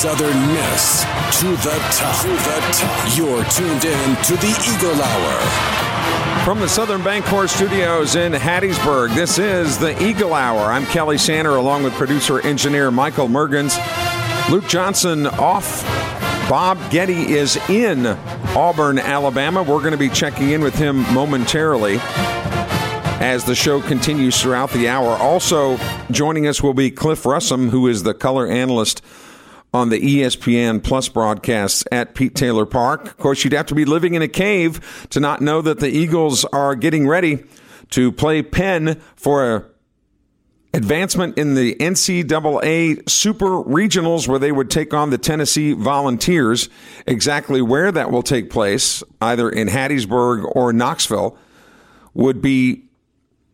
Southern 0.00 0.46
Miss 0.54 1.02
to 1.40 1.48
the 1.56 1.76
top. 1.92 2.22
To 2.22 2.28
the 2.28 2.72
top. 2.72 3.18
You're 3.18 3.44
tuned 3.50 3.84
in 3.84 4.16
to 4.24 4.34
the 4.36 4.74
Eagle 4.74 4.98
Hour. 4.98 6.42
From 6.42 6.58
the 6.58 6.70
Southern 6.70 7.02
Bancorp 7.02 7.50
Studios 7.50 8.16
in 8.16 8.32
Hattiesburg, 8.32 9.14
this 9.14 9.38
is 9.38 9.76
the 9.76 10.02
Eagle 10.02 10.32
Hour. 10.32 10.72
I'm 10.72 10.86
Kelly 10.86 11.18
Sander 11.18 11.54
along 11.56 11.82
with 11.82 11.92
producer 11.92 12.40
engineer 12.40 12.90
Michael 12.90 13.28
Mergens. 13.28 13.76
Luke 14.48 14.66
Johnson 14.66 15.26
off. 15.26 15.82
Bob 16.48 16.78
Ghetti 16.90 17.28
is 17.28 17.58
in 17.68 18.06
Auburn, 18.56 18.98
Alabama. 18.98 19.62
We're 19.62 19.80
going 19.80 19.92
to 19.92 19.98
be 19.98 20.08
checking 20.08 20.48
in 20.48 20.62
with 20.62 20.76
him 20.76 21.02
momentarily 21.12 21.98
as 23.20 23.44
the 23.44 23.54
show 23.54 23.82
continues 23.82 24.40
throughout 24.40 24.70
the 24.70 24.88
hour. 24.88 25.08
Also 25.18 25.76
joining 26.10 26.46
us 26.46 26.62
will 26.62 26.72
be 26.72 26.90
Cliff 26.90 27.24
Russom, 27.24 27.68
who 27.68 27.86
is 27.86 28.02
the 28.02 28.14
color 28.14 28.46
analyst 28.46 29.02
on 29.72 29.88
the 29.88 30.00
ESPN 30.00 30.82
Plus 30.82 31.08
broadcasts 31.08 31.84
at 31.92 32.14
Pete 32.14 32.34
Taylor 32.34 32.66
Park. 32.66 33.06
Of 33.06 33.16
course, 33.18 33.44
you'd 33.44 33.52
have 33.52 33.66
to 33.66 33.74
be 33.74 33.84
living 33.84 34.14
in 34.14 34.22
a 34.22 34.28
cave 34.28 35.06
to 35.10 35.20
not 35.20 35.40
know 35.40 35.62
that 35.62 35.80
the 35.80 35.88
Eagles 35.88 36.44
are 36.46 36.74
getting 36.74 37.06
ready 37.06 37.44
to 37.90 38.12
play 38.12 38.42
Penn 38.42 39.00
for 39.16 39.70
advancement 40.72 41.36
in 41.36 41.54
the 41.54 41.74
NCAA 41.76 43.08
Super 43.08 43.62
Regionals 43.62 44.28
where 44.28 44.38
they 44.38 44.52
would 44.52 44.70
take 44.70 44.94
on 44.94 45.10
the 45.10 45.18
Tennessee 45.18 45.72
Volunteers. 45.72 46.68
Exactly 47.06 47.60
where 47.60 47.90
that 47.90 48.10
will 48.10 48.22
take 48.22 48.50
place, 48.50 49.02
either 49.20 49.48
in 49.48 49.68
Hattiesburg 49.68 50.50
or 50.54 50.72
Knoxville, 50.72 51.36
would 52.14 52.40
be 52.40 52.89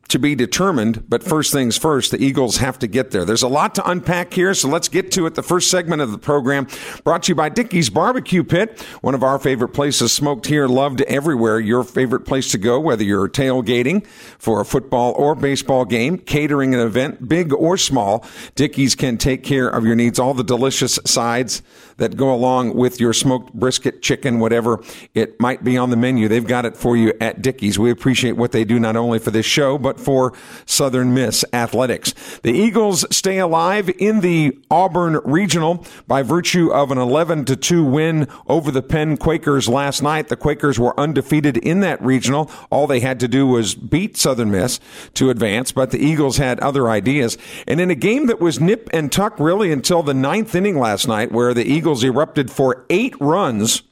to 0.08 0.18
be 0.18 0.34
determined, 0.34 1.08
but 1.08 1.22
first 1.22 1.52
things 1.52 1.76
first, 1.76 2.10
the 2.10 2.22
Eagles 2.22 2.58
have 2.58 2.78
to 2.78 2.86
get 2.86 3.10
there. 3.10 3.24
There's 3.24 3.42
a 3.42 3.48
lot 3.48 3.74
to 3.76 3.90
unpack 3.90 4.32
here, 4.32 4.54
so 4.54 4.68
let's 4.68 4.88
get 4.88 5.10
to 5.12 5.26
it. 5.26 5.34
The 5.34 5.42
first 5.42 5.70
segment 5.70 6.02
of 6.02 6.12
the 6.12 6.18
program 6.18 6.68
brought 7.04 7.24
to 7.24 7.32
you 7.32 7.34
by 7.34 7.48
Dickey's 7.48 7.90
Barbecue 7.90 8.44
Pit, 8.44 8.80
one 9.00 9.14
of 9.14 9.22
our 9.22 9.38
favorite 9.38 9.68
places, 9.70 10.12
smoked 10.12 10.46
here, 10.46 10.66
loved 10.68 11.02
everywhere. 11.02 11.58
Your 11.58 11.84
favorite 11.84 12.20
place 12.20 12.50
to 12.52 12.58
go, 12.58 12.78
whether 12.78 13.04
you're 13.04 13.28
tailgating 13.28 14.06
for 14.38 14.60
a 14.60 14.64
football 14.64 15.12
or 15.12 15.34
baseball 15.34 15.84
game, 15.84 16.18
catering 16.18 16.74
an 16.74 16.80
event, 16.80 17.28
big 17.28 17.52
or 17.52 17.76
small, 17.76 18.24
Dickey's 18.54 18.94
can 18.94 19.18
take 19.18 19.42
care 19.42 19.68
of 19.68 19.84
your 19.84 19.96
needs. 19.96 20.18
All 20.18 20.34
the 20.34 20.44
delicious 20.44 20.98
sides 21.04 21.62
that 21.96 22.16
go 22.16 22.34
along 22.34 22.74
with 22.74 23.00
your 23.00 23.12
smoked 23.12 23.54
brisket, 23.54 24.02
chicken, 24.02 24.38
whatever 24.38 24.82
it 25.14 25.40
might 25.40 25.64
be 25.64 25.76
on 25.76 25.90
the 25.90 25.96
menu. 25.96 26.28
They've 26.28 26.46
got 26.46 26.64
it 26.64 26.76
for 26.76 26.96
you 26.96 27.12
at 27.20 27.42
Dickey's. 27.42 27.78
We 27.78 27.90
appreciate 27.90 28.32
what 28.32 28.52
they 28.52 28.64
do 28.64 28.78
not 28.78 28.96
only 28.96 29.18
for 29.18 29.30
this 29.30 29.46
show, 29.46 29.78
but 29.78 29.98
for 29.98 30.32
Southern 30.66 31.14
Miss 31.14 31.44
Athletics. 31.52 32.14
The 32.42 32.52
Eagles 32.52 33.04
stay 33.14 33.38
alive 33.38 33.90
in 33.98 34.20
the 34.20 34.56
Auburn 34.70 35.20
Regional 35.24 35.84
by 36.06 36.22
virtue 36.22 36.70
of 36.72 36.90
an 36.90 36.98
11 36.98 37.44
to 37.46 37.56
2 37.56 37.84
win 37.84 38.28
over 38.46 38.70
the 38.70 38.82
Penn 38.82 39.16
Quakers 39.16 39.68
last 39.68 40.02
night. 40.02 40.28
The 40.28 40.36
Quakers 40.36 40.78
were 40.78 40.98
undefeated 40.98 41.56
in 41.56 41.80
that 41.80 42.00
regional. 42.02 42.50
All 42.70 42.86
they 42.86 43.00
had 43.00 43.20
to 43.20 43.28
do 43.28 43.46
was 43.46 43.74
beat 43.74 44.16
Southern 44.16 44.50
Miss 44.50 44.80
to 45.14 45.30
advance, 45.30 45.72
but 45.72 45.90
the 45.90 45.98
Eagles 45.98 46.36
had 46.36 46.60
other 46.60 46.88
ideas. 46.88 47.38
And 47.66 47.80
in 47.80 47.90
a 47.90 47.94
game 47.94 48.26
that 48.26 48.40
was 48.40 48.60
nip 48.60 48.88
and 48.92 49.10
tuck 49.10 49.38
really 49.40 49.72
until 49.72 50.02
the 50.02 50.14
ninth 50.14 50.54
inning 50.54 50.78
last 50.78 51.08
night, 51.08 51.32
where 51.32 51.54
the 51.54 51.64
Eagles 51.64 51.85
erupted 52.04 52.50
for 52.50 52.86
eight 52.90 53.14
runs. 53.20 53.82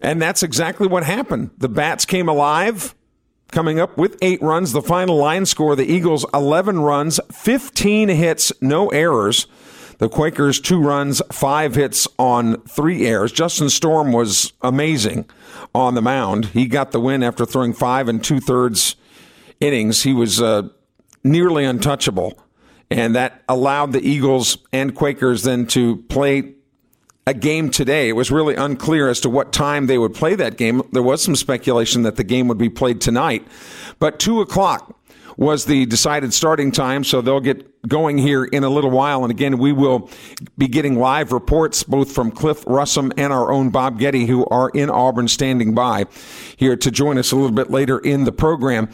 And 0.00 0.20
that's 0.20 0.42
exactly 0.42 0.86
what 0.86 1.04
happened. 1.04 1.50
The 1.58 1.68
Bats 1.68 2.04
came 2.04 2.28
alive, 2.28 2.94
coming 3.52 3.80
up 3.80 3.96
with 3.96 4.18
eight 4.20 4.42
runs. 4.42 4.72
The 4.72 4.82
final 4.82 5.16
line 5.16 5.46
score 5.46 5.74
the 5.76 5.90
Eagles 5.90 6.26
11 6.34 6.80
runs, 6.80 7.20
15 7.32 8.10
hits, 8.10 8.52
no 8.60 8.88
errors. 8.88 9.46
The 9.98 10.08
Quakers 10.08 10.60
two 10.60 10.80
runs, 10.80 11.22
five 11.32 11.76
hits 11.76 12.08
on 12.18 12.60
three 12.62 13.06
errors. 13.06 13.32
Justin 13.32 13.70
Storm 13.70 14.12
was 14.12 14.52
amazing 14.60 15.28
on 15.74 15.94
the 15.94 16.02
mound. 16.02 16.46
He 16.46 16.66
got 16.66 16.90
the 16.90 17.00
win 17.00 17.22
after 17.22 17.46
throwing 17.46 17.72
five 17.72 18.08
and 18.08 18.22
two 18.22 18.40
thirds 18.40 18.96
innings. 19.60 20.02
He 20.02 20.12
was 20.12 20.42
uh, 20.42 20.68
nearly 21.22 21.64
untouchable. 21.64 22.43
And 22.90 23.14
that 23.14 23.42
allowed 23.48 23.92
the 23.92 24.06
Eagles 24.06 24.58
and 24.72 24.94
Quakers 24.94 25.42
then 25.42 25.66
to 25.68 25.96
play 26.08 26.54
a 27.26 27.34
game 27.34 27.70
today. 27.70 28.08
It 28.08 28.12
was 28.12 28.30
really 28.30 28.54
unclear 28.54 29.08
as 29.08 29.20
to 29.20 29.30
what 29.30 29.52
time 29.52 29.86
they 29.86 29.98
would 29.98 30.14
play 30.14 30.34
that 30.34 30.56
game. 30.56 30.82
There 30.92 31.02
was 31.02 31.22
some 31.22 31.36
speculation 31.36 32.02
that 32.02 32.16
the 32.16 32.24
game 32.24 32.48
would 32.48 32.58
be 32.58 32.68
played 32.68 33.00
tonight, 33.00 33.46
but 33.98 34.18
two 34.18 34.40
o'clock 34.40 34.94
was 35.36 35.64
the 35.64 35.84
decided 35.86 36.32
starting 36.32 36.70
time, 36.70 37.02
so 37.02 37.20
they'll 37.20 37.40
get 37.40 37.88
going 37.88 38.18
here 38.18 38.44
in 38.44 38.62
a 38.62 38.68
little 38.68 38.90
while. 38.90 39.24
And 39.24 39.30
again, 39.30 39.58
we 39.58 39.72
will 39.72 40.08
be 40.56 40.68
getting 40.68 40.96
live 40.96 41.32
reports 41.32 41.82
both 41.82 42.12
from 42.12 42.30
Cliff 42.30 42.64
Russom 42.66 43.12
and 43.16 43.32
our 43.32 43.50
own 43.50 43.70
Bob 43.70 43.98
Ghetti, 43.98 44.26
who 44.26 44.46
are 44.46 44.68
in 44.70 44.90
Auburn 44.90 45.26
standing 45.26 45.74
by 45.74 46.04
here 46.56 46.76
to 46.76 46.90
join 46.90 47.18
us 47.18 47.32
a 47.32 47.36
little 47.36 47.50
bit 47.50 47.70
later 47.70 47.98
in 47.98 48.24
the 48.24 48.32
program. 48.32 48.88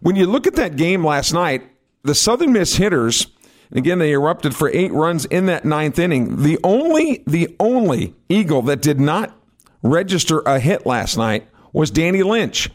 When 0.00 0.16
you 0.16 0.26
look 0.26 0.46
at 0.46 0.54
that 0.56 0.76
game 0.76 1.04
last 1.04 1.32
night, 1.32 1.62
the 2.02 2.14
Southern 2.14 2.52
Miss 2.52 2.76
hitters, 2.76 3.28
again, 3.72 3.98
they 3.98 4.12
erupted 4.12 4.54
for 4.54 4.70
eight 4.70 4.92
runs 4.92 5.24
in 5.26 5.46
that 5.46 5.64
ninth 5.64 5.98
inning. 5.98 6.42
The 6.42 6.58
only, 6.64 7.22
the 7.26 7.54
only 7.60 8.14
Eagle 8.28 8.62
that 8.62 8.82
did 8.82 9.00
not 9.00 9.36
register 9.82 10.40
a 10.40 10.58
hit 10.58 10.86
last 10.86 11.16
night 11.16 11.48
was 11.72 11.90
Danny 11.90 12.22
Lynch. 12.22 12.70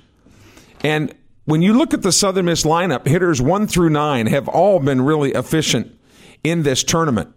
And 0.83 1.13
when 1.45 1.61
you 1.61 1.73
look 1.73 1.93
at 1.93 2.01
the 2.01 2.11
Southern 2.11 2.45
Miss 2.45 2.63
lineup, 2.63 3.07
hitters 3.07 3.41
one 3.41 3.67
through 3.67 3.89
nine 3.89 4.27
have 4.27 4.47
all 4.47 4.79
been 4.79 5.01
really 5.01 5.31
efficient 5.31 5.95
in 6.43 6.63
this 6.63 6.83
tournament. 6.83 7.33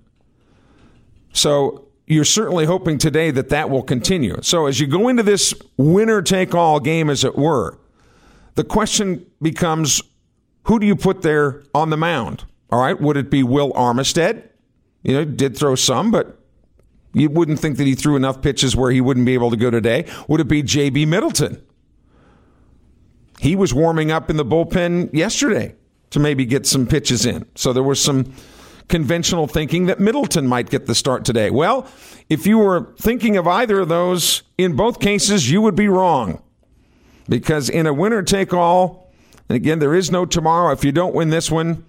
So 1.32 1.88
you're 2.06 2.24
certainly 2.24 2.64
hoping 2.64 2.98
today 2.98 3.30
that 3.30 3.50
that 3.50 3.68
will 3.68 3.82
continue. 3.82 4.36
So 4.42 4.66
as 4.66 4.80
you 4.80 4.86
go 4.86 5.08
into 5.08 5.22
this 5.22 5.54
winner 5.76 6.22
take 6.22 6.54
all 6.54 6.80
game, 6.80 7.10
as 7.10 7.22
it 7.24 7.36
were, 7.36 7.78
the 8.54 8.64
question 8.64 9.26
becomes 9.42 10.02
who 10.68 10.78
do 10.78 10.86
you 10.86 10.94
put 10.94 11.22
there 11.22 11.64
on 11.74 11.90
the 11.90 11.96
mound? 11.96 12.44
All 12.70 12.80
right, 12.80 13.00
would 13.00 13.16
it 13.16 13.30
be 13.30 13.42
Will 13.42 13.72
Armistead? 13.72 14.50
You 15.02 15.14
know, 15.14 15.24
did 15.24 15.56
throw 15.56 15.74
some, 15.74 16.10
but 16.10 16.38
you 17.14 17.30
wouldn't 17.30 17.58
think 17.58 17.78
that 17.78 17.86
he 17.86 17.94
threw 17.94 18.16
enough 18.16 18.42
pitches 18.42 18.76
where 18.76 18.90
he 18.90 19.00
wouldn't 19.00 19.24
be 19.24 19.32
able 19.32 19.50
to 19.50 19.56
go 19.56 19.70
today. 19.70 20.04
Would 20.28 20.40
it 20.40 20.48
be 20.48 20.62
J.B. 20.62 21.06
Middleton? 21.06 21.62
He 23.40 23.56
was 23.56 23.72
warming 23.72 24.10
up 24.10 24.28
in 24.28 24.36
the 24.36 24.44
bullpen 24.44 25.14
yesterday 25.14 25.74
to 26.10 26.20
maybe 26.20 26.44
get 26.44 26.66
some 26.66 26.86
pitches 26.86 27.24
in. 27.24 27.46
So 27.54 27.72
there 27.72 27.82
was 27.82 28.02
some 28.02 28.30
conventional 28.88 29.46
thinking 29.46 29.86
that 29.86 30.00
Middleton 30.00 30.46
might 30.46 30.68
get 30.68 30.84
the 30.84 30.94
start 30.94 31.24
today. 31.24 31.50
Well, 31.50 31.86
if 32.28 32.46
you 32.46 32.58
were 32.58 32.92
thinking 32.98 33.38
of 33.38 33.46
either 33.46 33.80
of 33.80 33.88
those, 33.88 34.42
in 34.58 34.76
both 34.76 35.00
cases, 35.00 35.50
you 35.50 35.62
would 35.62 35.76
be 35.76 35.88
wrong. 35.88 36.42
Because 37.26 37.70
in 37.70 37.86
a 37.86 37.94
winner 37.94 38.22
take 38.22 38.52
all, 38.52 39.07
and 39.48 39.56
again, 39.56 39.78
there 39.78 39.94
is 39.94 40.10
no 40.10 40.26
tomorrow. 40.26 40.72
If 40.72 40.84
you 40.84 40.92
don't 40.92 41.14
win 41.14 41.30
this 41.30 41.50
one, 41.50 41.84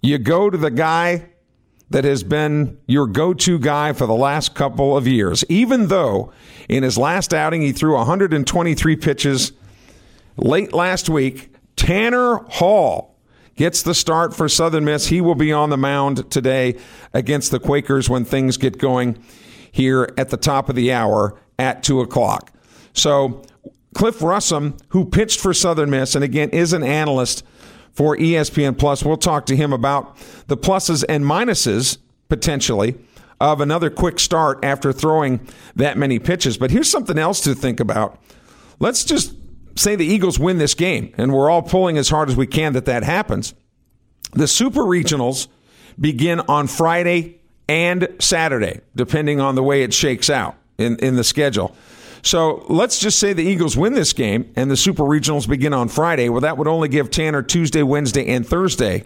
you 0.00 0.18
go 0.18 0.50
to 0.50 0.56
the 0.56 0.70
guy 0.70 1.30
that 1.90 2.04
has 2.04 2.22
been 2.22 2.78
your 2.86 3.06
go 3.06 3.34
to 3.34 3.58
guy 3.58 3.92
for 3.92 4.06
the 4.06 4.14
last 4.14 4.54
couple 4.54 4.96
of 4.96 5.06
years. 5.06 5.44
Even 5.48 5.88
though 5.88 6.32
in 6.68 6.82
his 6.82 6.96
last 6.96 7.34
outing 7.34 7.62
he 7.62 7.72
threw 7.72 7.94
123 7.94 8.96
pitches 8.96 9.52
late 10.36 10.72
last 10.72 11.08
week, 11.08 11.52
Tanner 11.76 12.36
Hall 12.48 13.16
gets 13.56 13.82
the 13.82 13.94
start 13.94 14.34
for 14.34 14.48
Southern 14.48 14.84
Miss. 14.84 15.06
He 15.06 15.20
will 15.20 15.34
be 15.34 15.52
on 15.52 15.70
the 15.70 15.76
mound 15.76 16.30
today 16.30 16.76
against 17.12 17.50
the 17.50 17.60
Quakers 17.60 18.08
when 18.08 18.24
things 18.24 18.56
get 18.56 18.78
going 18.78 19.22
here 19.70 20.12
at 20.16 20.30
the 20.30 20.36
top 20.36 20.68
of 20.68 20.76
the 20.76 20.92
hour 20.92 21.38
at 21.58 21.82
2 21.82 22.00
o'clock. 22.00 22.52
So, 22.92 23.42
Cliff 23.94 24.18
Russom, 24.18 24.78
who 24.88 25.04
pitched 25.04 25.40
for 25.40 25.54
Southern 25.54 25.90
Miss 25.90 26.14
and 26.14 26.24
again 26.24 26.50
is 26.50 26.72
an 26.72 26.82
analyst 26.82 27.44
for 27.92 28.16
ESPN 28.16 28.76
Plus, 28.76 29.04
we'll 29.04 29.16
talk 29.16 29.46
to 29.46 29.56
him 29.56 29.72
about 29.72 30.16
the 30.48 30.56
pluses 30.56 31.04
and 31.08 31.24
minuses 31.24 31.98
potentially 32.28 32.96
of 33.40 33.60
another 33.60 33.90
quick 33.90 34.18
start 34.18 34.64
after 34.64 34.92
throwing 34.92 35.46
that 35.76 35.96
many 35.96 36.18
pitches. 36.18 36.58
But 36.58 36.70
here's 36.70 36.90
something 36.90 37.18
else 37.18 37.40
to 37.42 37.54
think 37.54 37.78
about. 37.78 38.20
Let's 38.80 39.04
just 39.04 39.34
say 39.76 39.96
the 39.96 40.06
Eagles 40.06 40.38
win 40.38 40.58
this 40.58 40.74
game, 40.74 41.12
and 41.16 41.32
we're 41.32 41.48
all 41.48 41.62
pulling 41.62 41.98
as 41.98 42.08
hard 42.08 42.28
as 42.28 42.36
we 42.36 42.46
can 42.46 42.72
that 42.72 42.86
that 42.86 43.04
happens. 43.04 43.54
The 44.32 44.48
Super 44.48 44.80
Regionals 44.80 45.46
begin 46.00 46.40
on 46.40 46.66
Friday 46.66 47.40
and 47.68 48.08
Saturday, 48.18 48.80
depending 48.96 49.40
on 49.40 49.54
the 49.54 49.62
way 49.62 49.82
it 49.82 49.94
shakes 49.94 50.28
out 50.28 50.56
in, 50.78 50.96
in 50.98 51.16
the 51.16 51.24
schedule. 51.24 51.76
So 52.24 52.64
let's 52.70 52.98
just 52.98 53.18
say 53.18 53.34
the 53.34 53.44
Eagles 53.44 53.76
win 53.76 53.92
this 53.92 54.14
game 54.14 54.50
and 54.56 54.70
the 54.70 54.78
Super 54.78 55.02
Regionals 55.02 55.46
begin 55.46 55.74
on 55.74 55.88
Friday. 55.88 56.30
Well, 56.30 56.40
that 56.40 56.56
would 56.56 56.66
only 56.66 56.88
give 56.88 57.10
Tanner 57.10 57.42
Tuesday, 57.42 57.82
Wednesday, 57.82 58.26
and 58.26 58.46
Thursday 58.46 59.04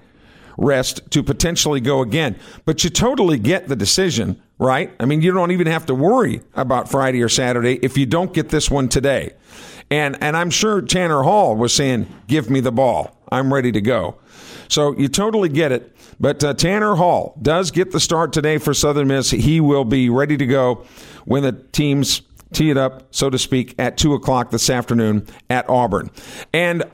rest 0.56 1.00
to 1.10 1.22
potentially 1.24 1.80
go 1.80 2.00
again. 2.00 2.36
But 2.64 2.84
you 2.84 2.90
totally 2.90 3.38
get 3.38 3.66
the 3.66 3.74
decision, 3.74 4.40
right? 4.58 4.92
I 5.00 5.04
mean, 5.04 5.20
you 5.20 5.32
don't 5.32 5.50
even 5.50 5.66
have 5.66 5.86
to 5.86 5.94
worry 5.94 6.42
about 6.54 6.88
Friday 6.88 7.20
or 7.20 7.28
Saturday 7.28 7.80
if 7.82 7.98
you 7.98 8.06
don't 8.06 8.32
get 8.32 8.50
this 8.50 8.70
one 8.70 8.88
today. 8.88 9.34
And 9.90 10.16
and 10.22 10.36
I'm 10.36 10.50
sure 10.50 10.80
Tanner 10.80 11.22
Hall 11.22 11.56
was 11.56 11.74
saying, 11.74 12.06
"Give 12.26 12.50
me 12.50 12.60
the 12.60 12.72
ball. 12.72 13.16
I'm 13.32 13.52
ready 13.52 13.72
to 13.72 13.80
go." 13.80 14.16
So 14.68 14.96
you 14.96 15.08
totally 15.08 15.48
get 15.48 15.72
it. 15.72 15.96
But 16.20 16.44
uh, 16.44 16.54
Tanner 16.54 16.94
Hall 16.94 17.38
does 17.40 17.70
get 17.70 17.90
the 17.90 18.00
start 18.00 18.32
today 18.32 18.58
for 18.58 18.74
Southern 18.74 19.08
Miss. 19.08 19.30
He 19.30 19.60
will 19.60 19.84
be 19.84 20.10
ready 20.10 20.36
to 20.36 20.46
go 20.46 20.84
when 21.24 21.42
the 21.42 21.52
teams 21.52 22.22
tee 22.52 22.70
it 22.70 22.76
up, 22.76 23.14
so 23.14 23.30
to 23.30 23.38
speak, 23.38 23.74
at 23.78 23.96
2 23.96 24.14
o'clock 24.14 24.50
this 24.50 24.70
afternoon 24.70 25.26
at 25.50 25.68
Auburn. 25.68 26.10
And 26.52 26.84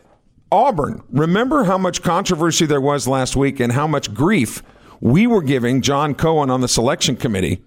Auburn, 0.50 1.02
remember 1.10 1.64
how 1.64 1.78
much 1.78 2.02
controversy 2.02 2.66
there 2.66 2.80
was 2.80 3.08
last 3.08 3.36
week 3.36 3.60
and 3.60 3.72
how 3.72 3.86
much 3.86 4.14
grief 4.14 4.62
we 5.00 5.26
were 5.26 5.42
giving 5.42 5.82
John 5.82 6.14
Cohen 6.14 6.50
on 6.50 6.60
the 6.60 6.68
selection 6.68 7.16
committee 7.16 7.62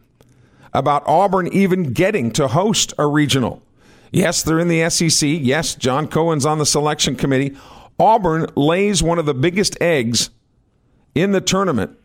about 0.73 1.03
Auburn 1.07 1.47
even 1.47 1.93
getting 1.93 2.31
to 2.31 2.47
host 2.47 2.93
a 2.97 3.07
regional. 3.07 3.61
Yes, 4.11 4.43
they're 4.43 4.59
in 4.59 4.67
the 4.67 4.89
SEC. 4.89 5.27
Yes, 5.41 5.75
John 5.75 6.07
Cohen's 6.07 6.45
on 6.45 6.59
the 6.59 6.65
selection 6.65 7.15
committee. 7.15 7.57
Auburn 7.99 8.47
lays 8.55 9.01
one 9.01 9.19
of 9.19 9.25
the 9.25 9.33
biggest 9.33 9.75
eggs 9.81 10.29
in 11.15 11.31
the 11.31 11.41
tournament 11.41 11.97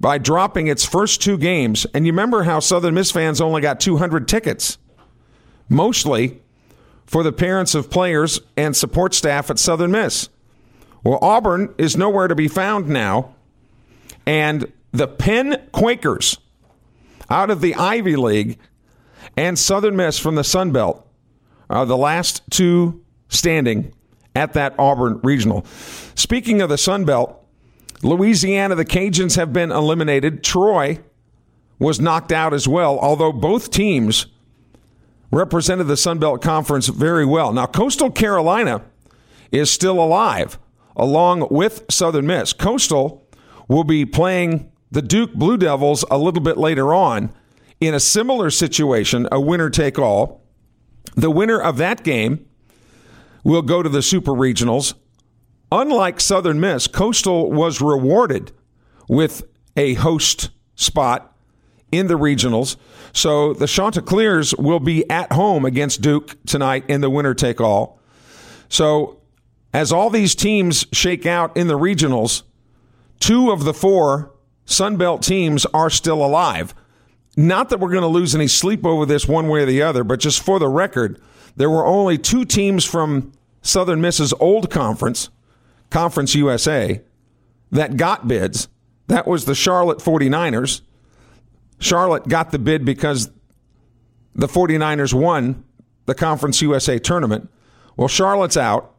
by 0.00 0.18
dropping 0.18 0.68
its 0.68 0.84
first 0.84 1.20
two 1.22 1.36
games. 1.36 1.86
And 1.94 2.06
you 2.06 2.12
remember 2.12 2.44
how 2.44 2.60
Southern 2.60 2.94
Miss 2.94 3.10
fans 3.10 3.40
only 3.40 3.60
got 3.60 3.80
200 3.80 4.26
tickets, 4.26 4.78
mostly 5.68 6.40
for 7.06 7.22
the 7.22 7.32
parents 7.32 7.74
of 7.74 7.90
players 7.90 8.40
and 8.56 8.76
support 8.76 9.14
staff 9.14 9.50
at 9.50 9.58
Southern 9.58 9.90
Miss. 9.90 10.28
Well, 11.02 11.18
Auburn 11.22 11.74
is 11.78 11.96
nowhere 11.96 12.28
to 12.28 12.34
be 12.34 12.48
found 12.48 12.88
now. 12.88 13.34
And 14.26 14.70
the 14.92 15.08
Penn 15.08 15.68
Quakers 15.72 16.38
out 17.30 17.50
of 17.50 17.60
the 17.60 17.74
Ivy 17.74 18.16
League 18.16 18.58
and 19.36 19.58
Southern 19.58 19.96
Miss 19.96 20.18
from 20.18 20.34
the 20.34 20.44
Sun 20.44 20.72
Belt 20.72 21.06
are 21.70 21.86
the 21.86 21.96
last 21.96 22.42
two 22.50 23.02
standing 23.28 23.92
at 24.34 24.54
that 24.54 24.74
Auburn 24.78 25.20
regional. 25.22 25.64
Speaking 26.14 26.60
of 26.60 26.68
the 26.68 26.78
Sun 26.78 27.04
Belt, 27.04 27.42
Louisiana, 28.02 28.74
the 28.74 28.84
Cajuns 28.84 29.36
have 29.36 29.52
been 29.52 29.72
eliminated. 29.72 30.44
Troy 30.44 30.98
was 31.78 32.00
knocked 32.00 32.32
out 32.32 32.54
as 32.54 32.68
well, 32.68 32.98
although 32.98 33.32
both 33.32 33.70
teams 33.70 34.26
represented 35.30 35.86
the 35.86 35.96
Sun 35.96 36.18
Belt 36.18 36.42
Conference 36.42 36.88
very 36.88 37.24
well. 37.24 37.52
Now, 37.52 37.66
Coastal 37.66 38.10
Carolina 38.10 38.82
is 39.52 39.70
still 39.70 40.00
alive, 40.02 40.58
along 40.96 41.48
with 41.50 41.84
Southern 41.90 42.26
Miss. 42.26 42.52
Coastal 42.52 43.26
will 43.68 43.84
be 43.84 44.04
playing 44.04 44.70
the 44.90 45.02
Duke 45.02 45.34
Blue 45.34 45.56
Devils 45.56 46.04
a 46.10 46.18
little 46.18 46.40
bit 46.42 46.56
later 46.56 46.94
on 46.94 47.30
in 47.80 47.94
a 47.94 48.00
similar 48.00 48.50
situation, 48.50 49.28
a 49.30 49.40
winner 49.40 49.70
take 49.70 49.98
all. 49.98 50.42
The 51.14 51.30
winner 51.30 51.60
of 51.60 51.76
that 51.76 52.02
game 52.02 52.46
will 53.44 53.62
go 53.62 53.82
to 53.82 53.88
the 53.88 54.02
Super 54.02 54.32
Regionals. 54.32 54.94
Unlike 55.70 56.20
Southern 56.20 56.60
Miss, 56.60 56.86
Coastal 56.86 57.52
was 57.52 57.80
rewarded 57.80 58.52
with 59.08 59.42
a 59.76 59.94
host 59.94 60.50
spot 60.74 61.36
in 61.90 62.06
the 62.06 62.18
regionals. 62.18 62.76
So 63.12 63.54
the 63.54 63.66
Chanticleers 63.66 64.54
will 64.56 64.80
be 64.80 65.08
at 65.10 65.32
home 65.32 65.64
against 65.64 66.02
Duke 66.02 66.36
tonight 66.46 66.84
in 66.88 67.00
the 67.00 67.10
winner 67.10 67.34
take 67.34 67.60
all. 67.60 68.00
So 68.68 69.20
as 69.72 69.92
all 69.92 70.10
these 70.10 70.34
teams 70.34 70.86
shake 70.92 71.26
out 71.26 71.56
in 71.56 71.66
the 71.66 71.78
regionals, 71.78 72.42
two 73.20 73.50
of 73.50 73.64
the 73.64 73.74
four 73.74 74.32
Sunbelt 74.66 75.22
teams 75.22 75.64
are 75.66 75.90
still 75.90 76.24
alive. 76.24 76.74
Not 77.36 77.70
that 77.70 77.80
we're 77.80 77.90
going 77.90 78.02
to 78.02 78.08
lose 78.08 78.34
any 78.34 78.48
sleep 78.48 78.84
over 78.84 79.06
this 79.06 79.26
one 79.26 79.48
way 79.48 79.62
or 79.62 79.66
the 79.66 79.82
other, 79.82 80.04
but 80.04 80.20
just 80.20 80.42
for 80.42 80.58
the 80.58 80.68
record, 80.68 81.20
there 81.56 81.70
were 81.70 81.86
only 81.86 82.18
two 82.18 82.44
teams 82.44 82.84
from 82.84 83.32
Southern 83.62 84.00
Miss's 84.00 84.32
old 84.34 84.70
conference, 84.70 85.30
Conference 85.90 86.34
USA, 86.34 87.00
that 87.70 87.96
got 87.96 88.28
bids. 88.28 88.68
That 89.06 89.26
was 89.26 89.44
the 89.44 89.54
Charlotte 89.54 89.98
49ers. 89.98 90.82
Charlotte 91.78 92.28
got 92.28 92.50
the 92.50 92.58
bid 92.58 92.84
because 92.84 93.30
the 94.34 94.46
49ers 94.46 95.14
won 95.14 95.64
the 96.06 96.14
Conference 96.14 96.62
USA 96.62 96.98
tournament. 96.98 97.50
Well, 97.96 98.08
Charlotte's 98.08 98.56
out, 98.56 98.94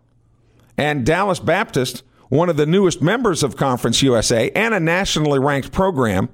and 0.78 1.06
Dallas 1.06 1.40
Baptist, 1.40 2.04
one 2.30 2.50
of 2.50 2.58
the 2.58 2.66
newest 2.66 3.02
members 3.02 3.44
of 3.44 3.56
Conference 3.56 4.02
USA 4.02 4.52
and 4.52 4.74
a 4.74 4.80
nationally 4.80 5.40
ranked 5.40 5.72
program, 5.72 6.30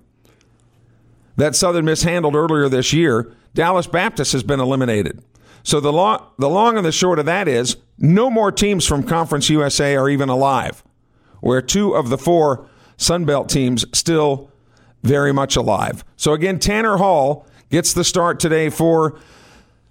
that 1.38 1.56
Southern 1.56 1.86
Miss 1.86 2.04
handled 2.04 2.36
earlier 2.36 2.70
this 2.70 2.94
year, 2.94 3.34
Dallas 3.54 3.88
Baptist 3.88 4.34
has 4.34 4.44
been 4.44 4.60
eliminated. 4.60 5.24
So 5.64 5.80
the 5.80 5.92
long, 5.92 6.28
the 6.38 6.50
long 6.50 6.78
and 6.78 6.86
the 6.86 6.92
short 6.92 7.20
of 7.20 7.26
that 7.26 7.48
is 7.48 7.78
no 7.98 8.30
more 8.30 8.52
teams 8.52 8.86
from 8.86 9.04
Conference 9.04 9.50
USA 9.50 9.96
are 9.96 10.10
even 10.10 10.30
alive, 10.30 10.84
where 11.42 11.62
two 11.62 11.96
of 11.96 12.10
the 12.10 12.18
four 12.18 12.68
Sun 12.98 13.26
Belt 13.26 13.50
teams 13.50 13.86
still 13.98 14.52
very 15.04 15.34
much 15.34 15.56
alive. 15.56 16.04
So 16.16 16.34
again, 16.34 16.60
Tanner 16.60 16.98
Hall 16.98 17.48
gets 17.70 17.94
the 17.94 18.04
start 18.04 18.40
today 18.40 18.70
for 18.70 19.20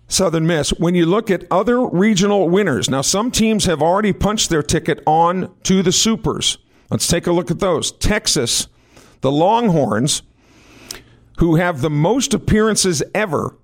Southern 0.08 0.46
Miss. 0.46 0.70
When 0.70 0.94
you 0.94 1.06
look 1.06 1.30
at 1.30 1.44
other 1.50 1.86
regional 1.86 2.48
winners, 2.48 2.88
now 2.90 3.00
some 3.00 3.30
teams 3.30 3.64
have 3.64 3.82
already 3.82 4.12
punched 4.12 4.50
their 4.50 4.62
ticket 4.62 5.02
on 5.06 5.54
to 5.64 5.82
the 5.82 5.92
Supers. 5.92 6.58
Let's 6.90 7.06
take 7.06 7.26
a 7.26 7.32
look 7.32 7.50
at 7.50 7.60
those. 7.60 7.92
Texas, 7.92 8.68
the 9.20 9.32
Longhorns 9.32 10.22
who 11.38 11.56
have 11.56 11.80
the 11.80 11.90
most 11.90 12.32
appearances 12.32 13.02
ever 13.14 13.56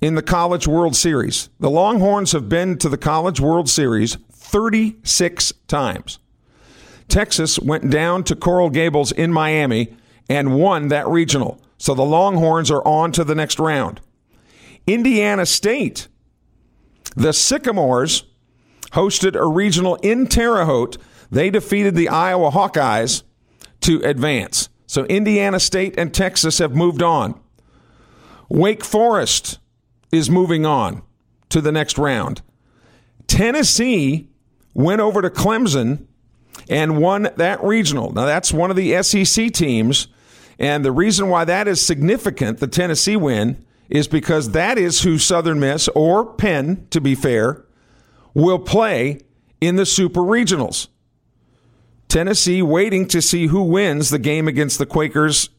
in 0.00 0.14
the 0.14 0.22
College 0.22 0.68
World 0.68 0.94
Series. 0.94 1.48
The 1.58 1.70
Longhorns 1.70 2.32
have 2.32 2.48
been 2.48 2.78
to 2.78 2.88
the 2.88 2.98
College 2.98 3.40
World 3.40 3.68
Series 3.68 4.16
36 4.32 5.52
times. 5.66 6.18
Texas 7.08 7.58
went 7.58 7.90
down 7.90 8.24
to 8.24 8.36
Coral 8.36 8.70
Gables 8.70 9.12
in 9.12 9.32
Miami 9.32 9.96
and 10.28 10.54
won 10.56 10.88
that 10.88 11.06
regional. 11.08 11.60
So 11.78 11.94
the 11.94 12.02
Longhorns 12.02 12.70
are 12.70 12.86
on 12.86 13.12
to 13.12 13.24
the 13.24 13.34
next 13.34 13.58
round. 13.58 14.00
Indiana 14.86 15.46
State, 15.46 16.08
the 17.14 17.32
Sycamores 17.32 18.24
hosted 18.92 19.34
a 19.34 19.46
regional 19.46 19.96
in 19.96 20.26
Terre 20.26 20.64
Haute. 20.64 20.96
They 21.30 21.50
defeated 21.50 21.94
the 21.94 22.08
Iowa 22.08 22.50
Hawkeyes 22.50 23.22
to 23.82 24.00
advance. 24.02 24.68
So 24.86 25.04
Indiana 25.06 25.60
State 25.60 25.98
and 25.98 26.14
Texas 26.14 26.58
have 26.58 26.74
moved 26.74 27.02
on. 27.02 27.38
Wake 28.48 28.84
Forest 28.84 29.58
is 30.12 30.30
moving 30.30 30.64
on 30.64 31.02
to 31.48 31.60
the 31.60 31.72
next 31.72 31.98
round. 31.98 32.42
Tennessee 33.26 34.28
went 34.72 35.00
over 35.00 35.20
to 35.20 35.30
Clemson 35.30 36.06
and 36.68 37.00
won 37.00 37.28
that 37.36 37.62
regional. 37.62 38.12
Now, 38.12 38.24
that's 38.24 38.52
one 38.52 38.70
of 38.70 38.76
the 38.76 39.02
SEC 39.02 39.52
teams. 39.52 40.08
And 40.58 40.84
the 40.84 40.92
reason 40.92 41.28
why 41.28 41.44
that 41.44 41.68
is 41.68 41.84
significant, 41.84 42.58
the 42.58 42.66
Tennessee 42.66 43.16
win, 43.16 43.64
is 43.88 44.08
because 44.08 44.50
that 44.50 44.78
is 44.78 45.02
who 45.02 45.18
Southern 45.18 45.60
Miss 45.60 45.88
or 45.88 46.24
Penn, 46.24 46.86
to 46.90 47.00
be 47.00 47.14
fair, 47.14 47.64
will 48.34 48.58
play 48.58 49.20
in 49.60 49.76
the 49.76 49.86
Super 49.86 50.20
Regionals. 50.20 50.88
Tennessee 52.08 52.62
waiting 52.62 53.06
to 53.08 53.20
see 53.20 53.46
who 53.46 53.62
wins 53.62 54.10
the 54.10 54.18
game 54.18 54.48
against 54.48 54.78
the 54.78 54.86
Quakers 54.86 55.50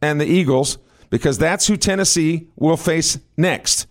and 0.00 0.20
the 0.20 0.26
Eagles 0.26 0.78
because 1.10 1.38
that's 1.38 1.66
who 1.66 1.76
Tennessee 1.76 2.48
will 2.56 2.76
face 2.76 3.18
next. 3.36 3.86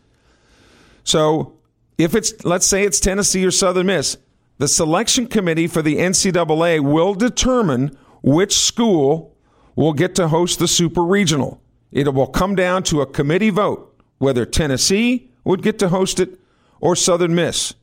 So 1.03 1.57
if 1.97 2.15
it's, 2.15 2.43
let's 2.45 2.65
say 2.65 2.83
it's 2.83 2.99
Tennessee 2.99 3.45
or 3.45 3.51
Southern 3.51 3.87
Miss, 3.87 4.17
the 4.57 4.67
selection 4.67 5.27
committee 5.27 5.67
for 5.67 5.81
the 5.81 5.97
NCAA 5.97 6.79
will 6.81 7.13
determine 7.13 7.97
which 8.21 8.55
school 8.57 9.32
will 9.75 9.93
get 9.93 10.15
to 10.15 10.27
host 10.27 10.59
the 10.59 10.67
Super 10.67 11.03
Regional. 11.03 11.61
It 11.91 12.13
will 12.13 12.27
come 12.27 12.55
down 12.55 12.83
to 12.83 13.01
a 13.01 13.05
committee 13.05 13.49
vote 13.49 13.89
whether 14.17 14.45
Tennessee 14.45 15.29
would 15.43 15.61
get 15.61 15.79
to 15.79 15.89
host 15.89 16.19
it 16.19 16.39
or 16.79 16.95
Southern 16.95 17.35
Miss 17.35 17.73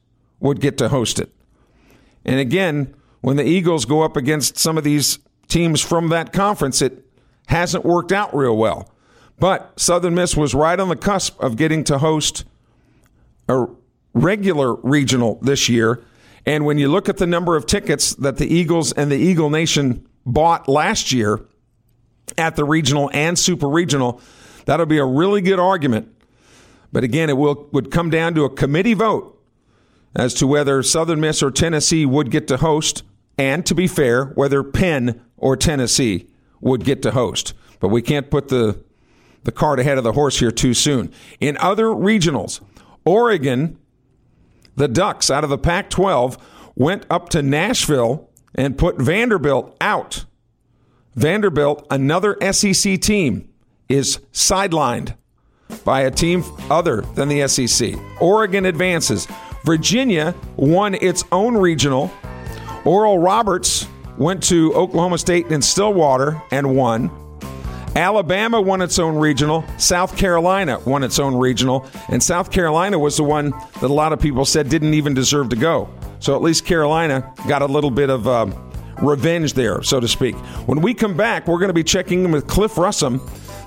would 0.41 0.61
get 0.61 0.79
to 0.79 0.89
host 0.89 1.19
it. 1.19 1.31
And 2.25 2.41
again, 2.41 2.95
when 3.21 3.37
the 3.37 3.45
Eagles 3.45 3.85
go 3.85 4.03
up 4.03 4.17
against 4.17 4.59
some 4.59 4.79
of 4.79 4.85
these 4.85 5.19
teams 5.49 5.81
from 5.81 6.09
that 6.09 6.33
conference, 6.33 6.81
it 6.81 7.05
hasn't 7.47 7.85
worked 7.85 8.13
out 8.13 8.35
real 8.35 8.57
well. 8.57 8.91
But 9.39 9.79
Southern 9.79 10.15
Miss 10.15 10.37
was 10.37 10.55
right 10.55 10.79
on 10.79 10.89
the 10.89 10.97
cusp 10.97 11.39
of 11.41 11.57
getting 11.57 11.85
to 11.85 11.99
host 11.99 12.45
a 13.49 13.67
regular 14.13 14.75
regional 14.77 15.39
this 15.43 15.69
year. 15.69 16.03
And 16.47 16.65
when 16.65 16.79
you 16.79 16.89
look 16.89 17.09
at 17.09 17.19
the 17.19 17.27
number 17.27 17.57
of 17.57 17.67
tickets 17.67 18.15
that 18.15 18.39
the 18.39 18.47
Eagles 18.47 18.93
and 18.93 19.11
the 19.11 19.17
Eagle 19.17 19.51
Nation 19.51 20.07
bought 20.25 20.69
last 20.69 21.13
year 21.13 21.47
at 22.39 22.57
the 22.57 22.65
regional 22.65 23.11
and 23.13 23.39
super 23.39 23.69
regional, 23.69 24.21
that'll 24.67 24.87
be 24.87 24.99
a 24.99 25.05
really 25.05 25.41
good 25.41 25.59
argument. 25.59 26.15
But 26.93 27.05
again, 27.05 27.31
it 27.31 27.37
will 27.37 27.69
would 27.73 27.91
come 27.91 28.11
down 28.11 28.35
to 28.35 28.45
a 28.45 28.51
committee 28.51 28.95
vote 28.95 29.37
as 30.15 30.35
to 30.35 30.47
whether 30.47 30.83
Southern 30.83 31.21
Miss 31.21 31.43
or 31.43 31.51
Tennessee 31.51 32.05
would 32.05 32.31
get 32.31 32.49
to 32.49 32.57
host, 32.57 33.05
and 33.39 33.65
to 33.67 33.75
be 33.75 33.87
fair, 33.87 34.27
whether 34.35 34.63
Penn 34.63 35.21
or 35.37 35.57
Tennessee 35.57 36.27
would 36.61 36.85
get 36.85 37.03
to 37.03 37.13
host. 37.13 37.55
But 37.79 37.89
we 37.89 38.03
can't 38.03 38.31
put 38.31 38.49
the 38.49 38.83
the 39.45 39.53
cart 39.53 39.81
ahead 39.81 39.99
of 39.99 40.05
the 40.05 40.13
horse 40.13 40.39
here 40.39 40.51
too 40.51 40.75
soon. 40.75 41.11
In 41.41 41.57
other 41.59 41.87
regionals, 41.87 42.61
Oregon, 43.05 43.79
the 44.77 44.89
Ducks 44.89 45.31
out 45.31 45.45
of 45.45 45.51
the 45.51 45.59
Pac 45.59 45.91
12, 45.91 46.37
went 46.75 47.07
up 47.09 47.31
to 47.31 47.43
Nashville 47.43 48.29
and 48.55 48.77
put 48.77 49.01
Vanderbilt 49.01 49.77
out. 49.81 50.25
Vanderbilt, 51.15 51.87
another 51.91 52.37
SEC 52.53 53.01
team, 53.01 53.49
is 53.89 54.19
sidelined 54.33 55.15
by 55.85 56.03
a 56.03 56.11
team 56.11 56.45
other 56.71 57.03
than 57.15 57.29
the 57.29 57.47
SEC. 57.49 57.95
Oregon 58.21 58.67
advances. 58.67 59.27
Virginia 59.65 60.35
won 60.57 60.95
its 60.95 61.25
own 61.33 61.57
regional. 61.57 62.11
Oral 62.85 63.19
Roberts 63.19 63.87
went 64.17 64.43
to 64.45 64.73
Oklahoma 64.75 65.19
State 65.19 65.47
in 65.47 65.61
Stillwater 65.61 66.41
and 66.51 66.77
won. 66.77 67.11
Alabama 67.97 68.61
won 68.61 68.81
its 68.81 68.99
own 68.99 69.17
regional. 69.17 69.65
South 69.77 70.17
Carolina 70.17 70.79
won 70.81 71.03
its 71.03 71.19
own 71.19 71.35
regional. 71.35 71.89
And 72.09 72.23
South 72.23 72.51
Carolina 72.51 72.99
was 72.99 73.17
the 73.17 73.25
one 73.25 73.51
that 73.51 73.83
a 73.83 73.89
lot 73.89 74.13
of 74.13 74.21
people 74.21 74.45
said 74.45 74.69
didn't 74.69 74.95
even 74.95 75.13
deserve 75.13 75.49
to 75.51 75.57
go. 75.57 75.89
So 76.21 76.37
at 76.37 76.43
least 76.43 76.65
Carolina 76.65 77.35
got 77.49 77.63
a 77.63 77.67
little 77.67 77.91
bit 77.91 78.09
of 78.09 78.29
um, 78.29 78.70
revenge 79.03 79.55
there, 79.55 79.83
so 79.83 80.01
to 80.01 80.09
speak. 80.09 80.35
When 80.67 80.81
we 80.81 80.95
come 80.95 81.17
back, 81.17 81.47
we're 81.47 81.59
going 81.59 81.69
to 81.69 81.75
be 81.75 81.85
checking 81.85 82.25
in 82.25 82.33
with 82.33 82.47
Cliff 82.47 82.75
Russom, 82.75 83.21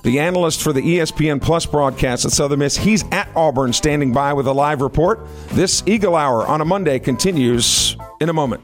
the 0.03 0.19
analyst 0.19 0.61
for 0.61 0.73
the 0.73 0.81
ESPN 0.81 1.41
Plus 1.41 1.65
broadcast 1.65 2.25
at 2.25 2.31
Southern 2.31 2.59
Miss. 2.59 2.77
He's 2.77 3.03
at 3.11 3.29
Auburn 3.35 3.73
standing 3.73 4.11
by 4.11 4.33
with 4.33 4.47
a 4.47 4.53
live 4.53 4.81
report. 4.81 5.21
This 5.49 5.83
Eagle 5.85 6.15
Hour 6.15 6.45
on 6.45 6.61
a 6.61 6.65
Monday 6.65 6.99
continues 6.99 7.95
in 8.19 8.29
a 8.29 8.33
moment. 8.33 8.63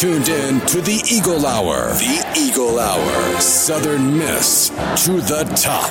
Tuned 0.00 0.28
in 0.28 0.60
to 0.66 0.82
the 0.82 1.02
Eagle 1.10 1.46
Hour. 1.46 1.88
The 1.94 2.34
Eagle 2.38 2.78
Hour. 2.78 3.40
Southern 3.40 4.18
Miss 4.18 4.68
to 5.06 5.12
the 5.22 5.44
top. 5.56 5.90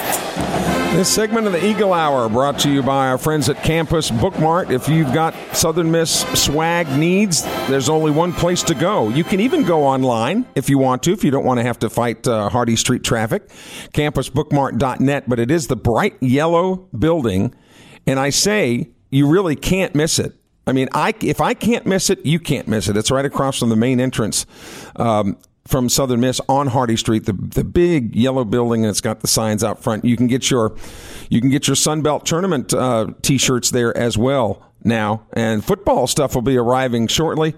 This 0.94 1.12
segment 1.12 1.48
of 1.48 1.54
the 1.54 1.66
Eagle 1.66 1.92
Hour 1.92 2.30
brought 2.30 2.60
to 2.60 2.70
you 2.70 2.84
by 2.84 3.08
our 3.08 3.18
friends 3.18 3.50
at 3.50 3.64
Campus 3.64 4.12
Bookmart. 4.12 4.70
If 4.70 4.88
you've 4.88 5.12
got 5.12 5.34
Southern 5.56 5.90
Miss 5.90 6.22
swag 6.40 6.88
needs, 6.90 7.44
there's 7.68 7.90
only 7.90 8.12
one 8.12 8.32
place 8.32 8.62
to 8.64 8.76
go. 8.76 9.10
You 9.10 9.24
can 9.24 9.40
even 9.40 9.64
go 9.64 9.84
online 9.84 10.46
if 10.54 10.70
you 10.70 10.78
want 10.78 11.02
to, 11.04 11.12
if 11.12 11.24
you 11.24 11.32
don't 11.32 11.46
want 11.46 11.60
to 11.60 11.64
have 11.64 11.80
to 11.80 11.90
fight 11.90 12.28
uh, 12.28 12.50
Hardy 12.50 12.76
Street 12.76 13.04
traffic. 13.04 13.50
Campusbookmart.net, 13.94 15.28
but 15.28 15.40
it 15.40 15.50
is 15.50 15.66
the 15.66 15.76
bright 15.76 16.22
yellow 16.22 16.76
building, 16.98 17.56
and 18.06 18.20
I 18.20 18.30
say 18.30 18.92
you 19.10 19.28
really 19.28 19.56
can't 19.56 19.96
miss 19.96 20.20
it. 20.20 20.36
I 20.68 20.72
mean, 20.72 20.90
I 20.94 21.14
if 21.22 21.42
I 21.42 21.54
can't 21.54 21.86
miss 21.86 22.10
it, 22.10 22.26
you 22.26 22.40
can't 22.40 22.68
miss 22.68 22.88
it. 22.88 22.98
It's 22.98 23.12
right 23.12 23.26
across 23.26 23.60
from 23.60 23.70
the 23.70 23.76
main 23.76 24.00
entrance. 24.00 24.46
Um, 24.96 25.38
from 25.68 25.90
Southern 25.90 26.20
Miss 26.20 26.40
on 26.48 26.68
Hardy 26.68 26.96
Street, 26.96 27.26
the 27.26 27.34
the 27.34 27.64
big 27.64 28.16
yellow 28.16 28.46
building, 28.46 28.84
and 28.84 28.90
it's 28.90 29.02
got 29.02 29.22
the 29.22 29.28
signs 29.28 29.64
out 29.64 29.82
front. 29.82 30.06
You 30.06 30.16
can 30.16 30.28
get 30.28 30.52
your 30.52 30.76
you 31.30 31.42
can 31.42 31.50
get 31.50 31.68
your 31.68 31.76
Sunbelt 31.76 32.24
tournament 32.24 32.74
uh, 32.74 33.08
t-shirts 33.22 33.72
there 33.72 33.96
as 33.98 34.18
well 34.18 34.62
now, 34.84 35.26
and 35.34 35.66
football 35.66 36.08
stuff 36.08 36.36
will 36.36 36.44
be 36.44 36.58
arriving 36.58 37.08
shortly. 37.08 37.56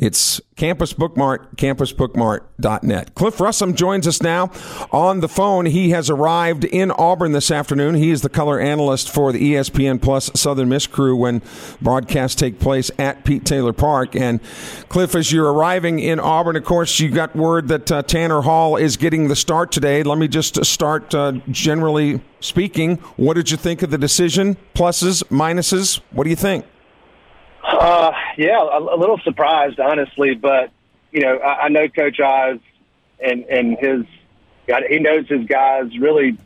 It's 0.00 0.40
Campus 0.56 0.94
Bookmart, 0.94 1.56
campusbookmart.net. 1.56 3.14
Cliff 3.14 3.36
Russom 3.36 3.74
joins 3.74 4.08
us 4.08 4.22
now 4.22 4.50
on 4.92 5.20
the 5.20 5.28
phone. 5.28 5.66
He 5.66 5.90
has 5.90 6.08
arrived 6.08 6.64
in 6.64 6.90
Auburn 6.92 7.32
this 7.32 7.50
afternoon. 7.50 7.96
He 7.96 8.10
is 8.10 8.22
the 8.22 8.30
color 8.30 8.58
analyst 8.58 9.10
for 9.10 9.30
the 9.30 9.52
ESPN 9.52 10.00
Plus 10.00 10.30
Southern 10.34 10.70
Miss 10.70 10.86
crew 10.86 11.14
when 11.16 11.42
broadcasts 11.82 12.34
take 12.34 12.58
place 12.58 12.90
at 12.98 13.26
Pete 13.26 13.44
Taylor 13.44 13.74
Park. 13.74 14.16
And 14.16 14.40
Cliff, 14.88 15.14
as 15.14 15.32
you're 15.32 15.52
arriving 15.52 15.98
in 15.98 16.18
Auburn, 16.18 16.56
of 16.56 16.64
course, 16.64 16.98
you 16.98 17.10
got 17.10 17.36
word 17.36 17.68
that 17.68 17.92
uh, 17.92 18.02
Tanner 18.02 18.40
Hall 18.40 18.76
is 18.76 18.96
getting 18.96 19.28
the 19.28 19.36
start 19.36 19.70
today. 19.70 20.02
Let 20.02 20.16
me 20.16 20.28
just 20.28 20.64
start 20.64 21.14
uh, 21.14 21.32
generally 21.50 22.22
speaking. 22.40 22.96
What 23.16 23.34
did 23.34 23.50
you 23.50 23.58
think 23.58 23.82
of 23.82 23.90
the 23.90 23.98
decision? 23.98 24.56
Pluses, 24.74 25.22
minuses? 25.24 26.00
What 26.10 26.24
do 26.24 26.30
you 26.30 26.36
think? 26.36 26.64
Uh, 27.62 28.12
yeah, 28.36 28.58
a, 28.60 28.78
a 28.78 28.96
little 28.96 29.18
surprised, 29.18 29.78
honestly, 29.80 30.34
but 30.34 30.70
you 31.12 31.20
know, 31.20 31.36
I, 31.38 31.64
I 31.64 31.68
know 31.68 31.88
Coach 31.88 32.20
Oz 32.20 32.58
and 33.20 33.44
and 33.44 33.78
his 33.78 34.04
he 34.88 34.98
knows 34.98 35.28
his 35.28 35.46
guys 35.46 35.96
really. 35.98 36.38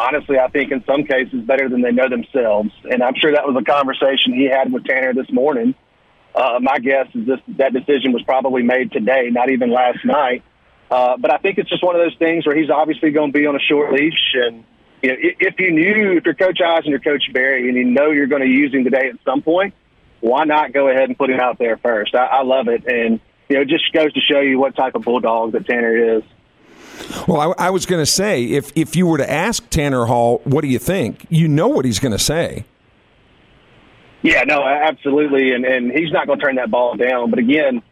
Honestly, 0.00 0.38
I 0.38 0.46
think 0.46 0.70
in 0.70 0.84
some 0.84 1.02
cases 1.02 1.42
better 1.42 1.68
than 1.68 1.82
they 1.82 1.90
know 1.90 2.08
themselves, 2.08 2.70
and 2.88 3.02
I'm 3.02 3.14
sure 3.16 3.32
that 3.32 3.44
was 3.44 3.56
a 3.60 3.64
conversation 3.64 4.32
he 4.32 4.44
had 4.44 4.72
with 4.72 4.84
Tanner 4.84 5.12
this 5.12 5.30
morning. 5.32 5.74
Uh, 6.36 6.60
my 6.62 6.78
guess 6.78 7.08
is 7.14 7.26
this 7.26 7.40
that 7.56 7.72
decision 7.72 8.12
was 8.12 8.22
probably 8.22 8.62
made 8.62 8.92
today, 8.92 9.28
not 9.32 9.50
even 9.50 9.72
last 9.72 10.04
night. 10.04 10.44
Uh, 10.88 11.16
but 11.16 11.32
I 11.32 11.38
think 11.38 11.58
it's 11.58 11.68
just 11.68 11.82
one 11.82 11.96
of 11.96 12.00
those 12.00 12.16
things 12.16 12.46
where 12.46 12.56
he's 12.56 12.70
obviously 12.70 13.10
going 13.10 13.32
to 13.32 13.38
be 13.38 13.46
on 13.46 13.56
a 13.56 13.60
short 13.60 13.92
leash, 13.92 14.34
and 14.34 14.64
you 15.02 15.08
know, 15.10 15.16
if 15.18 15.58
you 15.58 15.72
knew 15.72 16.12
if 16.16 16.24
you're 16.24 16.34
Coach 16.34 16.60
Oz 16.60 16.84
and 16.84 16.86
you're 16.86 17.00
Coach 17.00 17.32
Berry, 17.32 17.68
and 17.68 17.76
you 17.76 17.84
know 17.84 18.12
you're 18.12 18.28
going 18.28 18.42
to 18.42 18.48
use 18.48 18.72
him 18.72 18.84
today 18.84 19.08
at 19.08 19.16
some 19.24 19.42
point, 19.42 19.74
why 20.20 20.44
not 20.44 20.72
go 20.72 20.88
ahead 20.88 21.08
and 21.08 21.16
put 21.16 21.30
him 21.30 21.40
out 21.40 21.58
there 21.58 21.76
first? 21.76 22.14
I, 22.14 22.26
I 22.26 22.42
love 22.42 22.68
it, 22.68 22.86
and 22.86 23.20
you 23.48 23.56
know, 23.56 23.62
it 23.62 23.68
just 23.68 23.92
goes 23.92 24.12
to 24.12 24.20
show 24.20 24.40
you 24.40 24.58
what 24.58 24.76
type 24.76 24.94
of 24.94 25.02
bulldog 25.02 25.52
that 25.52 25.66
Tanner 25.66 26.16
is. 26.16 26.22
Well, 27.26 27.54
I, 27.58 27.66
I 27.66 27.70
was 27.70 27.86
going 27.86 28.02
to 28.02 28.10
say, 28.10 28.44
if 28.44 28.72
if 28.76 28.96
you 28.96 29.06
were 29.06 29.18
to 29.18 29.30
ask 29.30 29.68
Tanner 29.70 30.06
Hall, 30.06 30.40
what 30.44 30.62
do 30.62 30.68
you 30.68 30.78
think? 30.78 31.26
You 31.30 31.48
know 31.48 31.68
what 31.68 31.84
he's 31.84 31.98
going 31.98 32.12
to 32.12 32.18
say. 32.18 32.64
Yeah, 34.22 34.42
no, 34.42 34.62
absolutely, 34.66 35.52
and 35.52 35.64
and 35.64 35.92
he's 35.92 36.12
not 36.12 36.26
going 36.26 36.38
to 36.38 36.44
turn 36.44 36.56
that 36.56 36.70
ball 36.70 36.96
down. 36.96 37.30
But 37.30 37.38
again, 37.38 37.82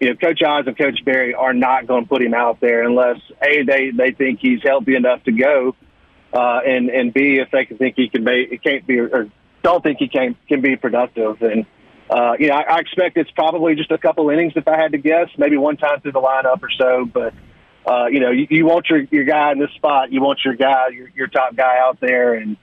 you 0.00 0.08
know, 0.08 0.16
Coach 0.16 0.40
Oz 0.42 0.64
and 0.66 0.78
Coach 0.78 1.04
Berry 1.04 1.34
are 1.34 1.52
not 1.52 1.86
going 1.86 2.04
to 2.04 2.08
put 2.08 2.22
him 2.22 2.34
out 2.34 2.60
there 2.60 2.82
unless 2.82 3.18
a 3.42 3.62
they 3.64 3.90
they 3.90 4.12
think 4.12 4.38
he's 4.40 4.62
healthy 4.62 4.94
enough 4.94 5.24
to 5.24 5.32
go, 5.32 5.74
uh, 6.32 6.60
and 6.64 6.88
and 6.88 7.12
b 7.12 7.38
if 7.38 7.50
they 7.50 7.64
can 7.64 7.78
think 7.78 7.96
he 7.96 8.08
can 8.08 8.22
make 8.24 8.52
it 8.52 8.62
can't 8.62 8.86
be 8.86 9.00
or 9.00 9.28
don't 9.62 9.82
think 9.82 9.98
he 9.98 10.08
can 10.08 10.36
can 10.48 10.60
be 10.60 10.76
productive. 10.76 11.42
And 11.42 11.66
uh, 12.10 12.34
you 12.38 12.48
know, 12.48 12.54
I, 12.54 12.76
I 12.76 12.78
expect 12.80 13.16
it's 13.16 13.30
probably 13.30 13.74
just 13.74 13.90
a 13.90 13.98
couple 13.98 14.28
innings 14.30 14.52
if 14.56 14.68
I 14.68 14.76
had 14.76 14.92
to 14.92 14.98
guess, 14.98 15.28
maybe 15.38 15.56
one 15.56 15.76
time 15.76 16.00
through 16.00 16.12
the 16.12 16.20
lineup 16.20 16.62
or 16.62 16.70
so. 16.76 17.04
But 17.04 17.34
uh, 17.86 18.06
you 18.06 18.20
know, 18.20 18.30
you, 18.30 18.46
you 18.50 18.66
want 18.66 18.88
your 18.88 19.00
your 19.10 19.24
guy 19.24 19.52
in 19.52 19.58
this 19.58 19.70
spot, 19.72 20.12
you 20.12 20.20
want 20.20 20.40
your 20.44 20.54
guy, 20.54 20.88
your 20.88 21.08
your 21.14 21.26
top 21.28 21.56
guy 21.56 21.78
out 21.78 22.00
there. 22.00 22.34
And 22.34 22.56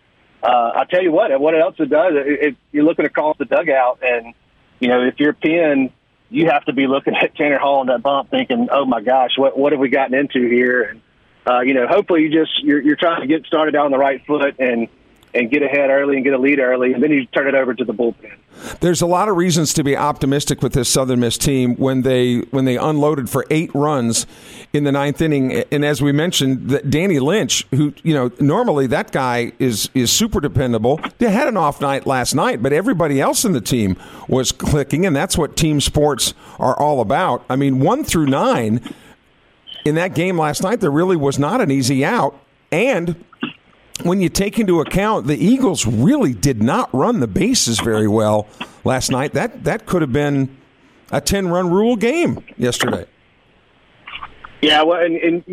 uh, 0.43 0.71
I 0.75 0.85
tell 0.89 1.01
you 1.01 1.11
what, 1.11 1.37
what 1.39 1.59
else 1.59 1.75
it 1.79 1.89
does, 1.89 2.13
it, 2.15 2.47
it, 2.47 2.55
you're 2.71 2.85
looking 2.85 3.05
across 3.05 3.37
the 3.37 3.45
dugout, 3.45 3.99
and 4.01 4.33
you 4.79 4.87
know, 4.87 5.03
if 5.03 5.15
you're 5.19 5.33
Penn, 5.33 5.91
you 6.29 6.45
have 6.49 6.63
to 6.65 6.73
be 6.73 6.87
looking 6.87 7.15
at 7.21 7.35
Tanner 7.35 7.59
Hall 7.59 7.79
on 7.79 7.87
that 7.87 8.01
bump, 8.01 8.29
thinking, 8.29 8.69
"Oh 8.71 8.85
my 8.85 9.01
gosh, 9.01 9.31
what 9.37 9.57
what 9.57 9.71
have 9.71 9.81
we 9.81 9.89
gotten 9.89 10.17
into 10.17 10.47
here?" 10.47 10.83
And 10.83 11.01
uh, 11.49 11.61
you 11.61 11.73
know, 11.73 11.87
hopefully, 11.87 12.21
you 12.21 12.29
just 12.29 12.63
you're, 12.63 12.81
you're 12.81 12.95
trying 12.95 13.21
to 13.21 13.27
get 13.27 13.45
started 13.45 13.75
on 13.75 13.91
the 13.91 13.97
right 13.97 14.25
foot 14.25 14.55
and 14.59 14.87
and 15.33 15.49
get 15.51 15.61
ahead 15.61 15.89
early 15.89 16.15
and 16.15 16.23
get 16.23 16.33
a 16.33 16.37
lead 16.37 16.59
early, 16.59 16.93
and 16.93 17.03
then 17.03 17.11
you 17.11 17.25
turn 17.27 17.47
it 17.47 17.55
over 17.55 17.73
to 17.73 17.85
the 17.85 17.93
bullpen. 17.93 18.35
There's 18.81 19.01
a 19.01 19.05
lot 19.05 19.29
of 19.29 19.37
reasons 19.37 19.73
to 19.75 19.83
be 19.83 19.95
optimistic 19.95 20.61
with 20.61 20.73
this 20.73 20.89
Southern 20.89 21.19
Miss 21.21 21.37
team 21.37 21.75
when 21.75 22.01
they 22.01 22.39
when 22.51 22.65
they 22.65 22.77
unloaded 22.77 23.29
for 23.29 23.45
eight 23.49 23.71
runs 23.73 24.25
in 24.73 24.83
the 24.83 24.91
ninth 24.91 25.21
inning, 25.21 25.63
and 25.71 25.85
as 25.85 26.01
we 26.01 26.11
mentioned, 26.11 26.69
that 26.69 26.89
Danny 26.89 27.19
Lynch, 27.19 27.65
who 27.71 27.93
you 28.03 28.13
know 28.13 28.31
normally 28.39 28.87
that 28.87 29.11
guy 29.11 29.53
is 29.59 29.89
is 29.93 30.11
super 30.11 30.39
dependable, 30.39 30.99
they 31.19 31.31
had 31.31 31.47
an 31.47 31.57
off 31.57 31.79
night 31.79 32.05
last 32.05 32.33
night, 32.33 32.61
but 32.61 32.73
everybody 32.73 33.21
else 33.21 33.45
in 33.45 33.53
the 33.53 33.61
team 33.61 33.95
was 34.27 34.51
clicking, 34.51 35.05
and 35.05 35.15
that's 35.15 35.37
what 35.37 35.55
team 35.55 35.79
sports 35.79 36.33
are 36.59 36.77
all 36.77 37.01
about. 37.01 37.45
I 37.49 37.55
mean, 37.55 37.79
one 37.79 38.03
through 38.03 38.27
nine 38.27 38.81
in 39.85 39.95
that 39.95 40.13
game 40.13 40.37
last 40.37 40.61
night, 40.61 40.81
there 40.81 40.91
really 40.91 41.15
was 41.15 41.39
not 41.39 41.61
an 41.61 41.71
easy 41.71 42.03
out, 42.03 42.37
and 42.71 43.23
when 44.03 44.21
you 44.21 44.29
take 44.29 44.59
into 44.59 44.81
account 44.81 45.27
the 45.27 45.37
Eagles 45.37 45.85
really 45.85 46.33
did 46.33 46.61
not 46.61 46.93
run 46.93 47.19
the 47.19 47.27
bases 47.27 47.79
very 47.79 48.07
well 48.07 48.47
last 48.83 49.11
night, 49.11 49.33
that 49.33 49.63
that 49.63 49.85
could 49.85 50.01
have 50.01 50.13
been 50.13 50.57
a 51.11 51.21
ten 51.21 51.47
run 51.47 51.69
rule 51.69 51.95
game 51.95 52.43
yesterday. 52.57 53.05
Yeah, 54.61 54.83
well, 54.83 55.01
and, 55.01 55.15
and 55.15 55.43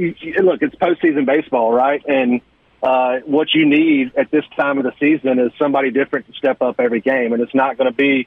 look, 0.44 0.62
it's 0.62 0.74
postseason 0.74 1.26
baseball, 1.26 1.72
right? 1.72 2.04
And 2.06 2.40
uh, 2.82 3.18
what 3.24 3.54
you 3.54 3.64
need 3.64 4.12
at 4.16 4.30
this 4.30 4.44
time 4.56 4.78
of 4.78 4.84
the 4.84 4.92
season 4.98 5.38
is 5.38 5.52
somebody 5.58 5.90
different 5.90 6.26
to 6.26 6.32
step 6.32 6.60
up 6.60 6.80
every 6.80 7.00
game, 7.00 7.32
and 7.32 7.40
it's 7.40 7.54
not 7.54 7.78
going 7.78 7.90
to 7.90 7.96
be 7.96 8.26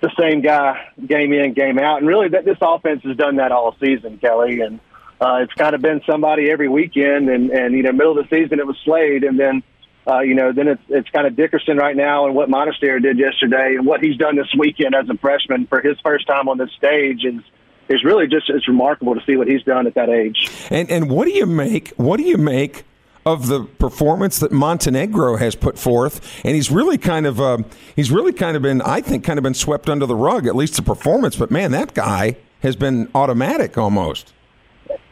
the 0.00 0.10
same 0.18 0.42
guy 0.42 0.90
game 1.04 1.32
in, 1.32 1.54
game 1.54 1.78
out. 1.78 1.98
And 1.98 2.06
really, 2.06 2.28
that 2.28 2.44
this 2.44 2.58
offense 2.60 3.02
has 3.04 3.16
done 3.16 3.36
that 3.36 3.50
all 3.50 3.74
season, 3.80 4.18
Kelly. 4.18 4.60
And 4.60 4.78
uh, 5.20 5.40
it's 5.42 5.52
kind 5.54 5.74
of 5.74 5.82
been 5.82 6.00
somebody 6.06 6.50
every 6.50 6.68
weekend, 6.68 7.28
and 7.28 7.50
and 7.50 7.74
you 7.74 7.82
know, 7.82 7.92
middle 7.92 8.18
of 8.18 8.28
the 8.28 8.36
season 8.36 8.60
it 8.60 8.66
was 8.66 8.76
Slade, 8.84 9.24
and 9.24 9.38
then 9.38 9.62
uh, 10.08 10.20
you 10.20 10.34
know, 10.34 10.52
then 10.52 10.68
it's 10.68 10.82
it's 10.88 11.08
kind 11.10 11.26
of 11.26 11.36
Dickerson 11.36 11.76
right 11.76 11.96
now, 11.96 12.26
and 12.26 12.34
what 12.34 12.48
Monistere 12.48 13.02
did 13.02 13.18
yesterday, 13.18 13.74
and 13.76 13.84
what 13.84 14.00
he's 14.00 14.16
done 14.16 14.36
this 14.36 14.48
weekend 14.56 14.94
as 14.94 15.08
a 15.10 15.18
freshman 15.18 15.66
for 15.66 15.82
his 15.82 15.98
first 16.02 16.26
time 16.26 16.48
on 16.48 16.56
this 16.56 16.70
stage 16.76 17.24
is 17.24 17.42
is 17.88 18.04
really 18.04 18.26
just 18.26 18.48
it's 18.48 18.68
remarkable 18.68 19.14
to 19.14 19.20
see 19.26 19.36
what 19.36 19.48
he's 19.48 19.62
done 19.64 19.86
at 19.86 19.94
that 19.94 20.08
age. 20.08 20.50
And 20.70 20.90
and 20.90 21.10
what 21.10 21.26
do 21.26 21.32
you 21.32 21.46
make? 21.46 21.90
What 21.96 22.16
do 22.16 22.22
you 22.22 22.38
make? 22.38 22.84
Of 23.26 23.48
the 23.48 23.64
performance 23.64 24.38
that 24.38 24.52
Montenegro 24.52 25.36
has 25.36 25.54
put 25.54 25.78
forth, 25.78 26.40
and 26.46 26.54
he's 26.54 26.70
really 26.70 26.96
kind 26.96 27.26
of 27.26 27.38
uh, 27.38 27.58
he's 27.94 28.10
really 28.10 28.32
kind 28.32 28.56
of 28.56 28.62
been 28.62 28.80
I 28.80 29.02
think 29.02 29.22
kind 29.22 29.38
of 29.38 29.42
been 29.42 29.52
swept 29.52 29.90
under 29.90 30.06
the 30.06 30.14
rug 30.14 30.46
at 30.46 30.56
least 30.56 30.76
the 30.76 30.82
performance. 30.82 31.36
But 31.36 31.50
man, 31.50 31.72
that 31.72 31.92
guy 31.92 32.36
has 32.62 32.74
been 32.74 33.10
automatic 33.14 33.76
almost 33.76 34.32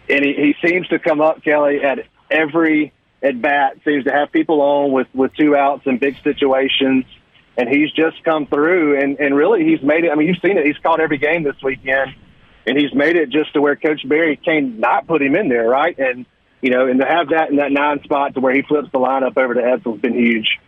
and 0.09 0.25
he, 0.25 0.35
he 0.35 0.67
seems 0.67 0.89
to 0.89 0.99
come 0.99 1.21
up, 1.21 1.43
Kelly, 1.43 1.83
at 1.83 2.07
every 2.31 2.93
at 3.23 3.41
bat. 3.41 3.79
Seems 3.85 4.05
to 4.05 4.13
have 4.13 4.33
people 4.33 4.61
on 4.61 4.93
with 4.93 5.09
with 5.15 5.35
two 5.35 5.57
outs 5.57 5.87
in 5.87 5.99
big 5.99 6.17
situations, 6.23 7.05
and 7.57 7.69
he's 7.69 7.91
just 7.93 8.23
come 8.25 8.47
through. 8.47 9.01
And 9.01 9.19
and 9.19 9.35
really, 9.35 9.65
he's 9.65 9.83
made 9.83 10.05
it. 10.05 10.11
I 10.11 10.15
mean, 10.15 10.29
you've 10.29 10.39
seen 10.39 10.59
it. 10.59 10.67
He's 10.67 10.79
caught 10.79 11.01
every 11.01 11.19
game 11.19 11.43
this 11.43 11.57
weekend, 11.63 12.15
and 12.67 12.79
he's 12.79 12.95
made 12.95 13.17
it 13.17 13.31
just 13.31 13.53
to 13.55 13.61
where 13.61 13.77
Coach 13.77 14.07
Berry 14.09 14.37
can 14.37 14.81
not 14.81 15.07
put 15.07 15.23
him 15.23 15.35
in 15.35 15.49
there, 15.49 15.69
right? 15.69 15.99
And 15.99 16.27
you 16.63 16.71
know, 16.71 16.87
and 16.87 17.01
to 17.01 17.07
have 17.07 17.29
that 17.31 17.51
in 17.51 17.57
that 17.57 17.73
nine 17.73 18.03
spot 18.05 18.35
to 18.35 18.41
where 18.41 18.55
he 18.55 18.63
flips 18.63 18.91
the 18.93 18.99
lineup 18.99 19.37
over 19.37 19.55
to 19.55 19.61
Etzel's 19.61 20.01
been 20.01 20.15
huge. 20.15 20.59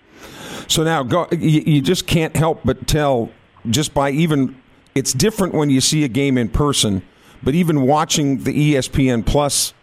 So 0.67 0.83
now, 0.83 1.03
go, 1.03 1.29
you 1.31 1.81
just 1.81 2.07
can't 2.07 2.37
help 2.37 2.61
but 2.65 2.87
tell 2.87 3.31
just 3.71 3.95
by 3.95 4.11
even 4.11 4.61
it's 4.95 5.13
different 5.13 5.55
when 5.55 5.71
you 5.71 5.81
see 5.81 6.05
a 6.05 6.09
game 6.09 6.37
in 6.37 6.49
person 6.49 7.03
but 7.43 7.55
even 7.55 7.83
watching 7.83 8.45
the 8.45 8.75
ESPN 8.75 9.25
Plus 9.25 9.75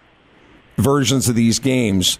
versions 0.77 1.29
of 1.29 1.35
these 1.35 1.59
games, 1.59 2.19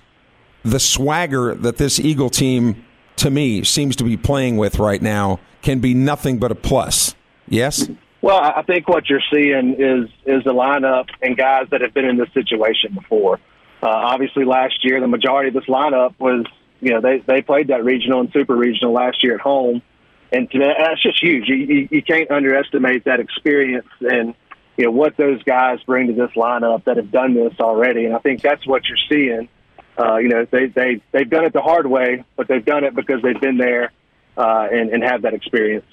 the 0.63 0.79
swagger 0.79 1.53
that 1.53 1.77
this 1.77 1.99
Eagle 1.99 2.29
team, 2.29 2.83
to 3.17 3.29
me, 3.29 3.63
seems 3.63 3.95
to 3.97 4.03
be 4.03 4.17
playing 4.17 4.57
with 4.57 4.79
right 4.79 5.01
now 5.01 5.39
can 5.61 5.79
be 5.79 5.93
nothing 5.93 6.39
but 6.39 6.51
a 6.51 6.55
plus. 6.55 7.15
Yes? 7.47 7.89
Well, 8.21 8.39
I 8.39 8.63
think 8.63 8.87
what 8.87 9.07
you're 9.07 9.21
seeing 9.31 9.75
is 9.77 10.09
is 10.25 10.45
a 10.47 10.49
lineup 10.49 11.09
and 11.21 11.37
guys 11.37 11.67
that 11.69 11.81
have 11.81 11.93
been 11.93 12.05
in 12.05 12.17
this 12.17 12.29
situation 12.33 12.95
before. 12.95 13.39
Uh, 13.83 13.89
obviously, 13.89 14.45
last 14.45 14.83
year 14.83 14.99
the 14.99 15.07
majority 15.07 15.49
of 15.49 15.53
this 15.53 15.65
lineup 15.65 16.15
was, 16.17 16.45
you 16.81 16.91
know, 16.91 17.01
they 17.01 17.19
they 17.19 17.43
played 17.43 17.67
that 17.67 17.83
regional 17.83 18.21
and 18.21 18.31
super 18.31 18.55
regional 18.55 18.93
last 18.93 19.23
year 19.23 19.35
at 19.35 19.41
home, 19.41 19.83
and 20.31 20.49
that's 20.51 21.03
just 21.03 21.21
huge. 21.21 21.47
You, 21.47 21.55
you, 21.55 21.87
you 21.91 22.01
can't 22.01 22.31
underestimate 22.31 23.05
that 23.05 23.19
experience 23.19 23.87
and 24.01 24.33
you 24.77 24.85
know 24.85 24.91
what 24.91 25.15
those 25.17 25.41
guys 25.43 25.79
bring 25.83 26.07
to 26.07 26.13
this 26.13 26.31
lineup 26.31 26.83
that 26.85 26.97
have 26.97 27.11
done 27.11 27.33
this 27.33 27.53
already, 27.59 28.05
and 28.05 28.15
I 28.15 28.19
think 28.19 28.41
that's 28.41 28.65
what 28.67 28.83
you're 28.87 28.97
seeing. 29.09 29.49
Uh, 29.97 30.17
you 30.17 30.29
know, 30.29 30.45
they 30.49 30.67
they 30.67 31.01
they've 31.11 31.29
done 31.29 31.45
it 31.45 31.53
the 31.53 31.61
hard 31.61 31.87
way, 31.87 32.23
but 32.35 32.47
they've 32.47 32.65
done 32.65 32.83
it 32.83 32.95
because 32.95 33.21
they've 33.21 33.39
been 33.39 33.57
there 33.57 33.91
uh, 34.37 34.67
and 34.71 34.89
and 34.89 35.03
have 35.03 35.21
that 35.21 35.33
experience. 35.33 35.85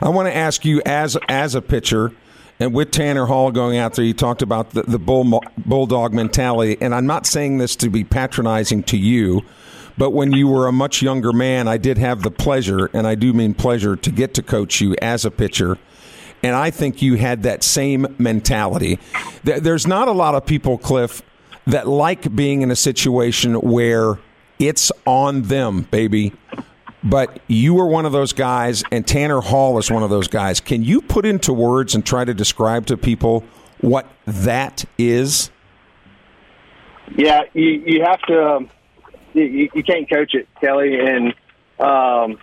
I 0.00 0.08
want 0.08 0.28
to 0.28 0.36
ask 0.36 0.64
you 0.64 0.80
as 0.86 1.16
as 1.28 1.54
a 1.54 1.62
pitcher. 1.62 2.12
And 2.60 2.74
with 2.74 2.90
Tanner 2.90 3.26
Hall 3.26 3.52
going 3.52 3.78
out 3.78 3.94
there, 3.94 4.04
you 4.04 4.12
talked 4.12 4.42
about 4.42 4.70
the, 4.70 4.82
the 4.82 4.98
bull, 4.98 5.40
bulldog 5.58 6.12
mentality. 6.12 6.76
And 6.80 6.92
I'm 6.92 7.06
not 7.06 7.24
saying 7.24 7.58
this 7.58 7.76
to 7.76 7.88
be 7.88 8.02
patronizing 8.02 8.82
to 8.84 8.96
you, 8.96 9.44
but 9.96 10.10
when 10.10 10.32
you 10.32 10.48
were 10.48 10.66
a 10.66 10.72
much 10.72 11.00
younger 11.00 11.32
man, 11.32 11.68
I 11.68 11.76
did 11.76 11.98
have 11.98 12.22
the 12.22 12.32
pleasure, 12.32 12.90
and 12.92 13.06
I 13.06 13.14
do 13.14 13.32
mean 13.32 13.54
pleasure, 13.54 13.94
to 13.94 14.10
get 14.10 14.34
to 14.34 14.42
coach 14.42 14.80
you 14.80 14.96
as 15.00 15.24
a 15.24 15.30
pitcher. 15.30 15.78
And 16.42 16.54
I 16.54 16.70
think 16.70 17.02
you 17.02 17.14
had 17.14 17.42
that 17.42 17.62
same 17.62 18.06
mentality. 18.18 18.98
There's 19.44 19.86
not 19.86 20.08
a 20.08 20.12
lot 20.12 20.34
of 20.34 20.46
people, 20.46 20.78
Cliff, 20.78 21.22
that 21.66 21.88
like 21.88 22.34
being 22.34 22.62
in 22.62 22.70
a 22.70 22.76
situation 22.76 23.54
where 23.60 24.18
it's 24.58 24.92
on 25.06 25.42
them, 25.42 25.82
baby. 25.82 26.32
But 27.02 27.40
you 27.46 27.74
were 27.74 27.86
one 27.86 28.06
of 28.06 28.12
those 28.12 28.32
guys, 28.32 28.82
and 28.90 29.06
Tanner 29.06 29.40
Hall 29.40 29.78
is 29.78 29.90
one 29.90 30.02
of 30.02 30.10
those 30.10 30.28
guys. 30.28 30.60
Can 30.60 30.82
you 30.82 31.00
put 31.00 31.24
into 31.24 31.52
words 31.52 31.94
and 31.94 32.04
try 32.04 32.24
to 32.24 32.34
describe 32.34 32.86
to 32.86 32.96
people 32.96 33.44
what 33.80 34.06
that 34.26 34.84
is? 34.96 35.50
Yeah, 37.16 37.42
you, 37.54 37.82
you 37.86 38.02
have 38.02 38.20
to. 38.22 38.56
Um, 38.56 38.70
you, 39.32 39.70
you 39.72 39.82
can't 39.84 40.08
coach 40.10 40.34
it, 40.34 40.48
Kelly, 40.60 40.98
and 40.98 41.28
um, 41.78 42.38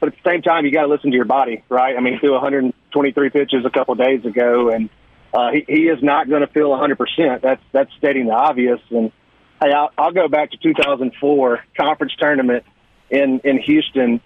but 0.00 0.08
at 0.08 0.14
the 0.14 0.30
same 0.30 0.42
time, 0.42 0.64
you 0.64 0.72
got 0.72 0.82
to 0.82 0.88
listen 0.88 1.10
to 1.10 1.16
your 1.16 1.26
body, 1.26 1.62
right? 1.68 1.96
I 1.96 2.00
mean, 2.00 2.18
through 2.18 2.32
100 2.32 2.72
23 2.92 3.30
pitches 3.30 3.64
a 3.64 3.70
couple 3.70 3.94
days 3.94 4.24
ago, 4.24 4.70
and 4.70 4.90
uh, 5.34 5.50
he, 5.52 5.64
he 5.66 5.82
is 5.88 6.02
not 6.02 6.28
going 6.28 6.42
to 6.42 6.46
feel 6.46 6.70
100%. 6.70 7.40
That's 7.40 7.62
that's 7.72 7.90
stating 7.98 8.26
the 8.26 8.34
obvious. 8.34 8.80
And 8.90 9.12
hey, 9.60 9.72
I'll, 9.72 9.90
I'll 9.96 10.12
go 10.12 10.28
back 10.28 10.50
to 10.52 10.56
2004 10.58 11.64
conference 11.76 12.12
tournament 12.18 12.64
in 13.10 13.40
in 13.44 13.58
Houston. 13.58 14.20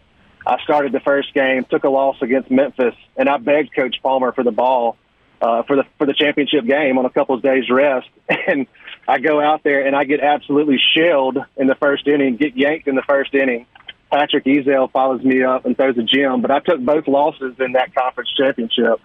I 0.47 0.63
started 0.63 0.93
the 0.93 1.01
first 1.01 1.35
game, 1.35 1.65
took 1.69 1.85
a 1.85 1.89
loss 1.89 2.17
against 2.23 2.51
Memphis, 2.51 2.95
and 3.17 3.29
I 3.29 3.39
begged 3.39 3.75
Coach 3.75 3.97
Palmer 4.03 4.33
for 4.33 4.45
the 4.45 4.53
ball 4.53 4.97
uh, 5.41 5.63
for 5.65 5.77
the 5.77 5.85
for 5.99 6.07
the 6.07 6.15
championship 6.15 6.65
game 6.67 6.99
on 6.99 7.05
a 7.05 7.11
couple 7.11 7.35
of 7.35 7.43
days 7.43 7.65
rest. 7.71 8.09
And 8.49 8.67
I 9.09 9.19
go 9.19 9.41
out 9.41 9.63
there 9.63 9.87
and 9.87 9.95
I 9.95 10.05
get 10.05 10.21
absolutely 10.21 10.79
shelled 10.79 11.39
in 11.57 11.69
the 11.69 11.77
first 11.77 12.07
inning, 12.09 12.37
get 12.37 12.57
yanked 12.57 12.89
in 12.89 12.97
the 12.97 13.03
first 13.03 13.35
inning. 13.35 13.67
Patrick 14.11 14.45
Ezel 14.45 14.91
follows 14.93 15.23
me 15.23 15.43
up 15.43 15.65
and 15.67 15.77
throws 15.77 15.97
a 15.99 16.03
gem. 16.03 16.43
But 16.43 16.51
I 16.51 16.61
took 16.61 16.81
both 16.81 17.09
losses 17.09 17.55
in 17.59 17.73
that 17.73 17.95
conference 17.95 18.31
championship, 18.37 19.01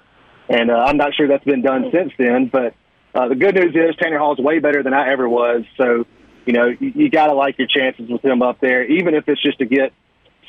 and 0.50 0.70
uh, 0.70 0.76
I'm 0.76 0.98
not 0.98 1.16
sure 1.16 1.28
that's 1.28 1.44
been 1.44 1.62
done 1.62 1.90
since 1.92 2.14
then. 2.18 2.48
But 2.48 2.76
uh, 3.14 3.28
the 3.28 3.36
good 3.36 3.56
news 3.56 3.76
is 3.76 3.96
Tanner 3.98 4.20
Hall 4.20 4.34
is 4.34 4.40
way 4.40 4.60
better 4.60 4.84
than 4.84 4.94
I 4.94 5.12
ever 5.12 5.28
was. 5.28 5.64
So, 5.78 6.06
you 6.46 6.54
know, 6.54 6.68
you, 6.68 6.92
you 6.96 7.10
got 7.10 7.28
to 7.28 7.34
like 7.34 7.58
your 7.58 7.68
chances 7.68 8.10
with 8.10 8.24
him 8.24 8.42
up 8.42 8.60
there, 8.60 8.84
even 8.84 9.16
if 9.16 9.28
it's 9.28 9.42
just 9.42 9.60
to 9.60 9.66
get 9.66 9.94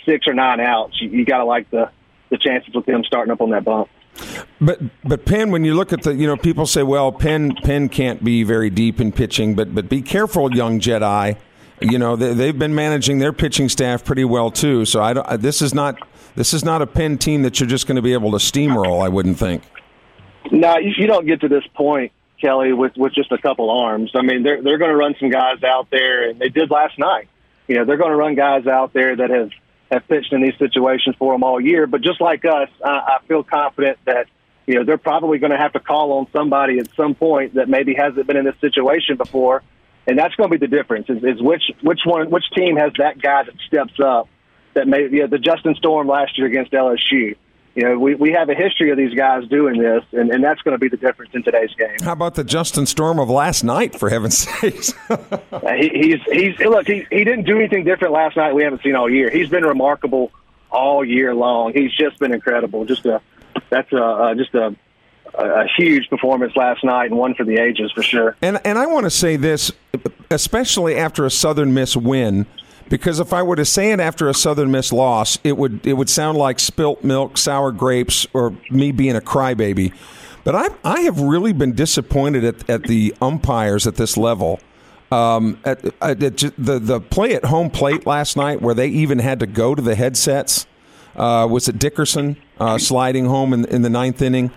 six 0.05 0.27
or 0.27 0.35
nine 0.35 0.61
outs. 0.61 1.01
You, 1.01 1.09
you 1.11 1.25
got 1.25 1.39
to 1.39 1.45
like 1.45 1.71
the 1.71 1.91
the 2.31 2.39
chances 2.39 2.75
with 2.75 2.89
him 2.89 3.05
starting 3.05 3.31
up 3.31 3.41
on 3.41 3.51
that 3.51 3.65
bump. 3.65 3.89
But 4.61 4.81
but 5.03 5.25
Penn, 5.25 5.51
when 5.51 5.65
you 5.65 5.75
look 5.75 5.93
at 5.93 6.03
the, 6.03 6.15
you 6.15 6.27
know, 6.27 6.37
people 6.37 6.67
say, 6.67 6.83
well, 6.83 7.11
Penn 7.11 7.55
Penn 7.65 7.89
can't 7.89 8.23
be 8.23 8.43
very 8.43 8.71
deep 8.71 9.01
in 9.01 9.13
pitching, 9.13 9.55
but 9.55 9.75
but 9.75 9.89
be 9.89 10.03
careful, 10.03 10.55
young 10.55 10.79
Jedi 10.79 11.39
you 11.91 11.99
know 11.99 12.17
they, 12.17 12.47
have 12.47 12.59
been 12.59 12.75
managing 12.75 13.19
their 13.19 13.33
pitching 13.33 13.69
staff 13.69 14.05
pretty 14.05 14.25
well 14.25 14.51
too. 14.51 14.85
So 14.85 15.03
I 15.03 15.13
don't, 15.13 15.41
this 15.41 15.63
is 15.63 15.75
not 15.75 15.99
this 16.35 16.55
is 16.55 16.65
not 16.65 16.83
a 16.83 16.87
Penn 16.87 17.19
team 17.19 17.43
that 17.43 17.61
you're 17.61 17.69
just 17.69 17.87
going 17.87 17.97
to 17.97 18.03
be 18.03 18.13
able 18.13 18.31
to 18.33 18.39
steamroll. 18.39 19.05
I 19.05 19.09
wouldn't 19.09 19.39
think. 19.39 19.63
No, 20.51 20.79
you, 20.79 20.93
you 20.97 21.07
don't 21.07 21.27
get 21.27 21.41
to 21.43 21.49
this 21.49 21.65
point, 21.75 22.13
Kelly, 22.41 22.73
with 22.73 22.97
with 22.97 23.15
just 23.15 23.33
a 23.33 23.39
couple 23.39 23.71
arms. 23.71 24.13
I 24.15 24.23
mean, 24.23 24.43
they're 24.43 24.63
they're 24.63 24.79
going 24.79 24.91
to 24.91 24.97
run 24.97 25.15
some 25.19 25.31
guys 25.31 25.63
out 25.63 25.89
there, 25.91 26.29
and 26.29 26.39
they 26.39 26.49
did 26.49 26.71
last 26.71 26.99
night. 26.99 27.29
You 27.69 27.77
know, 27.77 27.85
they're 27.85 27.97
going 27.97 28.11
to 28.11 28.17
run 28.17 28.35
guys 28.35 28.67
out 28.67 28.93
there 28.93 29.17
that 29.17 29.31
have 29.31 29.51
have 29.91 30.09
pitched 30.09 30.33
in 30.33 30.43
these 30.43 30.57
situations 30.59 31.17
for 31.19 31.35
them 31.35 31.45
all 31.45 31.61
year. 31.61 31.87
But 31.87 32.01
just 32.01 32.21
like 32.21 32.45
us, 32.45 32.69
I, 32.85 32.91
I 32.91 33.19
feel 33.29 33.43
confident 33.43 33.99
that 34.07 34.27
you 34.67 34.75
know 34.75 34.85
they're 34.85 34.99
probably 34.99 35.39
going 35.39 35.53
to 35.53 35.59
have 35.59 35.73
to 35.75 35.81
call 35.81 36.13
on 36.13 36.27
somebody 36.33 36.79
at 36.79 36.89
some 36.95 37.15
point 37.15 37.55
that 37.55 37.69
maybe 37.69 37.95
hasn't 37.95 38.27
been 38.27 38.37
in 38.37 38.45
this 38.45 38.59
situation 38.61 39.17
before 39.17 39.63
and 40.07 40.19
that's 40.19 40.35
going 40.35 40.51
to 40.51 40.59
be 40.59 40.65
the 40.65 40.71
difference. 40.71 41.09
Is, 41.09 41.23
is 41.23 41.43
which 41.43 41.63
which 41.83 42.01
one 42.05 42.31
which 42.31 42.45
team 42.55 42.77
has 42.77 42.93
that 42.99 43.21
guy 43.21 43.45
that 43.45 43.55
steps 43.67 43.99
up 44.03 44.29
that 44.75 44.89
made 44.89 45.13
you 45.13 45.21
know, 45.21 45.27
the 45.27 45.39
Justin 45.39 45.75
Storm 45.75 46.09
last 46.09 46.39
year 46.39 46.47
against 46.47 46.73
LSU. 46.73 47.37
you 47.75 47.83
know, 47.83 47.99
we, 47.99 48.15
we 48.15 48.33
have 48.33 48.49
a 48.49 48.55
history 48.55 48.91
of 48.91 48.97
these 48.97 49.15
guys 49.15 49.47
doing 49.49 49.81
this, 49.81 50.05
and, 50.13 50.31
and 50.31 50.43
that's 50.43 50.63
going 50.63 50.75
to 50.75 50.79
be 50.79 50.89
the 50.89 50.97
difference 50.97 51.33
in 51.35 51.43
today's 51.43 51.73
game. 51.75 51.97
How 52.03 52.13
about 52.13 52.35
the 52.35 52.45
Justin 52.45 52.87
Storm 52.87 53.19
of 53.19 53.29
last 53.29 53.65
night, 53.65 53.99
for 53.99 54.09
heaven's 54.09 54.39
sakes? 54.39 54.95
uh, 55.11 55.19
he, 55.77 55.91
he's, 55.95 56.21
he's, 56.31 56.59
look, 56.61 56.87
he, 56.87 57.07
he 57.11 57.25
didn't 57.25 57.45
do 57.45 57.59
anything 57.59 57.85
different 57.85 58.13
last 58.15 58.37
night 58.37 58.55
we 58.55 58.63
haven't 58.63 58.83
seen 58.83 58.95
all 58.95 59.11
year. 59.11 59.31
He's 59.31 59.49
been 59.49 59.65
remarkable 59.65 60.33
all 60.71 61.05
year 61.05 61.35
long. 61.35 61.73
He's 61.75 61.93
just 61.93 62.19
been 62.19 62.33
incredible. 62.33 62.85
Just 62.85 63.05
a, 63.07 63.21
that's 63.71 63.93
a, 63.93 64.03
uh, 64.03 64.35
just 64.35 64.55
a, 64.55 64.75
a 65.35 65.67
huge 65.77 66.09
performance 66.09 66.55
last 66.57 66.85
night 66.85 67.07
and 67.11 67.19
one 67.19 67.35
for 67.35 67.45
the 67.45 67.57
ages 67.57 67.91
for 67.93 68.03
sure. 68.03 68.37
And 68.43 68.61
and 68.65 68.79
I 68.79 68.87
want 68.87 69.05
to 69.05 69.11
say 69.11 69.37
this, 69.37 69.73
especially 70.31 70.97
after 70.97 71.25
a 71.25 71.31
Southern 71.31 71.73
Miss 71.73 71.97
win, 71.97 72.47
because 72.89 73.21
if 73.21 73.33
I 73.33 73.43
were 73.43 73.57
to 73.57 73.65
say 73.65 73.93
it 73.93 74.01
after 74.01 74.29
a 74.29 74.35
Southern 74.35 74.71
Miss 74.71 74.93
loss, 74.93 75.39
it 75.45 75.57
would 75.57 75.87
it 75.87 75.95
would 75.95 76.11
sound 76.11 76.39
like 76.39 76.61
spilt 76.61 77.03
milk, 77.03 77.39
sour 77.39 77.73
grapes, 77.73 78.27
or 78.35 78.55
me 78.71 78.93
being 78.93 79.17
a 79.17 79.21
crybaby. 79.21 79.95
But 80.45 80.55
I 80.55 80.69
I 80.85 81.01
have 81.01 81.21
really 81.21 81.53
been 81.53 81.75
disappointed 81.75 82.45
at, 82.45 82.69
at 82.69 82.83
the 82.85 83.15
umpires 83.21 83.87
at 83.87 83.97
this 83.97 84.17
level. 84.17 84.61
Um, 85.11 85.59
at, 85.65 85.85
at 86.01 86.21
the 86.21 86.53
the 86.57 87.01
play 87.01 87.35
at 87.35 87.45
home 87.45 87.69
plate 87.69 88.07
last 88.07 88.37
night, 88.37 88.63
where 88.63 88.75
they 88.75 88.89
even 88.89 89.19
had 89.19 89.41
to 89.41 89.47
go 89.47 89.75
to 89.75 89.83
the 89.83 89.95
headsets, 89.95 90.67
uh, 91.17 91.47
was 91.51 91.69
it 91.69 91.79
Dickerson 91.79 92.37
uh, 92.59 92.79
sliding 92.79 93.27
home 93.27 93.53
in, 93.53 93.67
in 93.67 93.83
the 93.83 93.91
ninth 93.91 94.23
inning? 94.23 94.51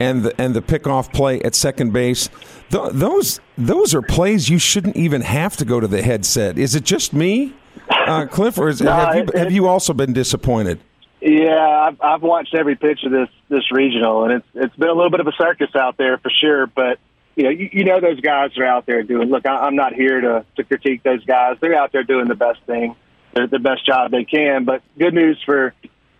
And 0.00 0.22
the 0.22 0.40
and 0.40 0.54
the 0.54 0.62
pickoff 0.62 1.12
play 1.12 1.40
at 1.42 1.54
second 1.54 1.92
base. 1.92 2.28
Th- 2.70 2.92
those 2.92 3.40
those 3.56 3.94
are 3.94 4.02
plays 4.02 4.48
you 4.48 4.58
shouldn't 4.58 4.96
even 4.96 5.22
have 5.22 5.56
to 5.56 5.64
go 5.64 5.80
to 5.80 5.86
the 5.86 6.02
headset. 6.02 6.58
Is 6.58 6.74
it 6.74 6.84
just 6.84 7.12
me, 7.12 7.54
uh, 7.90 8.26
Cliff, 8.26 8.58
or 8.58 8.68
is, 8.68 8.80
no, 8.80 8.92
have, 8.92 9.14
you, 9.16 9.22
it, 9.22 9.34
have 9.36 9.52
you 9.52 9.66
also 9.66 9.92
been 9.92 10.12
disappointed? 10.12 10.80
Yeah, 11.20 11.88
I've, 11.88 12.00
I've 12.00 12.22
watched 12.22 12.54
every 12.54 12.76
pitch 12.76 13.00
of 13.04 13.10
this 13.10 13.28
this 13.48 13.72
regional, 13.72 14.24
and 14.24 14.34
it's 14.34 14.46
it's 14.54 14.76
been 14.76 14.88
a 14.88 14.94
little 14.94 15.10
bit 15.10 15.20
of 15.20 15.26
a 15.26 15.32
circus 15.32 15.74
out 15.74 15.96
there 15.96 16.18
for 16.18 16.30
sure. 16.30 16.66
But 16.66 16.98
you 17.34 17.44
know, 17.44 17.50
you, 17.50 17.68
you 17.72 17.84
know 17.84 18.00
those 18.00 18.20
guys 18.20 18.56
are 18.56 18.64
out 18.64 18.86
there 18.86 19.02
doing. 19.02 19.28
Look, 19.28 19.46
I, 19.46 19.56
I'm 19.56 19.74
not 19.74 19.94
here 19.94 20.20
to 20.20 20.44
to 20.56 20.64
critique 20.64 21.02
those 21.02 21.24
guys. 21.24 21.56
They're 21.60 21.74
out 21.74 21.90
there 21.92 22.04
doing 22.04 22.28
the 22.28 22.36
best 22.36 22.60
thing, 22.66 22.94
the, 23.34 23.48
the 23.48 23.58
best 23.58 23.84
job 23.84 24.12
they 24.12 24.24
can. 24.24 24.64
But 24.64 24.82
good 24.96 25.14
news 25.14 25.42
for 25.44 25.74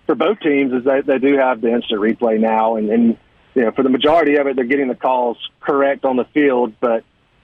for 0.06 0.16
both 0.16 0.40
teams 0.40 0.72
is 0.72 0.84
that 0.84 1.06
they 1.06 1.18
do 1.18 1.36
have 1.36 1.60
the 1.60 1.70
instant 1.70 2.00
replay 2.00 2.40
now, 2.40 2.76
and, 2.76 2.90
and 2.90 3.18
you 3.58 3.64
know, 3.64 3.72
for 3.72 3.82
the 3.82 3.88
majority 3.88 4.36
of 4.36 4.46
it, 4.46 4.54
they're 4.54 4.64
getting 4.64 4.86
the 4.86 4.94
calls 4.94 5.36
correct 5.58 6.04
on 6.04 6.16
the 6.16 6.24
field, 6.26 6.74
but 6.78 7.02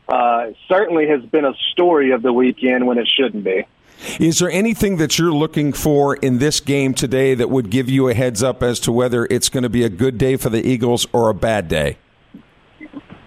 uh, 0.08 0.52
certainly 0.68 1.08
has 1.08 1.22
been 1.24 1.44
a 1.44 1.54
story 1.72 2.12
of 2.12 2.22
the 2.22 2.32
weekend 2.32 2.86
when 2.86 2.98
it 2.98 3.08
shouldn't 3.08 3.42
be. 3.42 3.66
Is 4.20 4.38
there 4.38 4.50
anything 4.50 4.98
that 4.98 5.18
you're 5.18 5.32
looking 5.32 5.72
for 5.72 6.14
in 6.14 6.38
this 6.38 6.60
game 6.60 6.94
today 6.94 7.34
that 7.34 7.50
would 7.50 7.68
give 7.68 7.88
you 7.88 8.08
a 8.08 8.14
heads 8.14 8.44
up 8.44 8.62
as 8.62 8.78
to 8.80 8.92
whether 8.92 9.26
it's 9.28 9.48
going 9.48 9.64
to 9.64 9.68
be 9.68 9.82
a 9.82 9.88
good 9.88 10.16
day 10.16 10.36
for 10.36 10.50
the 10.50 10.64
Eagles 10.64 11.04
or 11.12 11.30
a 11.30 11.34
bad 11.34 11.66
day? 11.66 11.98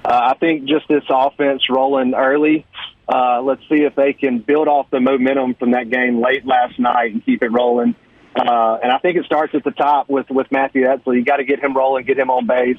Uh, 0.06 0.32
I 0.32 0.36
think 0.36 0.64
just 0.64 0.88
this 0.88 1.04
offense 1.10 1.64
rolling 1.70 2.14
early. 2.14 2.66
Uh, 3.10 3.42
let's 3.42 3.62
see 3.68 3.84
if 3.84 3.96
they 3.96 4.14
can 4.14 4.40
build 4.40 4.70
off 4.70 4.90
the 4.92 5.02
momentum 5.02 5.56
from 5.56 5.72
that 5.72 5.90
game 5.90 6.22
late 6.22 6.46
last 6.46 6.80
night 6.80 7.12
and 7.12 7.26
keep 7.26 7.44
it 7.44 7.50
rolling. 7.50 7.96
Uh, 8.38 8.78
and 8.84 8.92
I 8.92 9.00
think 9.00 9.18
it 9.18 9.26
starts 9.26 9.56
at 9.56 9.64
the 9.64 9.72
top 9.72 10.10
with, 10.10 10.30
with 10.30 10.48
Matthew 10.52 10.86
Etzel. 10.86 11.16
You 11.16 11.24
got 11.24 11.38
to 11.38 11.44
get 11.44 11.60
him 11.60 11.76
rolling, 11.76 12.06
get 12.06 12.20
him 12.20 12.30
on 12.30 12.46
base. 12.46 12.78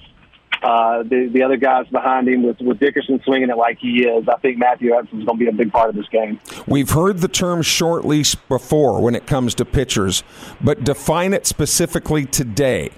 Uh, 0.63 1.05
the, 1.05 1.31
the 1.33 1.43
other 1.43 1.57
guys 1.57 1.87
behind 1.87 2.29
him 2.29 2.43
with, 2.43 2.61
with 2.61 2.81
Dickerson 2.81 3.21
swinging 3.25 3.49
it 3.49 3.57
like 3.57 3.79
he 3.79 4.05
is. 4.05 4.29
I 4.29 4.37
think 4.39 4.59
Matthew 4.59 4.97
is 4.99 5.07
going 5.11 5.27
to 5.27 5.35
be 5.35 5.47
a 5.47 5.53
big 5.53 5.71
part 5.71 5.89
of 5.89 5.95
this 5.95 6.09
game. 6.09 6.41
We've 6.67 6.91
heard 6.91 7.19
the 7.19 7.29
term 7.29 7.63
short 7.63 8.05
leash 8.05 8.35
before 8.35 9.01
when 9.01 9.15
it 9.15 9.27
comes 9.27 9.55
to 9.57 9.65
pitchers, 9.65 10.25
but 10.61 10.83
define 10.83 11.33
it 11.33 11.47
specifically 11.47 12.27
today. 12.27 12.91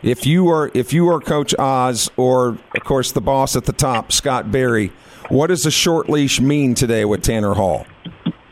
If 0.00 0.26
you 0.26 0.48
are 0.48 0.70
if 0.74 0.92
you 0.92 1.08
are 1.08 1.18
Coach 1.18 1.56
Oz 1.58 2.08
or 2.16 2.50
of 2.76 2.84
course 2.84 3.10
the 3.10 3.20
boss 3.20 3.56
at 3.56 3.64
the 3.64 3.72
top, 3.72 4.12
Scott 4.12 4.52
Berry, 4.52 4.92
what 5.28 5.48
does 5.48 5.66
a 5.66 5.72
short 5.72 6.08
leash 6.08 6.40
mean 6.40 6.74
today 6.74 7.04
with 7.04 7.22
Tanner 7.22 7.54
Hall? 7.54 7.84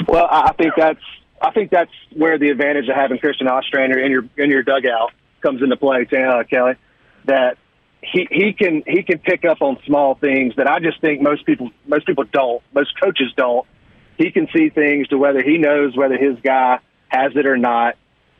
Well, 0.08 0.26
I 0.28 0.52
think 0.54 0.72
that's 0.76 1.00
I 1.40 1.50
think 1.50 1.70
that's 1.70 1.90
where 2.14 2.38
the 2.38 2.50
advantage 2.50 2.88
of 2.88 2.96
having 2.96 3.18
Christian 3.18 3.48
Ostrander 3.48 3.98
in 3.98 4.10
your 4.10 4.24
in 4.36 4.50
your 4.50 4.62
dugout 4.62 5.12
comes 5.42 5.62
into 5.62 5.76
play, 5.76 6.06
Kelly. 6.06 6.74
That 7.24 7.58
he 8.02 8.26
he 8.30 8.52
can 8.52 8.82
he 8.86 9.02
can 9.02 9.18
pick 9.18 9.44
up 9.44 9.60
on 9.60 9.78
small 9.86 10.14
things 10.14 10.54
that 10.56 10.68
I 10.68 10.78
just 10.78 11.00
think 11.00 11.20
most 11.20 11.44
people 11.44 11.70
most 11.86 12.06
people 12.06 12.24
don't. 12.24 12.62
Most 12.74 12.98
coaches 13.00 13.32
don't. 13.36 13.66
He 14.16 14.30
can 14.30 14.48
see 14.54 14.70
things 14.70 15.08
to 15.08 15.18
whether 15.18 15.42
he 15.42 15.58
knows 15.58 15.96
whether 15.96 16.16
his 16.16 16.38
guy 16.42 16.78
has 17.08 17.32
it 17.36 17.46
or 17.46 17.56
not. 17.56 17.96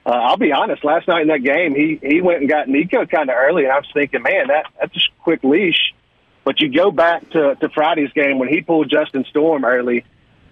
Uh, 0.07 0.11
I'll 0.11 0.37
be 0.37 0.53
honest. 0.53 0.85
Last 0.85 1.09
night 1.09 1.23
in 1.23 1.29
that 1.29 1.43
game, 1.43 1.75
he 1.75 1.99
he 2.03 2.21
went 2.21 2.41
and 2.41 2.49
got 2.49 2.69
Nico 2.69 3.05
kind 3.07 3.29
of 3.29 3.37
early, 3.37 3.65
and 3.65 3.73
I 3.73 3.77
was 3.77 3.91
thinking, 3.93 4.23
man, 4.23 4.49
that 4.49 4.67
that's 4.81 4.97
a 4.97 5.23
quick 5.23 5.43
leash. 5.43 5.93
But 6.45 6.61
you 6.61 6.73
go 6.73 6.91
back 6.91 7.29
to 7.31 7.57
to 7.57 7.69
Friday's 7.69 8.13
game 8.13 8.39
when 8.39 8.49
he 8.49 8.63
pulled 8.63 8.89
Justin 8.89 9.25
Storm 9.29 9.65
early, 9.65 10.05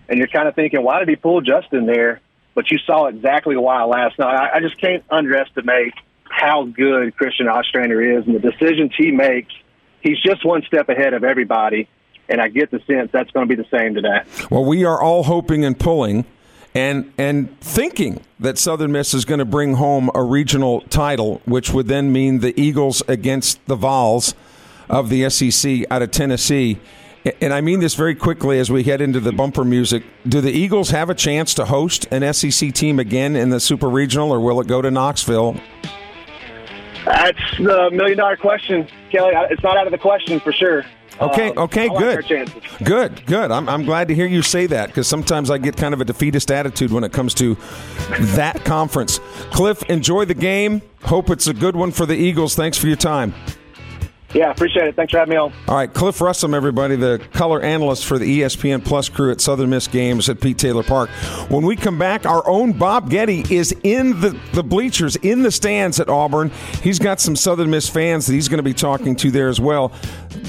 and 0.08 0.18
you're 0.18 0.28
kind 0.28 0.48
of 0.48 0.54
thinking, 0.56 0.82
why 0.82 0.98
did 0.98 1.08
he 1.08 1.16
pull 1.16 1.40
Justin 1.40 1.86
there? 1.86 2.20
But 2.54 2.70
you 2.70 2.78
saw 2.86 3.06
exactly 3.06 3.56
why 3.56 3.84
last 3.84 4.18
night. 4.18 4.34
I, 4.34 4.56
I 4.56 4.60
just 4.60 4.80
can't 4.80 5.04
underestimate 5.10 5.94
how 6.24 6.64
good 6.64 7.16
Christian 7.16 7.48
Ostrander 7.48 8.18
is 8.18 8.26
and 8.26 8.34
the 8.34 8.50
decisions 8.50 8.92
he 8.96 9.10
makes. 9.10 9.52
He's 10.00 10.20
just 10.20 10.44
one 10.44 10.62
step 10.62 10.88
ahead 10.88 11.14
of 11.14 11.24
everybody, 11.24 11.88
and 12.28 12.40
I 12.40 12.48
get 12.48 12.70
the 12.70 12.80
sense 12.86 13.10
that's 13.12 13.30
going 13.30 13.48
to 13.48 13.56
be 13.56 13.60
the 13.60 13.68
same 13.76 13.94
today. 13.94 14.20
Well, 14.50 14.64
we 14.64 14.84
are 14.84 15.00
all 15.00 15.24
hoping 15.24 15.64
and 15.64 15.78
pulling 15.78 16.24
and 16.74 17.12
and 17.16 17.58
thinking 17.60 18.20
that 18.40 18.58
Southern 18.58 18.92
Miss 18.92 19.14
is 19.14 19.24
going 19.24 19.38
to 19.38 19.44
bring 19.44 19.74
home 19.74 20.10
a 20.14 20.22
regional 20.22 20.80
title, 20.82 21.40
which 21.44 21.70
would 21.72 21.86
then 21.86 22.12
mean 22.12 22.40
the 22.40 22.58
Eagles 22.60 23.02
against 23.06 23.64
the 23.66 23.76
Vols 23.76 24.34
of 24.90 25.08
the 25.08 25.28
SEC 25.30 25.84
out 25.90 26.02
of 26.02 26.10
Tennessee. 26.10 26.78
And 27.40 27.54
I 27.54 27.60
mean 27.62 27.80
this 27.80 27.94
very 27.94 28.14
quickly 28.14 28.58
as 28.58 28.70
we 28.70 28.82
head 28.82 29.00
into 29.00 29.18
the 29.18 29.32
bumper 29.32 29.64
music. 29.64 30.02
Do 30.28 30.40
the 30.40 30.52
Eagles 30.52 30.90
have 30.90 31.08
a 31.08 31.14
chance 31.14 31.54
to 31.54 31.64
host 31.64 32.06
an 32.10 32.32
SEC 32.34 32.72
team 32.74 32.98
again 32.98 33.34
in 33.34 33.48
the 33.48 33.60
Super 33.60 33.88
Regional, 33.88 34.30
or 34.30 34.40
will 34.40 34.60
it 34.60 34.66
go 34.66 34.82
to 34.82 34.90
Knoxville? 34.90 35.58
That's 37.06 37.38
the 37.58 37.90
million 37.92 38.18
dollar 38.18 38.36
question, 38.36 38.86
Kelly. 39.10 39.32
It's 39.50 39.62
not 39.62 39.76
out 39.76 39.86
of 39.86 39.92
the 39.92 39.98
question 39.98 40.40
for 40.40 40.52
sure. 40.52 40.84
Okay, 41.20 41.50
um, 41.50 41.58
okay, 41.58 41.88
good. 41.88 42.52
good, 42.82 43.26
good. 43.26 43.50
I'm, 43.52 43.68
I'm 43.68 43.84
glad 43.84 44.08
to 44.08 44.14
hear 44.14 44.26
you 44.26 44.42
say 44.42 44.66
that 44.66 44.88
because 44.88 45.06
sometimes 45.06 45.48
I 45.48 45.58
get 45.58 45.76
kind 45.76 45.94
of 45.94 46.00
a 46.00 46.04
defeatist 46.04 46.50
attitude 46.50 46.90
when 46.90 47.04
it 47.04 47.12
comes 47.12 47.34
to 47.34 47.56
that 48.34 48.64
conference. 48.64 49.20
Cliff, 49.52 49.82
enjoy 49.84 50.24
the 50.24 50.34
game. 50.34 50.82
Hope 51.02 51.30
it's 51.30 51.46
a 51.46 51.54
good 51.54 51.76
one 51.76 51.92
for 51.92 52.04
the 52.04 52.16
Eagles. 52.16 52.56
Thanks 52.56 52.76
for 52.76 52.88
your 52.88 52.96
time. 52.96 53.32
Yeah, 54.34 54.50
appreciate 54.50 54.88
it. 54.88 54.96
Thanks 54.96 55.12
for 55.12 55.18
having 55.18 55.30
me 55.30 55.36
on. 55.36 55.52
All 55.68 55.76
right, 55.76 55.92
Cliff 55.92 56.18
Russom, 56.18 56.54
everybody, 56.54 56.96
the 56.96 57.24
color 57.32 57.62
analyst 57.62 58.04
for 58.04 58.18
the 58.18 58.40
ESPN 58.40 58.84
Plus 58.84 59.08
crew 59.08 59.30
at 59.30 59.40
Southern 59.40 59.70
Miss 59.70 59.86
Games 59.86 60.28
at 60.28 60.40
Pete 60.40 60.58
Taylor 60.58 60.82
Park. 60.82 61.08
When 61.48 61.64
we 61.64 61.76
come 61.76 61.98
back, 61.98 62.26
our 62.26 62.46
own 62.48 62.72
Bob 62.72 63.10
Ghetti 63.10 63.48
is 63.48 63.72
in 63.84 64.20
the, 64.20 64.36
the 64.52 64.64
bleachers, 64.64 65.14
in 65.16 65.42
the 65.42 65.52
stands 65.52 66.00
at 66.00 66.08
Auburn. 66.08 66.50
He's 66.82 66.98
got 66.98 67.20
some 67.20 67.36
Southern 67.36 67.70
Miss 67.70 67.88
fans 67.88 68.26
that 68.26 68.32
he's 68.32 68.48
going 68.48 68.58
to 68.58 68.64
be 68.64 68.74
talking 68.74 69.14
to 69.16 69.30
there 69.30 69.48
as 69.48 69.60
well. 69.60 69.92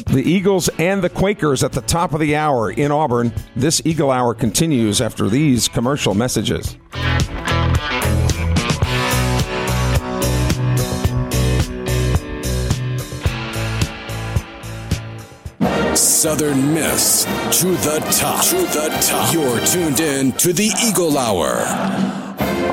The 0.08 0.24
Eagles 0.26 0.68
and 0.80 1.04
the 1.04 1.10
Quakers 1.10 1.64
at 1.64 1.72
the 1.72 1.82
top 1.82 2.14
of 2.14 2.20
the 2.20 2.36
hour 2.36 2.72
in 2.72 2.92
Auburn. 2.92 3.34
This 3.56 3.84
Eagle 3.86 4.10
Hour 4.10 4.34
continues 4.34 5.00
after 5.00 5.30
these 5.30 5.68
commercial 5.68 6.16
messages. 6.16 6.76
Southern 16.16 16.74
Miss 16.74 17.26
to 17.60 17.68
the 17.68 18.00
top. 18.10 18.42
To 18.46 18.56
the 18.56 18.88
top. 19.02 19.34
You're 19.34 19.60
tuned 19.66 20.00
in 20.00 20.32
to 20.34 20.54
the 20.54 20.72
Eagle 20.82 21.18
Hour. 21.18 21.58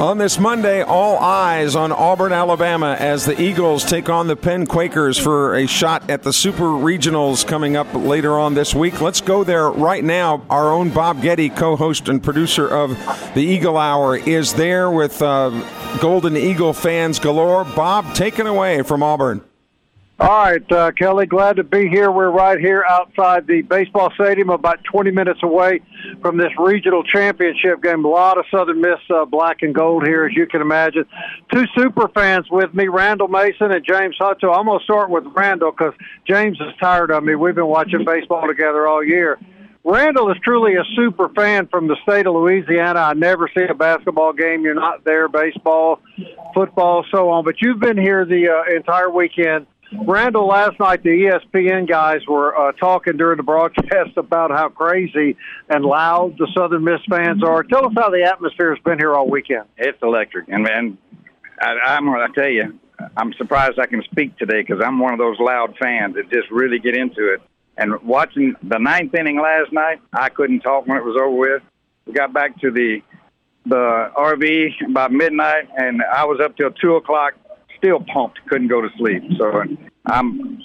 On 0.00 0.16
this 0.16 0.38
Monday, 0.38 0.82
all 0.82 1.18
eyes 1.18 1.74
on 1.74 1.90
Auburn, 1.90 2.32
Alabama, 2.32 2.96
as 3.00 3.24
the 3.24 3.40
Eagles 3.42 3.84
take 3.84 4.08
on 4.08 4.28
the 4.28 4.36
Penn 4.36 4.64
Quakers 4.64 5.18
for 5.18 5.56
a 5.56 5.66
shot 5.66 6.08
at 6.08 6.22
the 6.22 6.32
Super 6.32 6.66
Regionals 6.66 7.44
coming 7.44 7.76
up 7.76 7.92
later 7.94 8.38
on 8.38 8.54
this 8.54 8.76
week. 8.76 9.00
Let's 9.00 9.20
go 9.20 9.42
there 9.42 9.68
right 9.70 10.04
now. 10.04 10.46
Our 10.48 10.72
own 10.72 10.90
Bob 10.90 11.20
Ghetti, 11.20 11.54
co 11.54 11.74
host 11.74 12.08
and 12.08 12.22
producer 12.22 12.68
of 12.68 12.90
the 13.34 13.42
Eagle 13.42 13.76
Hour, 13.76 14.16
is 14.18 14.54
there 14.54 14.88
with 14.88 15.20
uh, 15.20 15.50
Golden 15.98 16.36
Eagle 16.36 16.74
fans 16.74 17.18
galore. 17.18 17.64
Bob, 17.64 18.14
take 18.14 18.38
it 18.38 18.46
away 18.46 18.82
from 18.82 19.02
Auburn. 19.02 19.42
All 20.22 20.28
right, 20.28 20.72
uh, 20.72 20.92
Kelly, 20.92 21.26
glad 21.26 21.56
to 21.56 21.64
be 21.64 21.88
here. 21.88 22.08
We're 22.08 22.30
right 22.30 22.56
here 22.56 22.84
outside 22.88 23.48
the 23.48 23.62
baseball 23.62 24.12
stadium, 24.14 24.50
about 24.50 24.78
20 24.84 25.10
minutes 25.10 25.40
away 25.42 25.80
from 26.20 26.36
this 26.36 26.52
regional 26.60 27.02
championship 27.02 27.82
game. 27.82 28.04
A 28.04 28.08
lot 28.08 28.38
of 28.38 28.44
Southern 28.48 28.80
Miss 28.80 29.00
uh, 29.12 29.24
black 29.24 29.62
and 29.62 29.74
gold 29.74 30.06
here, 30.06 30.24
as 30.24 30.32
you 30.36 30.46
can 30.46 30.60
imagine. 30.60 31.06
Two 31.52 31.64
super 31.76 32.06
fans 32.06 32.46
with 32.52 32.72
me, 32.72 32.86
Randall 32.86 33.26
Mason 33.26 33.72
and 33.72 33.84
James 33.84 34.16
Hutto. 34.20 34.56
I'm 34.56 34.66
going 34.66 34.78
to 34.78 34.84
start 34.84 35.10
with 35.10 35.24
Randall 35.34 35.72
because 35.72 35.94
James 36.24 36.56
is 36.60 36.72
tired 36.80 37.10
of 37.10 37.24
me. 37.24 37.34
We've 37.34 37.56
been 37.56 37.66
watching 37.66 38.04
baseball 38.04 38.46
together 38.46 38.86
all 38.86 39.02
year. 39.02 39.40
Randall 39.82 40.30
is 40.30 40.36
truly 40.44 40.76
a 40.76 40.84
super 40.94 41.30
fan 41.30 41.66
from 41.66 41.88
the 41.88 41.96
state 42.04 42.28
of 42.28 42.34
Louisiana. 42.34 43.00
I 43.00 43.14
never 43.14 43.50
see 43.52 43.64
a 43.68 43.74
basketball 43.74 44.34
game. 44.34 44.62
You're 44.62 44.74
not 44.74 45.02
there, 45.02 45.26
baseball, 45.26 45.98
football, 46.54 47.04
so 47.10 47.30
on. 47.30 47.44
But 47.44 47.60
you've 47.60 47.80
been 47.80 47.98
here 47.98 48.24
the 48.24 48.50
uh, 48.50 48.76
entire 48.76 49.10
weekend. 49.10 49.66
Randall, 50.06 50.46
last 50.46 50.78
night 50.80 51.02
the 51.02 51.10
ESPN 51.10 51.88
guys 51.88 52.26
were 52.26 52.56
uh, 52.56 52.72
talking 52.72 53.16
during 53.16 53.36
the 53.36 53.42
broadcast 53.42 54.10
about 54.16 54.50
how 54.50 54.68
crazy 54.68 55.36
and 55.68 55.84
loud 55.84 56.36
the 56.38 56.48
Southern 56.56 56.84
Miss 56.84 57.00
fans 57.08 57.42
are. 57.42 57.62
Tell 57.62 57.86
us 57.86 57.92
how 57.96 58.10
the 58.10 58.24
atmosphere 58.24 58.74
has 58.74 58.82
been 58.82 58.98
here 58.98 59.14
all 59.14 59.28
weekend. 59.28 59.64
It's 59.76 59.98
electric, 60.02 60.48
and 60.48 60.62
man, 60.62 60.98
I, 61.60 61.72
I'm 61.84 62.06
going 62.06 62.26
to 62.26 62.40
tell 62.40 62.50
you, 62.50 62.78
I'm 63.16 63.32
surprised 63.34 63.78
I 63.78 63.86
can 63.86 64.02
speak 64.04 64.36
today 64.38 64.62
because 64.62 64.82
I'm 64.84 64.98
one 64.98 65.12
of 65.12 65.18
those 65.18 65.38
loud 65.38 65.76
fans 65.80 66.14
that 66.14 66.30
just 66.30 66.50
really 66.50 66.78
get 66.78 66.96
into 66.96 67.32
it. 67.34 67.42
And 67.76 68.00
watching 68.02 68.54
the 68.62 68.78
ninth 68.78 69.14
inning 69.14 69.40
last 69.40 69.72
night, 69.72 70.00
I 70.12 70.28
couldn't 70.28 70.60
talk 70.60 70.86
when 70.86 70.98
it 70.98 71.04
was 71.04 71.16
over 71.16 71.30
with. 71.30 71.62
We 72.06 72.12
got 72.12 72.32
back 72.32 72.60
to 72.60 72.70
the 72.70 73.02
the 73.64 74.10
RV 74.16 74.92
by 74.92 75.08
midnight, 75.08 75.68
and 75.76 76.02
I 76.02 76.24
was 76.24 76.40
up 76.40 76.56
till 76.56 76.72
two 76.72 76.96
o'clock, 76.96 77.34
still 77.82 78.04
pumped, 78.12 78.38
couldn't 78.48 78.68
go 78.68 78.80
to 78.80 78.88
sleep. 78.96 79.22
So 79.38 79.64
I'm 80.06 80.60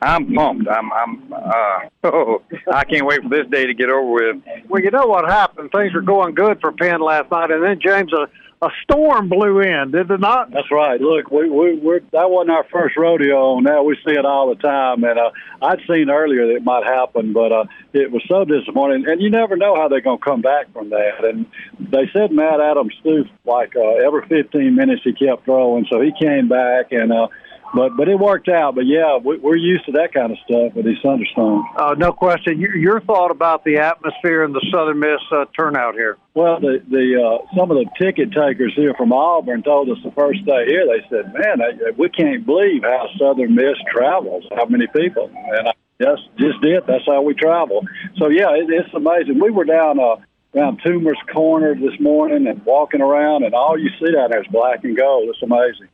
I'm 0.00 0.34
pumped. 0.34 0.68
I'm 0.68 0.92
I'm 0.92 1.32
uh, 1.32 1.78
oh, 2.04 2.42
I 2.72 2.84
can't 2.84 3.06
wait 3.06 3.22
for 3.22 3.28
this 3.28 3.46
day 3.50 3.66
to 3.66 3.74
get 3.74 3.90
over 3.90 4.10
with. 4.10 4.36
Well, 4.68 4.82
you 4.82 4.90
know 4.90 5.06
what 5.06 5.28
happened? 5.28 5.70
Things 5.70 5.94
were 5.94 6.02
going 6.02 6.34
good 6.34 6.60
for 6.60 6.72
Penn 6.72 7.00
last 7.00 7.30
night, 7.30 7.50
and 7.50 7.62
then 7.62 7.78
James, 7.80 8.12
a, 8.12 8.28
a 8.62 8.68
storm 8.84 9.28
blew 9.28 9.60
in, 9.60 9.90
did 9.90 10.08
it 10.08 10.20
not? 10.20 10.52
That's 10.52 10.70
right. 10.70 11.00
Look, 11.00 11.32
we 11.32 11.50
we 11.50 11.78
we're, 11.78 12.00
that 12.12 12.30
wasn't 12.30 12.52
our 12.52 12.64
first 12.70 12.96
rodeo 12.96 13.56
on 13.56 13.64
that. 13.64 13.84
We 13.84 13.96
see 14.06 14.12
it 14.12 14.24
all 14.24 14.54
the 14.54 14.62
time, 14.62 15.02
and 15.02 15.18
uh, 15.18 15.30
I'd 15.60 15.80
seen 15.90 16.08
earlier 16.08 16.46
that 16.46 16.56
it 16.56 16.64
might 16.64 16.84
happen, 16.84 17.32
but 17.32 17.50
uh, 17.50 17.64
it 17.92 18.12
was 18.12 18.22
so 18.28 18.44
disappointing. 18.44 19.04
And 19.08 19.20
you 19.20 19.30
never 19.30 19.56
know 19.56 19.74
how 19.74 19.88
they're 19.88 20.00
going 20.00 20.18
to 20.18 20.24
come 20.24 20.42
back 20.42 20.72
from 20.72 20.90
that. 20.90 21.24
And 21.24 21.46
they 21.80 22.08
said 22.12 22.30
Matt 22.30 22.60
Adams 22.60 22.94
threw 23.02 23.24
like 23.44 23.74
uh, 23.74 24.06
every 24.06 24.26
15 24.28 24.76
minutes 24.76 25.02
he 25.02 25.12
kept 25.12 25.44
throwing, 25.44 25.86
so 25.90 26.00
he 26.00 26.12
came 26.18 26.48
back 26.48 26.92
and. 26.92 27.12
uh 27.12 27.28
but 27.74 27.96
but 27.96 28.08
it 28.08 28.18
worked 28.18 28.48
out. 28.48 28.74
But 28.74 28.86
yeah, 28.86 29.16
we, 29.16 29.38
we're 29.38 29.56
used 29.56 29.86
to 29.86 29.92
that 29.92 30.12
kind 30.12 30.32
of 30.32 30.38
stuff 30.44 30.74
with 30.74 30.84
these 30.84 30.98
thunderstorms. 31.02 31.64
Uh, 31.76 31.94
no 31.96 32.12
question. 32.12 32.60
Your, 32.60 32.76
your 32.76 33.00
thought 33.00 33.30
about 33.30 33.64
the 33.64 33.78
atmosphere 33.78 34.44
and 34.44 34.54
the 34.54 34.64
Southern 34.72 35.00
Miss 35.00 35.20
uh, 35.30 35.46
turnout 35.56 35.94
here? 35.94 36.18
Well, 36.34 36.60
the 36.60 36.82
the 36.88 37.22
uh, 37.22 37.56
some 37.56 37.70
of 37.70 37.76
the 37.78 37.86
ticket 38.00 38.32
takers 38.32 38.72
here 38.76 38.94
from 38.94 39.12
Auburn 39.12 39.62
told 39.62 39.88
us 39.90 39.98
the 40.04 40.12
first 40.12 40.44
day 40.44 40.66
here. 40.66 40.86
They 40.86 41.06
said, 41.08 41.32
"Man, 41.32 41.62
I, 41.62 41.90
we 41.96 42.08
can't 42.08 42.44
believe 42.44 42.82
how 42.82 43.08
Southern 43.18 43.54
Miss 43.54 43.76
travels. 43.94 44.44
How 44.54 44.66
many 44.66 44.86
people?" 44.86 45.30
And 45.34 45.68
I 45.68 45.72
just 46.00 46.22
just 46.38 46.60
did. 46.60 46.84
That's 46.86 47.06
how 47.06 47.22
we 47.22 47.34
travel. 47.34 47.82
So 48.18 48.28
yeah, 48.28 48.50
it, 48.54 48.68
it's 48.68 48.94
amazing. 48.94 49.40
We 49.40 49.50
were 49.50 49.64
down. 49.64 49.98
Uh, 49.98 50.16
around 50.54 50.82
Toomer's 50.82 51.16
Corner 51.32 51.74
this 51.74 51.98
morning 51.98 52.46
and 52.46 52.62
walking 52.66 53.00
around, 53.00 53.42
and 53.42 53.54
all 53.54 53.78
you 53.78 53.88
see 53.98 54.12
down 54.12 54.28
there 54.28 54.42
is 54.42 54.46
black 54.48 54.84
and 54.84 54.94
gold. 54.94 55.30
It's 55.30 55.42
amazing. 55.42 55.88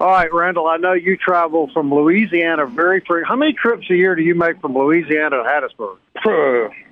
All 0.00 0.10
right, 0.10 0.32
Randall, 0.34 0.66
I 0.66 0.76
know 0.76 0.92
you 0.92 1.16
travel 1.16 1.70
from 1.72 1.94
Louisiana 1.94 2.66
very 2.66 2.98
frequently. 3.00 3.28
How 3.28 3.36
many 3.36 3.52
trips 3.52 3.88
a 3.90 3.94
year 3.94 4.16
do 4.16 4.22
you 4.22 4.34
make 4.34 4.60
from 4.60 4.76
Louisiana 4.76 5.30
to 5.30 5.42
Hattiesburg? 5.44 5.98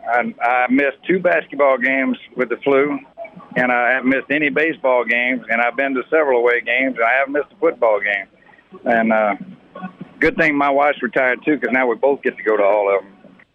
I, 0.07 0.35
I 0.41 0.67
missed 0.71 0.99
two 1.07 1.19
basketball 1.19 1.79
games 1.79 2.17
with 2.37 2.49
the 2.49 2.59
flu, 2.59 2.99
and 3.57 3.73
I 3.73 3.95
haven't 3.95 4.09
missed 4.09 4.31
any 4.31 4.51
baseball 4.51 5.05
games, 5.05 5.43
and 5.51 5.61
I've 5.61 5.77
been 5.77 5.95
to 5.95 6.03
several 6.11 6.39
away 6.39 6.61
games, 6.61 6.95
and 6.95 7.05
I 7.05 7.13
haven't 7.19 7.33
missed 7.33 7.53
a 7.53 7.57
football 7.57 8.01
game. 8.01 8.27
And 8.85 9.13
uh, 9.13 9.35
good 10.21 10.37
thing 10.37 10.57
my 10.57 10.71
wife's 10.71 11.03
retired, 11.03 11.41
too, 11.45 11.57
because 11.59 11.73
now 11.73 11.89
we 11.89 11.97
both 11.97 12.23
get 12.23 12.37
to 12.37 12.43
go 12.45 12.57
to 12.57 12.63
all 12.63 12.97
of 12.97 13.03
them. 13.03 13.13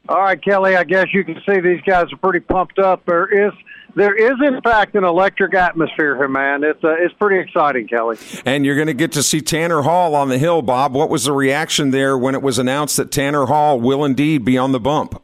All 0.10 0.22
right, 0.22 0.41
Kelly, 0.41 0.76
I 0.76 0.84
guess 0.84 1.08
you 1.13 1.24
can 1.24 1.41
see 1.48 1.60
these 1.60 1.82
guys 1.82 2.12
are 2.13 2.17
pretty 2.17 2.39
pumped 2.39 2.80
up. 2.80 3.06
There 3.06 3.48
is 3.48 3.54
there 3.96 4.15
is 4.15 4.38
in 4.46 4.62
fact 4.62 4.96
an 4.96 5.04
electric 5.04 5.54
atmosphere 5.54 6.15
here, 6.15 6.28
man. 6.28 6.63
It's 6.63 6.82
uh, 6.84 6.96
it's 7.00 7.13
pretty 7.15 7.39
exciting, 7.39 7.88
Kelly. 7.88 8.17
And 8.46 8.65
you're 8.65 8.76
going 8.76 8.88
to 8.88 8.93
get 8.93 9.12
to 9.13 9.24
see 9.24 9.41
Tanner 9.41 9.82
Hall 9.82 10.15
on 10.15 10.30
the 10.30 10.38
hill, 10.38 10.62
Bob. 10.62 10.93
What 10.93 11.10
was 11.10 11.26
the 11.26 11.34
reaction 11.34 11.91
there 11.91 12.17
when 12.17 12.36
it 12.36 12.41
was 12.41 12.60
announced 12.60 12.96
that 12.98 13.12
Tanner 13.12 13.48
Hall 13.48 13.82
will 13.82 14.06
indeed 14.06 14.46
be 14.46 14.58
on 14.58 14.72
the 14.72 14.80
bump? 14.80 15.22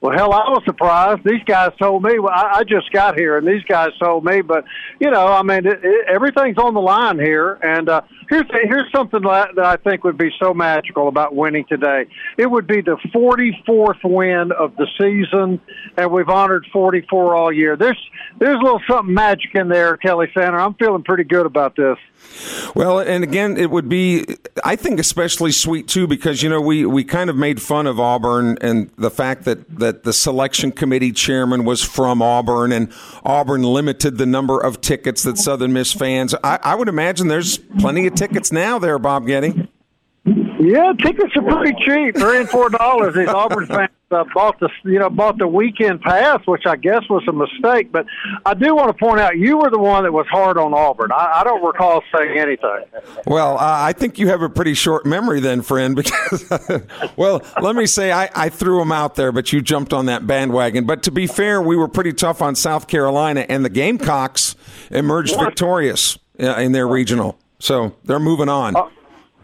Well, 0.00 0.16
hell, 0.16 0.32
I 0.32 0.48
was 0.50 0.62
surprised. 0.64 1.24
These 1.24 1.42
guys 1.44 1.72
told 1.76 2.04
me. 2.04 2.20
Well, 2.20 2.32
I, 2.32 2.58
I 2.58 2.64
just 2.64 2.92
got 2.92 3.18
here, 3.18 3.36
and 3.36 3.44
these 3.44 3.64
guys 3.64 3.90
told 4.00 4.24
me. 4.24 4.42
But 4.42 4.64
you 5.00 5.10
know, 5.10 5.26
I 5.26 5.42
mean, 5.42 5.66
it, 5.66 5.80
it, 5.82 6.06
everything's 6.06 6.56
on 6.56 6.74
the 6.74 6.80
line 6.80 7.18
here. 7.18 7.54
And 7.54 7.88
uh, 7.88 8.02
here's 8.28 8.46
here's 8.48 8.92
something 8.92 9.22
that, 9.22 9.56
that 9.56 9.64
I 9.64 9.76
think 9.76 10.04
would 10.04 10.16
be 10.16 10.30
so 10.38 10.54
magical 10.54 11.08
about 11.08 11.34
winning 11.34 11.64
today. 11.68 12.06
It 12.36 12.48
would 12.48 12.68
be 12.68 12.80
the 12.80 12.96
44th 13.12 14.04
win 14.04 14.52
of 14.52 14.76
the 14.76 14.86
season, 15.00 15.60
and 15.96 16.12
we've 16.12 16.28
honored 16.28 16.66
44 16.72 17.34
all 17.34 17.52
year. 17.52 17.76
There's 17.76 18.00
there's 18.38 18.56
a 18.56 18.62
little 18.62 18.80
something 18.88 19.12
magic 19.12 19.52
in 19.56 19.66
there, 19.66 19.96
Kelly 19.96 20.30
Center. 20.32 20.60
I'm 20.60 20.74
feeling 20.74 21.02
pretty 21.02 21.24
good 21.24 21.44
about 21.44 21.74
this. 21.74 21.98
Well, 22.74 23.00
and 23.00 23.24
again, 23.24 23.56
it 23.56 23.70
would 23.70 23.88
be, 23.88 24.24
I 24.64 24.76
think, 24.76 25.00
especially 25.00 25.52
sweet 25.52 25.88
too, 25.88 26.06
because 26.06 26.42
you 26.42 26.48
know 26.48 26.60
we 26.60 26.86
we 26.86 27.04
kind 27.04 27.30
of 27.30 27.36
made 27.36 27.60
fun 27.60 27.86
of 27.86 27.98
Auburn 27.98 28.58
and 28.60 28.90
the 28.96 29.10
fact 29.10 29.44
that 29.44 29.78
that 29.78 30.04
the 30.04 30.12
selection 30.12 30.72
committee 30.72 31.12
chairman 31.12 31.64
was 31.64 31.82
from 31.82 32.22
Auburn, 32.22 32.72
and 32.72 32.92
Auburn 33.24 33.62
limited 33.62 34.18
the 34.18 34.26
number 34.26 34.60
of 34.60 34.80
tickets 34.80 35.22
that 35.24 35.38
Southern 35.38 35.72
Miss 35.72 35.92
fans. 35.92 36.34
I, 36.44 36.58
I 36.62 36.74
would 36.74 36.88
imagine 36.88 37.28
there's 37.28 37.58
plenty 37.58 38.06
of 38.06 38.14
tickets 38.14 38.52
now 38.52 38.78
there, 38.78 38.98
Bob 38.98 39.26
Ghetti. 39.26 39.68
Yeah, 40.24 40.92
tickets 40.98 41.34
are 41.36 41.42
pretty 41.42 41.74
cheap, 41.84 42.16
three 42.16 42.38
and 42.38 42.48
four 42.48 42.68
dollars. 42.68 43.14
These 43.14 43.28
Auburn 43.28 43.66
fans 43.66 43.90
uh, 44.10 44.24
bought 44.34 44.58
the 44.60 44.68
you 44.84 44.98
know 44.98 45.10
bought 45.10 45.38
the 45.38 45.46
weekend 45.46 46.00
pass, 46.00 46.40
which 46.46 46.66
I 46.66 46.76
guess 46.76 47.02
was 47.08 47.22
a 47.28 47.32
mistake. 47.32 47.92
But 47.92 48.06
I 48.46 48.54
do 48.54 48.74
want 48.74 48.88
to 48.88 48.94
point 48.94 49.20
out 49.20 49.36
you 49.36 49.58
were 49.58 49.70
the 49.70 49.78
one 49.78 50.04
that 50.04 50.12
was 50.12 50.26
hard 50.28 50.58
on 50.58 50.72
Auburn. 50.74 51.12
I, 51.12 51.40
I 51.40 51.44
don't 51.44 51.64
recall 51.64 52.02
saying 52.16 52.38
anything. 52.38 52.84
Well, 53.26 53.58
uh, 53.58 53.60
I 53.60 53.92
think 53.92 54.18
you 54.18 54.28
have 54.28 54.42
a 54.42 54.48
pretty 54.48 54.74
short 54.74 55.04
memory 55.06 55.40
then, 55.40 55.62
friend. 55.62 55.96
Because 56.08 56.82
well, 57.16 57.42
let 57.60 57.76
me 57.76 57.86
say 57.86 58.12
I, 58.12 58.30
I 58.34 58.48
threw 58.48 58.78
them 58.78 58.92
out 58.92 59.14
there, 59.14 59.32
but 59.32 59.52
you 59.52 59.60
jumped 59.60 59.92
on 59.92 60.06
that 60.06 60.26
bandwagon. 60.26 60.84
But 60.84 61.02
to 61.04 61.10
be 61.10 61.26
fair, 61.26 61.60
we 61.60 61.76
were 61.76 61.88
pretty 61.88 62.12
tough 62.12 62.40
on 62.40 62.54
South 62.54 62.86
Carolina, 62.86 63.44
and 63.48 63.64
the 63.64 63.70
Gamecocks 63.70 64.56
emerged 64.90 65.36
what? 65.36 65.46
victorious 65.46 66.18
uh, 66.40 66.54
in 66.56 66.72
their 66.72 66.86
regional. 66.86 67.38
So 67.58 67.94
they're 68.04 68.20
moving 68.20 68.48
on. 68.48 68.76
Uh, 68.76 68.88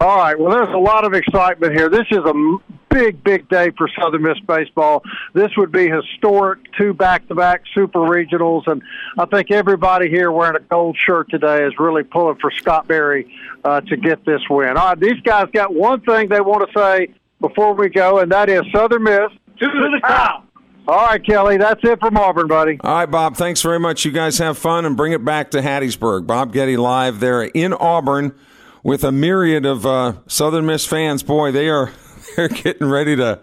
all 0.01 0.17
right. 0.19 0.39
Well, 0.39 0.51
there's 0.51 0.75
a 0.75 0.79
lot 0.79 1.05
of 1.05 1.15
excitement 1.15 1.73
here. 1.73 1.89
This 1.89 2.07
is 2.11 2.19
a 2.19 2.57
big, 2.89 3.25
big 3.25 3.49
day 3.49 3.71
for 3.77 3.89
Southern 3.99 4.23
Miss 4.23 4.39
baseball. 4.41 5.03
This 5.33 5.51
would 5.57 5.73
be 5.73 5.89
historic, 5.89 6.61
two 6.79 6.95
back-to-back 6.95 7.63
super 7.75 7.99
regionals, 8.01 8.67
and 8.67 8.83
I 9.19 9.25
think 9.27 9.51
everybody 9.51 10.09
here 10.09 10.31
wearing 10.31 10.57
a 10.57 10.61
gold 10.61 10.97
shirt 10.97 11.29
today 11.31 11.65
is 11.65 11.73
really 11.79 12.05
pulling 12.05 12.37
for 12.37 12.51
Scott 12.53 12.87
Berry 12.87 13.35
uh, 13.65 13.81
to 13.83 13.97
get 13.97 14.25
this 14.25 14.43
win. 14.49 14.77
All 14.77 14.91
right, 14.91 15.01
these 15.01 15.21
guys 15.23 15.49
got 15.53 15.75
one 15.75 16.01
thing 16.03 16.29
they 16.29 16.41
want 16.41 16.69
to 16.69 16.79
say 16.79 17.09
before 17.41 17.75
we 17.75 17.89
go, 17.89 18.19
and 18.21 18.31
that 18.31 18.49
is 18.49 18.63
Southern 18.73 19.03
Miss 19.03 19.31
to 19.59 19.67
the 19.67 20.01
top. 20.01 20.47
All 20.87 21.07
right, 21.07 21.25
Kelly, 21.25 21.57
that's 21.57 21.81
it 21.83 21.99
from 21.99 22.17
Auburn, 22.17 22.47
buddy. 22.47 22.79
All 22.85 22.95
right, 22.95 23.11
Bob, 23.11 23.37
thanks 23.37 23.63
very 23.63 23.81
much. 23.81 24.05
You 24.05 24.13
guys 24.13 24.39
have 24.39 24.59
fun 24.59 24.85
and 24.85 24.97
bring 24.97 25.13
it 25.13 25.25
back 25.25 25.51
to 25.53 25.63
Hattiesburg. 25.63 26.27
Bob 26.27 26.53
Ghetti 26.53 26.77
live 26.77 27.21
there 27.21 27.43
in 27.43 27.73
Auburn 27.73 28.35
with 28.85 29.03
a 29.03 29.11
myriad 29.11 29.67
of 29.67 29.85
uh, 29.85 30.13
Southern 30.29 30.67
Miss 30.67 30.87
fans. 30.87 31.25
Boy, 31.25 31.51
they 31.51 31.69
are 31.69 31.91
they're 32.37 32.49
getting 32.49 32.87
ready 32.87 33.17
to, 33.17 33.41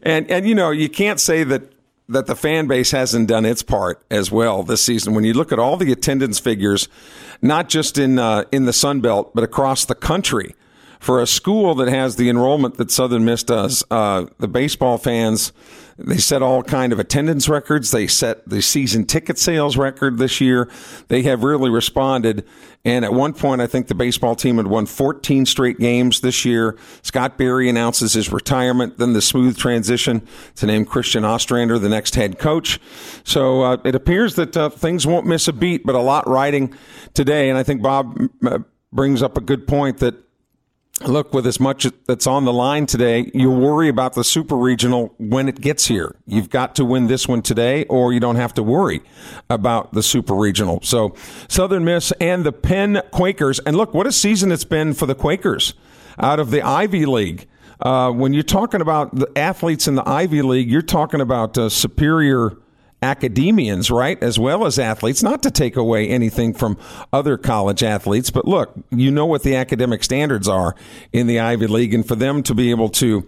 and 0.00 0.30
and 0.30 0.48
you 0.48 0.54
know 0.54 0.70
you 0.70 0.88
can't 0.88 1.20
say 1.20 1.44
that 1.44 1.72
that 2.08 2.26
the 2.26 2.36
fan 2.36 2.68
base 2.68 2.92
hasn't 2.92 3.28
done 3.28 3.44
its 3.44 3.62
part 3.62 4.00
as 4.10 4.30
well 4.30 4.62
this 4.62 4.82
season. 4.82 5.12
When 5.12 5.24
you 5.24 5.34
look 5.34 5.52
at 5.52 5.58
all 5.58 5.76
the 5.76 5.92
attendance 5.92 6.38
figures, 6.38 6.88
not 7.42 7.68
just 7.68 7.98
in 7.98 8.18
uh, 8.18 8.44
in 8.50 8.64
the 8.64 8.72
Sun 8.72 9.02
Belt 9.02 9.34
but 9.34 9.44
across 9.44 9.84
the 9.84 9.94
country, 9.94 10.54
for 11.00 11.20
a 11.20 11.26
school 11.26 11.74
that 11.74 11.88
has 11.88 12.16
the 12.16 12.30
enrollment 12.30 12.76
that 12.76 12.90
Southern 12.90 13.24
Miss 13.24 13.42
does, 13.42 13.84
uh, 13.90 14.26
the 14.38 14.48
baseball 14.48 14.96
fans 14.96 15.52
they 15.98 16.18
set 16.18 16.42
all 16.42 16.62
kind 16.62 16.92
of 16.92 16.98
attendance 16.98 17.48
records. 17.48 17.90
They 17.90 18.06
set 18.06 18.46
the 18.46 18.60
season 18.60 19.06
ticket 19.06 19.38
sales 19.38 19.76
record 19.76 20.18
this 20.18 20.40
year. 20.40 20.68
They 21.08 21.22
have 21.22 21.42
really 21.42 21.70
responded. 21.70 22.44
And 22.86 23.04
at 23.04 23.12
one 23.12 23.32
point, 23.32 23.60
I 23.60 23.66
think 23.66 23.88
the 23.88 23.96
baseball 23.96 24.36
team 24.36 24.58
had 24.58 24.68
won 24.68 24.86
14 24.86 25.44
straight 25.44 25.80
games 25.80 26.20
this 26.20 26.44
year. 26.44 26.78
Scott 27.02 27.36
Berry 27.36 27.68
announces 27.68 28.12
his 28.12 28.30
retirement, 28.30 28.98
then 28.98 29.12
the 29.12 29.20
smooth 29.20 29.58
transition 29.58 30.24
to 30.54 30.66
name 30.66 30.84
Christian 30.84 31.24
Ostrander 31.24 31.80
the 31.80 31.88
next 31.88 32.14
head 32.14 32.38
coach. 32.38 32.78
So 33.24 33.62
uh, 33.62 33.78
it 33.84 33.96
appears 33.96 34.36
that 34.36 34.56
uh, 34.56 34.68
things 34.70 35.04
won't 35.04 35.26
miss 35.26 35.48
a 35.48 35.52
beat, 35.52 35.84
but 35.84 35.96
a 35.96 36.00
lot 36.00 36.28
riding 36.28 36.74
today. 37.12 37.50
And 37.50 37.58
I 37.58 37.64
think 37.64 37.82
Bob 37.82 38.20
uh, 38.46 38.60
brings 38.92 39.20
up 39.20 39.36
a 39.36 39.40
good 39.40 39.66
point 39.66 39.98
that 39.98 40.14
look, 41.04 41.34
with 41.34 41.46
as 41.46 41.60
much 41.60 41.86
that's 42.06 42.26
on 42.26 42.44
the 42.44 42.52
line 42.52 42.86
today, 42.86 43.30
you 43.34 43.50
worry 43.50 43.88
about 43.88 44.14
the 44.14 44.24
super 44.24 44.56
regional 44.56 45.14
when 45.18 45.48
it 45.48 45.60
gets 45.60 45.86
here. 45.86 46.16
You've 46.26 46.48
got 46.50 46.74
to 46.76 46.84
win 46.84 47.06
this 47.06 47.28
one 47.28 47.42
today, 47.42 47.84
or 47.84 48.12
you 48.12 48.20
don't 48.20 48.36
have 48.36 48.54
to 48.54 48.62
worry 48.62 49.02
about 49.50 49.92
the 49.92 50.02
super 50.02 50.34
regional. 50.34 50.80
So, 50.82 51.14
Southern 51.48 51.84
Miss 51.84 52.12
and 52.12 52.44
the 52.44 52.52
Penn 52.52 53.02
Quakers. 53.10 53.58
And 53.60 53.76
look, 53.76 53.92
what 53.92 54.06
a 54.06 54.12
season 54.12 54.50
it's 54.50 54.64
been 54.64 54.94
for 54.94 55.06
the 55.06 55.14
Quakers 55.14 55.74
out 56.18 56.40
of 56.40 56.50
the 56.50 56.62
Ivy 56.62 57.04
League. 57.04 57.46
uh, 57.80 58.10
when 58.10 58.32
you're 58.32 58.42
talking 58.42 58.80
about 58.80 59.14
the 59.14 59.30
athletes 59.36 59.86
in 59.86 59.96
the 59.96 60.08
Ivy 60.08 60.42
League, 60.42 60.70
you're 60.70 60.82
talking 60.82 61.20
about 61.20 61.58
uh, 61.58 61.68
superior 61.68 62.56
academians, 63.06 63.90
right, 63.90 64.20
as 64.22 64.38
well 64.38 64.66
as 64.66 64.78
athletes, 64.78 65.22
not 65.22 65.42
to 65.44 65.50
take 65.50 65.76
away 65.76 66.08
anything 66.08 66.52
from 66.52 66.76
other 67.12 67.38
college 67.38 67.82
athletes, 67.82 68.30
but 68.30 68.46
look, 68.46 68.74
you 68.90 69.10
know 69.10 69.26
what 69.26 69.42
the 69.42 69.56
academic 69.56 70.04
standards 70.04 70.48
are 70.48 70.74
in 71.12 71.26
the 71.26 71.40
Ivy 71.40 71.68
League, 71.68 71.94
and 71.94 72.06
for 72.06 72.16
them 72.16 72.42
to 72.42 72.54
be 72.54 72.70
able 72.70 72.88
to 72.90 73.26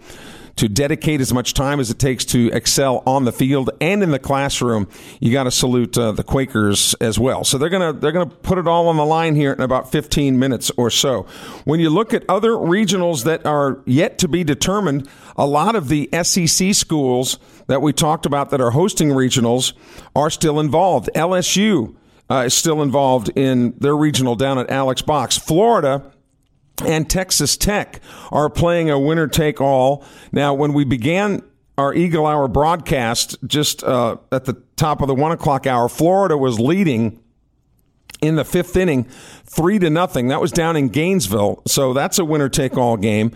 to 0.59 0.67
dedicate 0.67 1.21
as 1.21 1.33
much 1.33 1.53
time 1.53 1.79
as 1.79 1.89
it 1.89 1.97
takes 1.97 2.25
to 2.25 2.51
excel 2.51 3.01
on 3.05 3.23
the 3.23 3.31
field 3.31 3.69
and 3.79 4.03
in 4.03 4.11
the 4.11 4.19
classroom, 4.19 4.89
you 5.21 5.31
got 5.31 5.45
to 5.45 5.51
salute 5.51 5.97
uh, 5.97 6.11
the 6.11 6.23
Quakers 6.23 6.93
as 6.95 7.17
well. 7.17 7.45
So 7.45 7.57
they're 7.57 7.69
gonna 7.69 7.93
they're 7.93 8.11
gonna 8.11 8.25
put 8.25 8.57
it 8.57 8.67
all 8.67 8.89
on 8.89 8.97
the 8.97 9.05
line 9.05 9.35
here 9.35 9.53
in 9.53 9.61
about 9.61 9.89
15 9.89 10.37
minutes 10.37 10.69
or 10.75 10.89
so. 10.89 11.23
When 11.63 11.79
you 11.79 11.89
look 11.89 12.13
at 12.13 12.25
other 12.27 12.51
regionals 12.51 13.23
that 13.23 13.45
are 13.45 13.79
yet 13.85 14.17
to 14.19 14.27
be 14.27 14.43
determined, 14.43 15.07
a 15.39 15.47
lot 15.47 15.75
of 15.75 15.87
the 15.87 16.09
SEC 16.21 16.75
schools 16.75 17.39
that 17.67 17.81
we 17.81 17.93
talked 17.93 18.25
about 18.25 18.49
that 18.49 18.59
are 18.59 18.71
hosting 18.71 19.07
regionals 19.07 19.71
are 20.13 20.29
still 20.29 20.59
involved. 20.59 21.09
LSU 21.15 21.95
uh, 22.29 22.43
is 22.47 22.53
still 22.53 22.81
involved 22.81 23.31
in 23.37 23.73
their 23.79 23.95
regional 23.95 24.35
down 24.35 24.59
at 24.59 24.69
Alex 24.69 25.01
Box. 25.01 25.37
Florida 25.37 26.11
and 26.85 27.09
Texas 27.09 27.55
Tech 27.55 28.01
are 28.33 28.49
playing 28.49 28.89
a 28.89 28.99
winner 28.99 29.27
take 29.27 29.61
all. 29.61 30.03
Now, 30.33 30.53
when 30.53 30.73
we 30.73 30.83
began 30.83 31.41
our 31.77 31.93
Eagle 31.93 32.27
Hour 32.27 32.49
broadcast 32.49 33.37
just 33.47 33.81
uh, 33.81 34.17
at 34.33 34.43
the 34.43 34.61
top 34.75 35.01
of 35.01 35.07
the 35.07 35.15
one 35.15 35.31
o'clock 35.31 35.65
hour, 35.65 35.87
Florida 35.87 36.37
was 36.37 36.59
leading 36.59 37.23
in 38.21 38.35
the 38.35 38.43
fifth 38.43 38.75
inning, 38.75 39.05
three 39.45 39.79
to 39.79 39.89
nothing. 39.89 40.27
That 40.27 40.41
was 40.41 40.51
down 40.51 40.75
in 40.75 40.89
Gainesville, 40.89 41.63
so 41.65 41.93
that's 41.93 42.19
a 42.19 42.25
winner 42.25 42.49
take 42.49 42.75
all 42.75 42.97
game. 42.97 43.31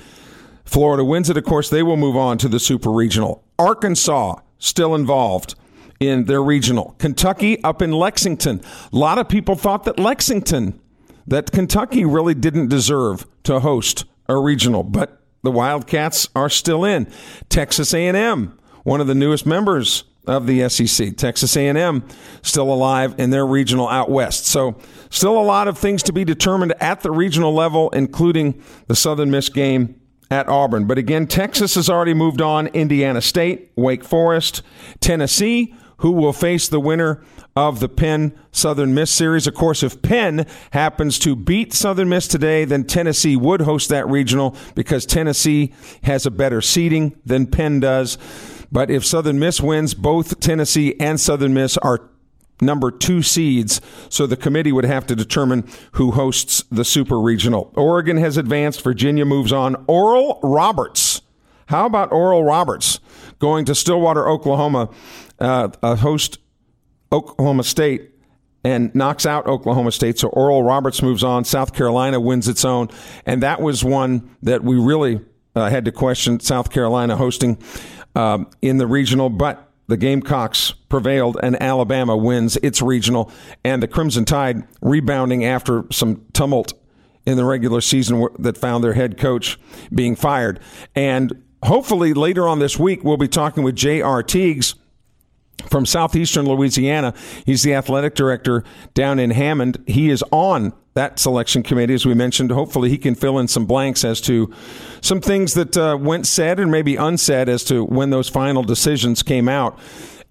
Florida 0.73 1.05
wins 1.05 1.29
it. 1.29 1.37
Of 1.37 1.43
course, 1.43 1.69
they 1.69 1.83
will 1.83 1.97
move 1.97 2.15
on 2.15 2.39
to 2.39 2.47
the 2.47 2.59
Super 2.59 2.89
Regional. 2.89 3.43
Arkansas 3.59 4.37
still 4.57 4.95
involved 4.95 5.53
in 5.99 6.25
their 6.25 6.41
regional. 6.41 6.95
Kentucky 6.97 7.63
up 7.63 7.83
in 7.83 7.91
Lexington. 7.91 8.59
A 8.91 8.95
lot 8.95 9.19
of 9.19 9.29
people 9.29 9.53
thought 9.53 9.83
that 9.83 9.99
Lexington 9.99 10.79
that 11.27 11.51
Kentucky 11.51 12.03
really 12.05 12.33
didn't 12.33 12.69
deserve 12.69 13.27
to 13.43 13.59
host 13.59 14.05
a 14.27 14.35
regional, 14.35 14.81
but 14.83 15.21
the 15.43 15.51
Wildcats 15.51 16.27
are 16.35 16.49
still 16.49 16.83
in. 16.83 17.05
Texas 17.49 17.93
A&M, 17.93 18.57
one 18.81 18.99
of 18.99 19.05
the 19.05 19.13
newest 19.13 19.45
members 19.45 20.05
of 20.25 20.47
the 20.47 20.67
SEC, 20.69 21.15
Texas 21.17 21.55
A&M 21.55 22.03
still 22.41 22.73
alive 22.73 23.13
in 23.19 23.29
their 23.29 23.45
regional 23.45 23.87
out 23.89 24.09
west. 24.09 24.47
So, 24.47 24.79
still 25.11 25.37
a 25.37 25.43
lot 25.43 25.67
of 25.67 25.77
things 25.77 26.01
to 26.03 26.13
be 26.13 26.25
determined 26.25 26.73
at 26.79 27.01
the 27.01 27.11
regional 27.11 27.53
level 27.53 27.91
including 27.91 28.59
the 28.87 28.95
Southern 28.95 29.29
Miss 29.29 29.49
game 29.49 29.99
at 30.33 30.49
Auburn. 30.49 30.85
But 30.85 30.97
again, 30.97 31.27
Texas 31.27 31.75
has 31.75 31.89
already 31.89 32.15
moved 32.15 32.41
on. 32.41 32.67
Indiana 32.67 33.21
State, 33.21 33.71
Wake 33.75 34.03
Forest, 34.03 34.63
Tennessee, 34.99 35.75
who 35.97 36.11
will 36.11 36.33
face 36.33 36.67
the 36.67 36.79
winner 36.79 37.23
of 37.55 37.79
the 37.79 37.87
Penn 37.87 38.33
Southern 38.51 38.95
Miss 38.95 39.11
series. 39.11 39.45
Of 39.45 39.53
course, 39.53 39.83
if 39.83 40.01
Penn 40.01 40.47
happens 40.71 41.19
to 41.19 41.35
beat 41.35 41.71
Southern 41.71 42.09
Miss 42.09 42.27
today, 42.27 42.65
then 42.65 42.83
Tennessee 42.83 43.35
would 43.35 43.61
host 43.61 43.89
that 43.89 44.07
regional 44.07 44.55
because 44.73 45.05
Tennessee 45.05 45.71
has 46.01 46.25
a 46.25 46.31
better 46.31 46.61
seeding 46.61 47.15
than 47.23 47.45
Penn 47.45 47.79
does. 47.79 48.17
But 48.71 48.89
if 48.89 49.05
Southern 49.05 49.37
Miss 49.37 49.61
wins, 49.61 49.93
both 49.93 50.39
Tennessee 50.39 50.95
and 50.99 51.19
Southern 51.19 51.53
Miss 51.53 51.77
are 51.77 52.09
number 52.61 52.91
two 52.91 53.21
seeds, 53.21 53.81
so 54.09 54.25
the 54.25 54.37
committee 54.37 54.71
would 54.71 54.85
have 54.85 55.05
to 55.07 55.15
determine 55.15 55.67
who 55.93 56.11
hosts 56.11 56.63
the 56.71 56.85
super 56.85 57.19
regional. 57.19 57.71
Oregon 57.75 58.17
has 58.17 58.37
advanced, 58.37 58.81
Virginia 58.83 59.25
moves 59.25 59.51
on. 59.51 59.83
Oral 59.87 60.39
Roberts. 60.43 61.21
How 61.67 61.85
about 61.85 62.11
Oral 62.11 62.43
Roberts 62.43 62.99
going 63.39 63.65
to 63.65 63.75
Stillwater, 63.75 64.27
Oklahoma, 64.27 64.89
uh, 65.39 65.95
host 65.95 66.39
Oklahoma 67.11 67.63
State 67.63 68.11
and 68.63 68.93
knocks 68.95 69.25
out 69.25 69.45
Oklahoma 69.45 69.91
State. 69.91 70.19
So 70.19 70.29
Oral 70.29 70.63
Roberts 70.63 71.01
moves 71.01 71.23
on. 71.23 71.43
South 71.43 71.73
Carolina 71.73 72.19
wins 72.19 72.47
its 72.47 72.63
own. 72.63 72.89
And 73.25 73.43
that 73.43 73.61
was 73.61 73.83
one 73.83 74.35
that 74.41 74.63
we 74.63 74.79
really 74.79 75.21
uh, 75.55 75.69
had 75.69 75.85
to 75.85 75.91
question 75.91 76.39
South 76.39 76.71
Carolina 76.71 77.17
hosting 77.17 77.57
um, 78.15 78.49
in 78.61 78.77
the 78.77 78.87
regional. 78.87 79.29
But 79.29 79.69
the 79.87 79.97
Gamecocks 79.97 80.71
prevailed 80.89 81.37
and 81.43 81.61
Alabama 81.61 82.15
wins 82.15 82.57
its 82.57 82.81
regional. 82.81 83.31
And 83.63 83.83
the 83.83 83.87
Crimson 83.87 84.25
Tide 84.25 84.63
rebounding 84.81 85.43
after 85.43 85.85
some 85.91 86.25
tumult 86.33 86.73
in 87.25 87.37
the 87.37 87.45
regular 87.45 87.81
season 87.81 88.27
that 88.39 88.57
found 88.57 88.83
their 88.83 88.93
head 88.93 89.17
coach 89.17 89.59
being 89.93 90.15
fired. 90.15 90.59
And 90.95 91.43
hopefully 91.63 92.13
later 92.13 92.47
on 92.47 92.59
this 92.59 92.77
week, 92.77 93.03
we'll 93.03 93.17
be 93.17 93.27
talking 93.27 93.63
with 93.63 93.75
Jay 93.75 93.99
Artigues 93.99 94.75
from 95.69 95.85
southeastern 95.85 96.45
Louisiana. 96.45 97.13
He's 97.45 97.63
the 97.63 97.73
athletic 97.73 98.15
director 98.15 98.63
down 98.93 99.19
in 99.19 99.31
Hammond. 99.31 99.83
He 99.87 100.09
is 100.09 100.23
on 100.31 100.73
that 100.93 101.19
selection 101.19 101.63
committee, 101.63 101.93
as 101.93 102.05
we 102.05 102.13
mentioned. 102.13 102.51
Hopefully, 102.51 102.89
he 102.89 102.97
can 102.97 103.15
fill 103.15 103.39
in 103.39 103.47
some 103.47 103.65
blanks 103.65 104.03
as 104.03 104.21
to 104.21 104.53
some 105.01 105.21
things 105.21 105.53
that 105.55 105.75
uh, 105.75 105.97
went 105.99 106.27
said 106.27 106.59
and 106.59 106.71
maybe 106.71 106.95
unsaid 106.95 107.49
as 107.49 107.63
to 107.65 107.83
when 107.83 108.09
those 108.09 108.29
final 108.29 108.63
decisions 108.63 109.23
came 109.23 109.49
out. 109.49 109.77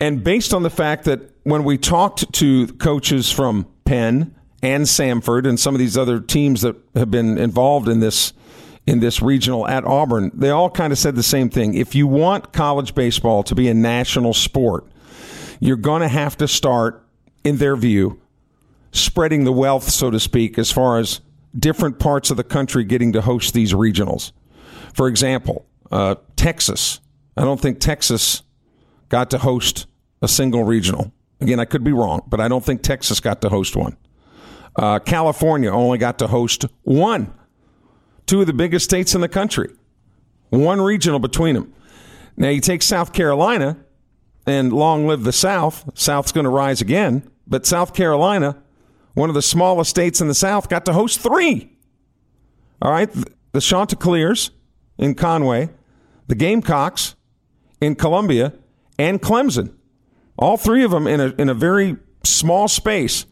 And 0.01 0.22
based 0.25 0.55
on 0.55 0.62
the 0.62 0.70
fact 0.70 1.05
that 1.05 1.31
when 1.44 1.64
we 1.64 1.79
talked 1.79 2.33
to 2.35 2.66
coaches 2.75 3.31
from 3.31 3.66
Penn 3.85 4.35
and 4.62 4.85
Samford 4.85 5.46
and 5.46 5.59
some 5.59 5.75
of 5.75 5.79
these 5.79 5.96
other 5.98 6.20
teams 6.20 6.62
that 6.62 6.77
have 6.94 7.11
been 7.11 7.38
involved 7.38 7.88
in 7.88 8.01
this 8.01 8.33
in 8.85 8.98
this 8.98 9.22
regional 9.22 9.68
at 9.68 9.85
Auburn, 9.85 10.33
they 10.35 10.51
all 10.51 10.68
kind 10.68 10.92
of 10.92 10.98
said 10.98 11.14
the 11.14 11.22
same 11.22 11.48
thing. 11.48 11.75
If 11.75 11.94
you 11.94 12.09
want 12.09 12.53
college 12.53 12.96
baseball 12.96 13.44
to 13.44 13.55
be 13.55 13.68
a 13.68 13.75
national 13.75 14.35
sport, 14.35 14.87
you're 15.61 15.77
going 15.77 16.03
to 16.03 16.09
have 16.09 16.37
to 16.38 16.48
start, 16.48 17.07
in 17.44 17.59
their 17.59 17.77
view, 17.77 18.20
spreading 18.92 19.44
the 19.44 19.52
wealth, 19.52 19.90
so 19.90 20.11
to 20.11 20.20
speak, 20.20 20.59
as 20.59 20.70
far 20.70 20.98
as 20.98 21.20
different 21.59 21.98
parts 21.98 22.31
of 22.31 22.37
the 22.37 22.44
country 22.44 22.85
getting 22.85 23.12
to 23.12 23.20
host 23.20 23.52
these 23.55 23.72
regionals. 23.72 24.33
For 24.94 25.09
example, 25.09 25.66
uh, 25.90 26.16
Texas. 26.37 27.00
I 27.37 27.42
don't 27.42 27.61
think 27.61 27.81
Texas 27.81 28.42
got 29.09 29.31
to 29.31 29.38
host 29.38 29.87
a 30.20 30.28
single 30.28 30.64
regional. 30.64 31.12
Again, 31.40 31.59
I 31.59 31.64
could 31.64 31.83
be 31.83 31.92
wrong, 31.92 32.22
but 32.28 32.40
I 32.40 32.48
don't 32.48 32.64
think 32.64 32.83
Texas 32.83 33.20
got 33.20 33.40
to 33.42 33.48
host 33.48 33.74
one. 33.74 33.96
Uh, 34.76 34.98
California 35.00 35.70
only 35.70 35.98
got 35.98 36.18
to 36.20 36.28
host 36.28 36.64
one. 36.83 37.33
Two 38.26 38.40
of 38.40 38.46
the 38.46 38.52
biggest 38.52 38.85
states 38.85 39.14
in 39.14 39.20
the 39.20 39.28
country. 39.28 39.70
One 40.50 40.81
regional 40.81 41.18
between 41.18 41.55
them. 41.55 41.74
Now 42.37 42.48
you 42.48 42.61
take 42.61 42.83
South 42.83 43.12
Carolina, 43.12 43.78
and 44.46 44.72
long 44.72 45.07
live 45.07 45.24
the 45.24 45.33
South. 45.33 45.90
South's 45.94 46.33
going 46.33 46.44
to 46.44 46.50
rise 46.50 46.81
again. 46.81 47.28
But 47.46 47.66
South 47.66 47.94
Carolina, 47.94 48.62
one 49.14 49.29
of 49.29 49.35
the 49.35 49.42
smallest 49.42 49.90
states 49.90 50.20
in 50.20 50.29
the 50.29 50.35
South, 50.35 50.68
got 50.68 50.85
to 50.87 50.92
host 50.92 51.20
three. 51.20 51.77
All 52.81 52.90
right, 52.90 53.11
the 53.53 53.61
Chanticleers 53.61 54.51
in 54.98 55.14
Conway, 55.14 55.70
the 56.27 56.35
Gamecocks 56.35 57.14
in 57.81 57.94
Columbia, 57.94 58.55
and 58.98 59.20
Clemson. 59.20 59.75
All 60.38 60.57
three 60.57 60.85
of 60.85 60.90
them 60.90 61.07
in 61.07 61.20
a, 61.20 61.29
in 61.38 61.48
a 61.48 61.55
very 61.55 61.96
small 62.25 62.68
space, 62.68 63.27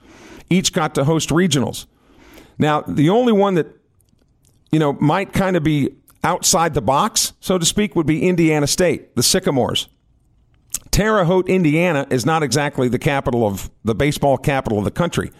each 0.48 0.72
got 0.72 0.94
to 0.96 1.04
host 1.04 1.30
regionals. 1.30 1.86
Now, 2.58 2.82
the 2.82 3.08
only 3.08 3.32
one 3.32 3.54
that, 3.54 3.68
you 4.70 4.78
know, 4.78 4.92
might 4.94 5.32
kind 5.32 5.56
of 5.56 5.64
be 5.64 5.96
outside 6.22 6.74
the 6.74 6.82
box, 6.82 7.32
so 7.40 7.56
to 7.56 7.64
speak, 7.64 7.96
would 7.96 8.06
be 8.06 8.28
Indiana 8.28 8.66
State, 8.66 9.16
the 9.16 9.22
Sycamores. 9.22 9.88
Terre 10.90 11.24
Haute, 11.24 11.48
Indiana 11.48 12.06
is 12.10 12.26
not 12.26 12.42
exactly 12.42 12.88
the 12.88 12.98
capital 12.98 13.46
of 13.46 13.70
the 13.84 13.94
baseball 13.94 14.36
capital 14.36 14.78
of 14.78 14.84
the 14.84 14.90
country, 14.90 15.30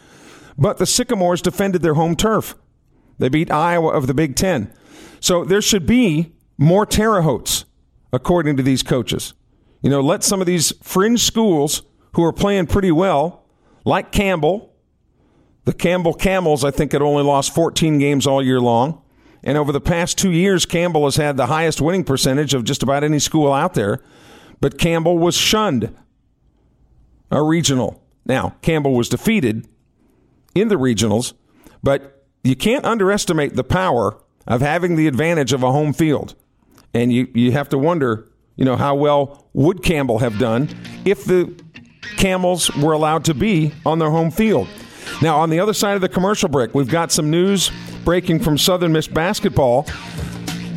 but 0.61 0.79
the 0.79 0.87
Sycamores 0.87 1.43
defended 1.43 1.83
their 1.83 1.95
home 1.95 2.15
turf. 2.15 2.55
They 3.19 3.29
beat 3.29 3.51
Iowa 3.51 3.89
of 3.89 4.07
the 4.07 4.15
Big 4.15 4.37
Ten. 4.37 4.73
So 5.19 5.45
there 5.45 5.61
should 5.61 5.87
be 5.87 6.33
more 6.57 6.87
Terre 6.87 7.23
Hautes, 7.23 7.65
according 8.13 8.57
to 8.59 8.63
these 8.63 8.85
coaches. 8.85 9.35
You 9.83 9.91
know, 9.91 10.01
let 10.01 10.23
some 10.23 10.41
of 10.41 10.47
these 10.47 10.73
fringe 10.83 11.21
schools 11.21 11.83
who 12.15 12.23
are 12.23 12.33
playing 12.33 12.67
pretty 12.67 12.93
well, 12.93 13.47
like 13.85 14.13
Campbell, 14.13 14.73
the 15.65 15.73
Campbell 15.73 16.15
Camels, 16.15 16.65
I 16.65 16.71
think, 16.71 16.93
had 16.93 17.03
only 17.03 17.25
lost 17.25 17.55
14 17.55 17.99
games 17.99 18.27
all 18.27 18.43
year 18.43 18.61
long. 18.61 19.03
And 19.43 19.57
over 19.57 19.73
the 19.73 19.81
past 19.81 20.19
two 20.19 20.31
years, 20.31 20.67
Campbell 20.67 21.05
has 21.05 21.17
had 21.17 21.37
the 21.37 21.47
highest 21.47 21.81
winning 21.81 22.05
percentage 22.05 22.53
of 22.53 22.65
just 22.65 22.83
about 22.83 23.03
any 23.03 23.19
school 23.19 23.53
out 23.53 23.75
there 23.75 24.01
but 24.61 24.79
Campbell 24.79 25.19
was 25.19 25.35
shunned. 25.35 25.95
A 27.31 27.43
regional. 27.43 28.03
Now, 28.27 28.57
Campbell 28.63 28.95
was 28.95 29.09
defeated 29.09 29.67
in 30.55 30.69
the 30.69 30.77
regionals, 30.77 31.35
but 31.83 32.25
you 32.43 32.57
can't 32.57 32.85
underestimate 32.85 33.55
the 33.55 33.65
power 33.65 34.17
of 34.47 34.61
having 34.61 34.97
the 34.97 35.07
advantage 35.07 35.53
of 35.53 35.63
a 35.63 35.73
home 35.73 35.93
field. 35.93 36.35
And 36.93 37.13
you, 37.13 37.29
you 37.35 37.53
have 37.53 37.69
to 37.71 37.79
wonder, 37.79 38.29
you 38.57 38.65
know, 38.65 38.77
how 38.77 38.95
well 38.95 39.47
would 39.53 39.83
Campbell 39.83 40.19
have 40.19 40.39
done 40.39 40.69
if 41.05 41.25
the 41.25 41.55
Camels 42.17 42.75
were 42.77 42.93
allowed 42.93 43.25
to 43.27 43.35
be 43.35 43.73
on 43.87 43.99
their 43.99 44.11
home 44.11 44.31
field. 44.31 44.69
Now, 45.23 45.39
on 45.39 45.51
the 45.51 45.61
other 45.61 45.73
side 45.73 45.95
of 45.95 46.01
the 46.01 46.09
commercial 46.09 46.49
break, 46.49 46.75
we've 46.75 46.89
got 46.89 47.13
some 47.13 47.31
news 47.31 47.71
breaking 48.05 48.41
from 48.41 48.59
Southern 48.59 48.93
Miss 48.93 49.07
basketball. 49.07 49.87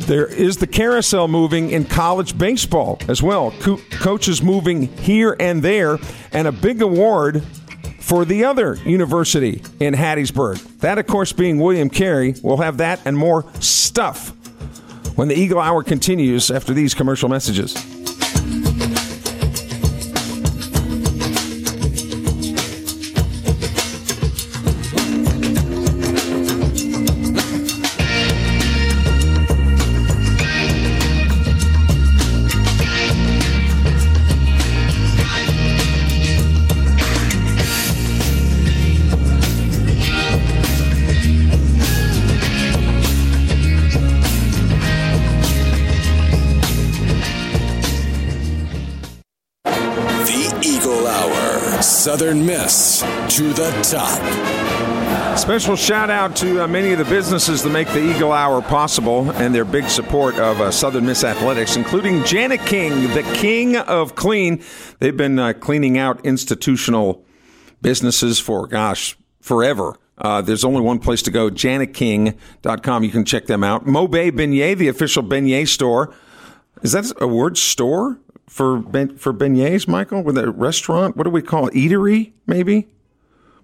There 0.00 0.26
is 0.26 0.58
the 0.58 0.66
carousel 0.66 1.28
moving 1.28 1.70
in 1.70 1.86
college 1.86 2.36
baseball 2.36 2.98
as 3.08 3.22
well. 3.22 3.52
Co- 3.60 3.80
coaches 3.90 4.42
moving 4.42 4.88
here 4.98 5.34
and 5.40 5.62
there, 5.62 5.98
and 6.32 6.46
a 6.46 6.52
big 6.52 6.82
award 6.82 7.42
for 8.04 8.26
the 8.26 8.44
other 8.44 8.74
university 8.84 9.62
in 9.80 9.94
Hattiesburg. 9.94 10.80
That, 10.80 10.98
of 10.98 11.06
course, 11.06 11.32
being 11.32 11.58
William 11.58 11.88
Carey. 11.88 12.34
We'll 12.42 12.58
have 12.58 12.76
that 12.76 13.00
and 13.06 13.16
more 13.16 13.46
stuff 13.60 14.28
when 15.16 15.28
the 15.28 15.34
Eagle 15.34 15.58
Hour 15.58 15.82
continues 15.82 16.50
after 16.50 16.74
these 16.74 16.92
commercial 16.92 17.30
messages. 17.30 17.93
Miss 52.44 53.00
to 53.36 53.52
the 53.54 53.70
top. 53.82 55.38
Special 55.38 55.76
shout 55.76 56.10
out 56.10 56.36
to 56.36 56.64
uh, 56.64 56.68
many 56.68 56.92
of 56.92 56.98
the 56.98 57.04
businesses 57.06 57.62
that 57.62 57.70
make 57.70 57.88
the 57.88 58.02
Eagle 58.02 58.32
Hour 58.32 58.60
possible 58.60 59.30
and 59.32 59.54
their 59.54 59.64
big 59.64 59.88
support 59.88 60.34
of 60.36 60.60
uh, 60.60 60.70
Southern 60.70 61.06
Miss 61.06 61.24
Athletics, 61.24 61.76
including 61.76 62.24
Jani-King, 62.24 63.14
the 63.14 63.22
king 63.34 63.76
of 63.76 64.14
clean. 64.14 64.62
They've 64.98 65.16
been 65.16 65.38
uh, 65.38 65.54
cleaning 65.54 65.96
out 65.96 66.24
institutional 66.24 67.24
businesses 67.80 68.38
for, 68.38 68.66
gosh, 68.66 69.16
forever. 69.40 69.96
Uh, 70.18 70.42
there's 70.42 70.64
only 70.64 70.82
one 70.82 70.98
place 70.98 71.22
to 71.22 71.30
go, 71.30 71.50
janiking.com. 71.50 73.04
You 73.04 73.10
can 73.10 73.24
check 73.24 73.46
them 73.46 73.64
out. 73.64 73.86
Mobay 73.86 74.30
Beignet, 74.30 74.76
the 74.76 74.88
official 74.88 75.22
beignet 75.22 75.68
store. 75.68 76.14
Is 76.82 76.92
that 76.92 77.10
a 77.20 77.26
word, 77.26 77.56
store? 77.56 78.18
For 78.46 78.78
ben, 78.78 79.16
for 79.16 79.32
beignets, 79.32 79.88
Michael, 79.88 80.22
with 80.22 80.36
a 80.38 80.50
restaurant, 80.50 81.16
what 81.16 81.24
do 81.24 81.30
we 81.30 81.42
call 81.42 81.68
it? 81.68 81.74
Eatery, 81.74 82.32
maybe? 82.46 82.88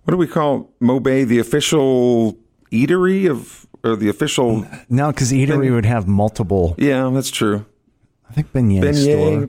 what 0.05 0.13
do 0.13 0.17
we 0.17 0.27
call 0.27 0.71
Mobay, 0.81 1.27
the 1.27 1.39
official 1.39 2.37
eatery 2.73 3.31
of, 3.31 3.67
or 3.85 3.95
the 3.97 4.09
official? 4.09 4.67
No, 4.89 5.13
because 5.13 5.31
eatery 5.31 5.65
Ben- 5.65 5.75
would 5.75 5.87
have 5.87 6.09
multiple. 6.09 6.75
Yeah, 6.79 7.09
that's 7.13 7.31
true. 7.31 7.67
I 8.29 8.33
think 8.33 8.53
beignet, 8.53 8.83
Beignet. 8.83 9.49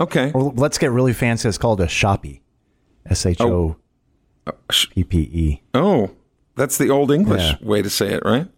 Okay. 0.00 0.32
Or 0.32 0.52
let's 0.56 0.76
get 0.78 0.90
really 0.90 1.12
fancy. 1.12 1.48
It's 1.48 1.56
called 1.58 1.80
a 1.80 1.86
shoppy. 1.88 2.42
S 3.06 3.24
H 3.24 3.40
O 3.40 3.76
P 4.90 5.04
P 5.04 5.18
E. 5.20 5.62
Oh, 5.74 5.80
oh, 6.04 6.10
that's 6.56 6.76
the 6.78 6.90
old 6.90 7.10
English 7.12 7.42
Yeah. 7.42 7.56
way 7.62 7.82
to 7.82 7.88
say 7.90 8.08
it, 8.14 8.22
right? 8.24 8.48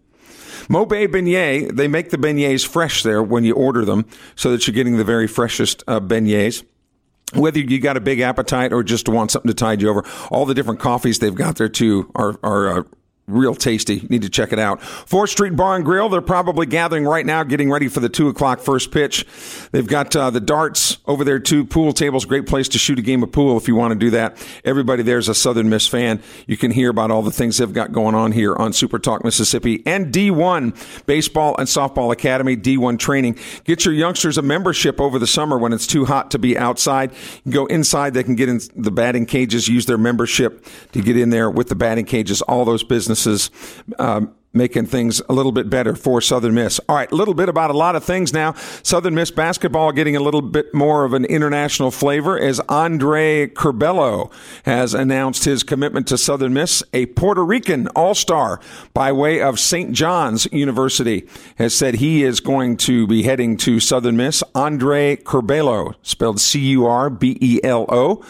Mobay 0.67 1.07
Beignet, 1.07 1.75
they 1.75 1.87
make 1.87 2.09
the 2.09 2.17
beignets 2.17 2.65
fresh 2.65 3.03
there 3.03 3.21
when 3.21 3.43
you 3.43 3.53
order 3.53 3.85
them 3.85 4.05
so 4.35 4.51
that 4.51 4.65
you're 4.65 4.73
getting 4.73 4.97
the 4.97 5.03
very 5.03 5.27
freshest 5.27 5.83
uh, 5.87 5.99
beignets. 5.99 6.63
Whether 7.33 7.59
you 7.59 7.79
got 7.79 7.97
a 7.97 8.01
big 8.01 8.19
appetite 8.19 8.71
or 8.71 8.83
just 8.83 9.09
want 9.09 9.31
something 9.31 9.49
to 9.49 9.55
tide 9.55 9.81
you 9.81 9.89
over, 9.89 10.05
all 10.29 10.45
the 10.45 10.53
different 10.53 10.79
coffees 10.79 11.19
they've 11.19 11.33
got 11.33 11.55
there 11.55 11.69
too 11.69 12.11
are, 12.15 12.39
are 12.43 12.79
uh, 12.79 12.83
real 13.27 13.55
tasty. 13.55 14.05
Need 14.09 14.21
to 14.21 14.29
check 14.29 14.53
it 14.53 14.59
out. 14.59 14.81
Fourth 14.83 15.31
Street 15.31 15.55
Bar 15.55 15.77
and 15.77 15.85
Grill, 15.85 16.09
they're 16.09 16.21
probably 16.21 16.67
gathering 16.67 17.05
right 17.05 17.25
now, 17.25 17.43
getting 17.43 17.71
ready 17.71 17.87
for 17.87 17.99
the 17.99 18.09
two 18.09 18.29
o'clock 18.29 18.59
first 18.59 18.91
pitch. 18.91 19.25
They've 19.71 19.87
got 19.87 20.15
uh, 20.15 20.29
the 20.29 20.39
darts 20.39 20.99
over 21.07 21.23
there 21.23 21.39
too, 21.39 21.65
pool 21.65 21.91
tables, 21.91 22.25
great 22.25 22.45
place 22.45 22.67
to 22.69 22.77
shoot 22.77 22.99
a 22.99 23.01
game 23.01 23.23
of 23.23 23.31
pool 23.31 23.57
if 23.57 23.67
you 23.67 23.75
want 23.75 23.93
to 23.93 23.99
do 23.99 24.11
that. 24.11 24.37
Everybody 24.63 25.01
there's 25.01 25.27
a 25.27 25.33
Southern 25.33 25.69
Miss 25.69 25.87
fan. 25.87 26.21
You 26.45 26.55
can 26.55 26.69
hear 26.69 26.91
about 26.91 27.09
all 27.09 27.23
the 27.23 27.31
things 27.31 27.57
they've 27.57 27.73
got 27.73 27.91
going 27.91 28.13
on 28.13 28.31
here 28.31 28.55
on 28.55 28.73
Super 28.73 28.99
Talk 28.99 29.23
Mississippi 29.23 29.81
and 29.87 30.13
D1 30.13 31.05
Baseball 31.07 31.55
and 31.57 31.67
Softball 31.67 32.11
Academy, 32.13 32.55
D1 32.55 32.99
training. 32.99 33.39
Get 33.63 33.85
your 33.85 33.93
youngsters 33.95 34.37
a 34.37 34.43
membership 34.43 35.01
over 35.01 35.17
the 35.17 35.27
summer 35.27 35.57
when 35.57 35.73
it's 35.73 35.87
too 35.87 36.05
hot 36.05 36.29
to 36.31 36.39
be 36.39 36.55
outside. 36.55 37.11
You 37.43 37.51
go 37.51 37.65
inside, 37.65 38.13
they 38.13 38.23
can 38.23 38.35
get 38.35 38.49
in 38.49 38.59
the 38.75 38.91
batting 38.91 39.25
cages, 39.25 39.67
use 39.67 39.87
their 39.87 39.97
membership 39.97 40.63
to 40.91 41.01
get 41.01 41.17
in 41.17 41.31
there 41.31 41.49
with 41.49 41.69
the 41.69 41.75
batting 41.75 42.05
cages, 42.05 42.43
all 42.43 42.65
those 42.65 42.83
businesses. 42.83 43.14
Um, 43.97 44.35
making 44.55 44.85
things 44.85 45.21
a 45.27 45.33
little 45.33 45.51
bit 45.51 45.69
better 45.69 45.95
for 45.95 46.21
Southern 46.21 46.55
Miss. 46.55 46.79
All 46.87 46.95
right, 46.95 47.11
a 47.11 47.15
little 47.15 47.33
bit 47.33 47.49
about 47.49 47.69
a 47.69 47.77
lot 47.77 47.95
of 47.95 48.03
things 48.03 48.33
now. 48.33 48.53
Southern 48.81 49.13
Miss 49.13 49.29
basketball 49.29 49.91
getting 49.91 50.15
a 50.15 50.21
little 50.21 50.41
bit 50.41 50.73
more 50.73 51.03
of 51.03 51.13
an 51.13 51.25
international 51.25 51.91
flavor 51.91 52.39
as 52.39 52.61
Andre 52.61 53.47
Curbelo 53.47 54.31
has 54.63 54.93
announced 54.93 55.43
his 55.43 55.61
commitment 55.61 56.07
to 56.07 56.17
Southern 56.17 56.53
Miss, 56.53 56.81
a 56.93 57.05
Puerto 57.07 57.43
Rican 57.43 57.87
all-star 57.89 58.61
by 58.93 59.11
way 59.11 59.41
of 59.41 59.59
St. 59.59 59.91
John's 59.91 60.47
University 60.53 61.27
has 61.57 61.75
said 61.75 61.95
he 61.95 62.23
is 62.23 62.39
going 62.39 62.77
to 62.77 63.05
be 63.05 63.23
heading 63.23 63.57
to 63.57 63.81
Southern 63.81 64.15
Miss. 64.15 64.41
Andre 64.55 65.17
Curbelo, 65.17 65.95
spelled 66.01 66.39
C-U-R-B-E-L-O. 66.39 68.25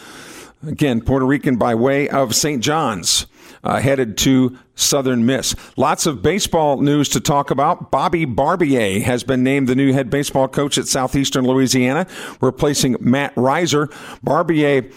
Again, 0.66 1.00
Puerto 1.00 1.24
Rican 1.24 1.56
by 1.56 1.74
way 1.76 2.08
of 2.08 2.34
St. 2.34 2.60
John's, 2.62 3.26
uh, 3.66 3.80
headed 3.80 4.16
to 4.18 4.56
Southern 4.76 5.26
Miss. 5.26 5.54
Lots 5.76 6.06
of 6.06 6.22
baseball 6.22 6.80
news 6.80 7.08
to 7.10 7.20
talk 7.20 7.50
about. 7.50 7.90
Bobby 7.90 8.24
Barbier 8.24 9.00
has 9.00 9.24
been 9.24 9.42
named 9.42 9.68
the 9.68 9.74
new 9.74 9.92
head 9.92 10.08
baseball 10.08 10.48
coach 10.48 10.78
at 10.78 10.86
Southeastern 10.86 11.44
Louisiana, 11.46 12.06
replacing 12.40 12.96
Matt 13.00 13.32
Riser. 13.36 13.88
Barbier 14.22 14.90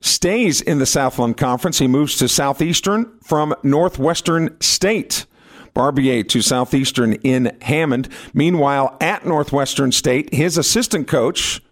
stays 0.00 0.60
in 0.60 0.78
the 0.78 0.86
Southland 0.86 1.36
Conference. 1.36 1.78
He 1.78 1.86
moves 1.86 2.16
to 2.18 2.28
Southeastern 2.28 3.18
from 3.22 3.54
Northwestern 3.62 4.60
State. 4.60 5.26
Barbier 5.74 6.24
to 6.24 6.42
Southeastern 6.42 7.14
in 7.14 7.56
Hammond. 7.62 8.08
Meanwhile, 8.34 8.96
at 9.00 9.24
Northwestern 9.24 9.92
State, 9.92 10.34
his 10.34 10.58
assistant 10.58 11.06
coach, 11.06 11.62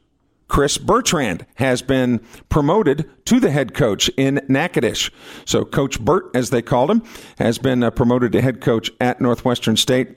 Chris 0.49 0.79
Bertrand 0.79 1.45
has 1.57 1.83
been 1.83 2.21
promoted 2.49 3.11
to 3.27 3.41
the 3.41 3.51
head 3.51 3.75
coach 3.75 4.09
in 4.17 4.41
Natchitoches. 4.49 5.11
So 5.45 5.65
Coach 5.65 6.01
Burt, 6.01 6.31
as 6.35 6.51
they 6.51 6.63
called 6.63 6.91
him, 6.91 7.03
has 7.39 7.59
been 7.59 7.83
uh, 7.83 7.91
promoted 7.91 8.33
to 8.33 8.41
head 8.41 8.61
coach 8.61 8.91
at 9.01 9.21
Northwestern 9.21 9.77
State. 9.77 10.17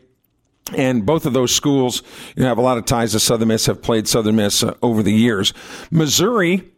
And 0.75 1.05
both 1.05 1.25
of 1.25 1.33
those 1.33 1.53
schools 1.53 2.03
you 2.35 2.43
know, 2.43 2.49
have 2.49 2.59
a 2.59 2.61
lot 2.61 2.77
of 2.77 2.85
ties 2.85 3.13
to 3.13 3.19
Southern 3.19 3.47
Miss, 3.47 3.65
have 3.65 3.81
played 3.81 4.07
Southern 4.07 4.35
Miss 4.35 4.61
uh, 4.61 4.75
over 4.83 5.01
the 5.01 5.13
years. 5.13 5.51
Missouri 5.89 6.71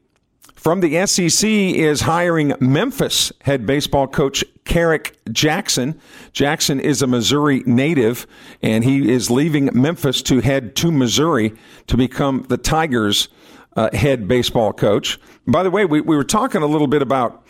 from 0.61 0.81
the 0.81 1.07
SEC 1.07 1.49
is 1.49 2.01
hiring 2.01 2.53
Memphis 2.59 3.31
head 3.41 3.65
baseball 3.65 4.07
coach 4.07 4.45
Kerrick 4.63 5.17
Jackson. 5.31 5.99
Jackson 6.33 6.79
is 6.79 7.01
a 7.01 7.07
Missouri 7.07 7.63
native, 7.65 8.27
and 8.61 8.83
he 8.83 9.11
is 9.11 9.31
leaving 9.31 9.71
Memphis 9.73 10.21
to 10.21 10.39
head 10.39 10.75
to 10.75 10.91
Missouri 10.91 11.55
to 11.87 11.97
become 11.97 12.45
the 12.47 12.57
Tigers' 12.57 13.27
uh, 13.75 13.89
head 13.91 14.27
baseball 14.27 14.71
coach. 14.71 15.19
By 15.47 15.63
the 15.63 15.71
way, 15.71 15.83
we, 15.83 15.99
we 15.99 16.15
were 16.15 16.23
talking 16.23 16.61
a 16.61 16.67
little 16.67 16.85
bit 16.85 17.01
about 17.01 17.43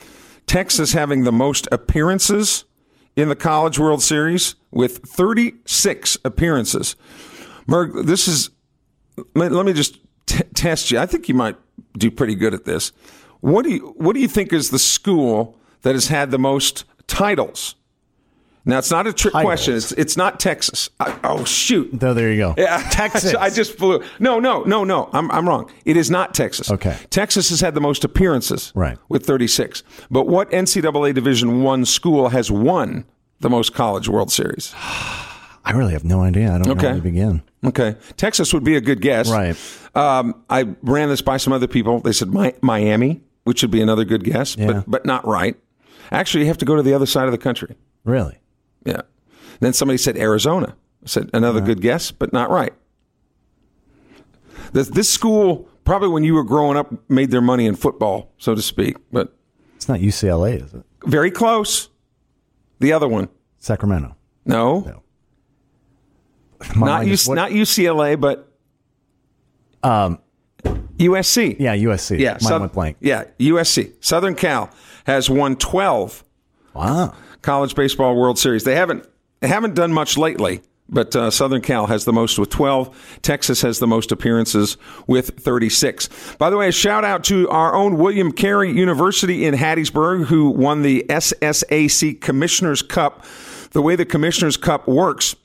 Texas 0.48 0.94
having 0.94 1.26
the 1.26 1.34
most 1.34 1.68
appearances 1.70 2.64
in 3.18 3.28
the 3.28 3.36
College 3.36 3.78
World 3.78 4.02
Series 4.02 4.56
with 4.72 5.00
36 5.00 6.18
appearances. 6.24 6.96
Merg, 7.68 8.06
this 8.06 8.30
is, 8.30 8.52
let, 9.36 9.52
let 9.52 9.66
me 9.66 9.74
just 9.74 10.00
t- 10.28 10.46
test 10.54 10.92
you. 10.92 10.98
I 10.98 11.06
think 11.06 11.28
you 11.28 11.36
might 11.36 11.58
do 11.98 12.12
pretty 12.12 12.36
good 12.36 12.54
at 12.54 12.66
this. 12.66 12.92
What 13.42 13.64
do 13.66 13.72
you, 13.72 13.94
what 13.98 14.14
do 14.14 14.20
you 14.22 14.28
think 14.28 14.54
is 14.54 14.70
the 14.70 14.80
school 14.80 15.58
that 15.82 15.96
has 15.96 16.08
had 16.08 16.32
the 16.32 16.38
most 16.40 16.84
titles? 17.08 17.76
Now, 18.64 18.78
it's 18.78 18.92
not 18.92 19.08
a 19.08 19.14
trick 19.14 19.34
Titles. 19.34 19.48
question. 19.48 19.74
It's, 19.76 19.92
it's 19.94 20.16
not 20.16 20.40
Texas. 20.40 20.92
I, 21.00 21.18
oh, 21.24 21.44
shoot. 21.46 21.90
Though 21.94 22.14
there 22.14 22.32
you 22.32 22.38
go. 22.38 22.54
Yeah, 22.56 22.88
Texas. 22.92 23.34
I 23.40 23.50
just 23.50 23.76
flew. 23.76 24.04
No, 24.20 24.40
no, 24.40 24.62
no, 24.64 24.84
no. 24.84 25.10
I'm, 25.14 25.32
I'm 25.32 25.48
wrong. 25.50 25.72
It 25.84 25.98
is 25.98 26.12
not 26.12 26.36
Texas. 26.36 26.70
Okay. 26.70 26.96
Texas 27.10 27.50
has 27.50 27.60
had 27.60 27.74
the 27.74 27.82
most 27.82 28.04
appearances. 28.04 28.72
Right. 28.76 29.00
With 29.10 29.26
36. 29.26 29.82
But 30.12 30.28
what 30.28 30.52
NCAA 30.52 31.16
Division 31.16 31.64
One 31.64 31.86
school 31.86 32.30
has 32.30 32.52
won 32.52 33.06
the 33.40 33.50
most 33.50 33.74
College 33.74 34.08
World 34.08 34.32
Series? 34.32 34.76
I 35.64 35.72
really 35.74 35.94
have 35.94 36.04
no 36.04 36.22
idea. 36.22 36.50
I 36.54 36.60
don't 36.60 36.68
know 36.68 36.72
Okay. 36.74 36.86
where 36.88 36.96
to 36.96 37.02
begin. 37.02 37.42
Okay. 37.66 37.96
Texas 38.16 38.54
would 38.54 38.64
be 38.64 38.76
a 38.76 38.82
good 38.82 39.02
guess. 39.02 39.28
Right. 39.30 39.56
Um, 39.94 40.44
I 40.50 40.68
ran 40.82 41.10
this 41.10 41.22
by 41.22 41.38
some 41.38 41.52
other 41.54 41.68
people. 41.68 42.00
They 42.00 42.14
said 42.14 42.34
Mi- 42.34 42.54
Miami, 42.62 43.22
which 43.44 43.62
would 43.62 43.72
be 43.72 43.82
another 43.82 44.06
good 44.06 44.24
guess, 44.24 44.56
Yeah. 44.56 44.68
but, 44.68 44.84
but 44.90 45.06
not 45.06 45.26
right. 45.28 45.56
Actually, 46.12 46.42
you 46.42 46.48
have 46.48 46.58
to 46.60 46.66
go 46.66 46.76
to 46.76 46.82
the 46.84 46.94
other 46.94 47.06
side 47.06 47.26
of 47.26 47.32
the 47.32 47.38
country. 47.38 47.76
Really? 48.04 48.38
Yeah. 48.86 49.02
Then 49.60 49.74
somebody 49.74 49.98
said 49.98 50.18
Arizona. 50.18 50.76
I 51.04 51.08
said 51.08 51.30
another 51.34 51.62
good 51.62 51.82
guess, 51.82 52.12
but 52.12 52.32
not 52.34 52.50
right. 52.50 52.74
This, 54.74 54.88
this 54.90 55.10
school, 55.10 55.68
probably 55.84 56.08
when 56.10 56.24
you 56.24 56.34
were 56.34 56.44
growing 56.44 56.78
up, 56.78 56.94
made 57.10 57.32
their 57.32 57.42
money 57.42 57.66
in 57.66 57.76
football, 57.76 58.32
so 58.38 58.56
to 58.56 58.62
speak, 58.62 58.96
but 59.12 59.36
It's 59.76 59.90
not 59.90 60.00
UCLA, 60.00 60.64
is 60.64 60.74
it? 60.74 60.84
very 61.06 61.32
close. 61.32 61.90
The 62.80 62.94
other 62.94 63.08
one. 63.08 63.30
Sacramento. 63.60 64.16
No. 64.46 64.82
No. 64.82 65.04
not 66.76 67.06
U- 67.08 67.34
not 67.36 67.52
UCLA, 67.52 68.20
but 68.20 68.51
um, 69.84 70.20
USC. 70.98 71.58
Yeah, 71.60 71.76
USC. 71.76 72.20
Yeah, 72.20 72.32
mine 72.34 72.40
South- 72.40 72.62
went 72.62 72.74
blank. 72.74 72.98
Yeah, 73.00 73.26
USC. 73.40 73.94
Southern 74.04 74.36
Cal 74.36 74.70
has 75.06 75.30
won 75.30 75.56
12 75.56 76.24
Wow. 76.74 77.14
college 77.42 77.76
baseball 77.76 78.16
World 78.16 78.38
Series. 78.40 78.64
They 78.64 78.76
haven't 78.76 79.08
they 79.40 79.48
haven't 79.48 79.74
done 79.74 79.92
much 79.92 80.18
lately, 80.20 80.62
but 80.88 81.16
uh, 81.16 81.32
Southern 81.32 81.62
Cal 81.62 81.88
has 81.88 82.06
the 82.06 82.14
most 82.14 82.38
with 82.38 82.50
12. 82.52 83.20
Texas 83.24 83.62
has 83.64 83.80
the 83.80 83.88
most 83.88 84.12
appearances 84.12 84.78
with 85.08 85.40
36. 85.40 86.08
By 86.38 86.52
the 86.52 86.58
way, 86.58 86.68
a 86.68 86.72
shout 86.72 87.04
out 87.04 87.24
to 87.26 87.50
our 87.50 87.74
own 87.74 87.98
William 87.98 88.32
Carey 88.32 88.72
University 88.72 89.46
in 89.46 89.56
Hattiesburg, 89.56 90.26
who 90.28 90.52
won 90.52 90.84
the 90.84 91.04
SSAC 91.10 92.22
Commissioners 92.22 92.84
Cup. 92.84 93.26
The 93.72 93.82
way 93.82 93.96
the 93.96 94.06
Commissioners 94.06 94.58
Cup 94.58 94.88
works, 94.88 95.36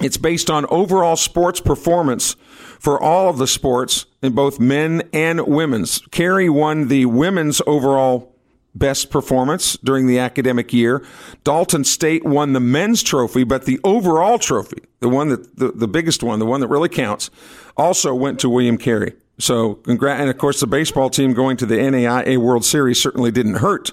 it's 0.00 0.16
based 0.16 0.50
on 0.50 0.66
overall 0.70 1.16
sports 1.16 1.60
performance 1.60 2.34
for 2.82 3.00
all 3.00 3.28
of 3.28 3.38
the 3.38 3.46
sports 3.46 4.06
in 4.22 4.32
both 4.32 4.58
men 4.58 5.08
and 5.12 5.46
women's. 5.46 6.00
Carey 6.10 6.48
won 6.48 6.88
the 6.88 7.06
women's 7.06 7.62
overall 7.64 8.34
best 8.74 9.08
performance 9.08 9.76
during 9.84 10.08
the 10.08 10.18
academic 10.18 10.72
year. 10.72 11.06
Dalton 11.44 11.84
State 11.84 12.24
won 12.24 12.54
the 12.54 12.60
men's 12.60 13.00
trophy, 13.04 13.44
but 13.44 13.66
the 13.66 13.78
overall 13.84 14.36
trophy, 14.36 14.82
the 14.98 15.08
one 15.08 15.28
that 15.28 15.56
the, 15.56 15.70
the 15.70 15.86
biggest 15.86 16.24
one, 16.24 16.40
the 16.40 16.44
one 16.44 16.60
that 16.60 16.66
really 16.66 16.88
counts, 16.88 17.30
also 17.76 18.16
went 18.16 18.40
to 18.40 18.48
William 18.48 18.76
Carey. 18.76 19.12
So, 19.38 19.76
congrat- 19.76 20.18
and 20.18 20.28
of 20.28 20.36
course, 20.38 20.58
the 20.58 20.66
baseball 20.66 21.08
team 21.08 21.34
going 21.34 21.56
to 21.58 21.66
the 21.66 21.76
NAIA 21.76 22.36
World 22.38 22.64
Series 22.64 23.00
certainly 23.00 23.30
didn't 23.30 23.56
hurt 23.56 23.92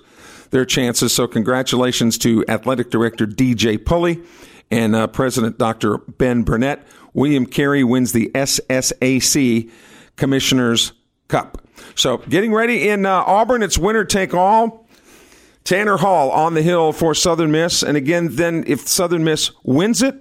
their 0.49 0.65
chances. 0.65 1.13
So, 1.13 1.27
congratulations 1.27 2.17
to 2.19 2.43
athletic 2.47 2.89
director 2.89 3.27
DJ 3.27 3.85
Pulley 3.85 4.23
and 4.71 4.95
uh, 4.95 5.07
President 5.07 5.59
Dr. 5.59 5.97
Ben 5.97 6.43
Burnett. 6.43 6.85
William 7.13 7.45
Carey 7.45 7.83
wins 7.83 8.11
the 8.11 8.31
SSAC 8.33 9.71
Commissioners 10.15 10.93
Cup. 11.27 11.61
So, 11.95 12.17
getting 12.17 12.53
ready 12.53 12.89
in 12.89 13.05
uh, 13.05 13.23
Auburn, 13.25 13.63
it's 13.63 13.77
winner 13.77 14.05
take 14.05 14.33
all. 14.33 14.87
Tanner 15.63 15.97
Hall 15.97 16.31
on 16.31 16.55
the 16.55 16.61
hill 16.61 16.91
for 16.91 17.13
Southern 17.13 17.51
Miss. 17.51 17.83
And 17.83 17.95
again, 17.95 18.35
then 18.35 18.63
if 18.65 18.87
Southern 18.87 19.23
Miss 19.23 19.51
wins 19.63 20.01
it, 20.01 20.15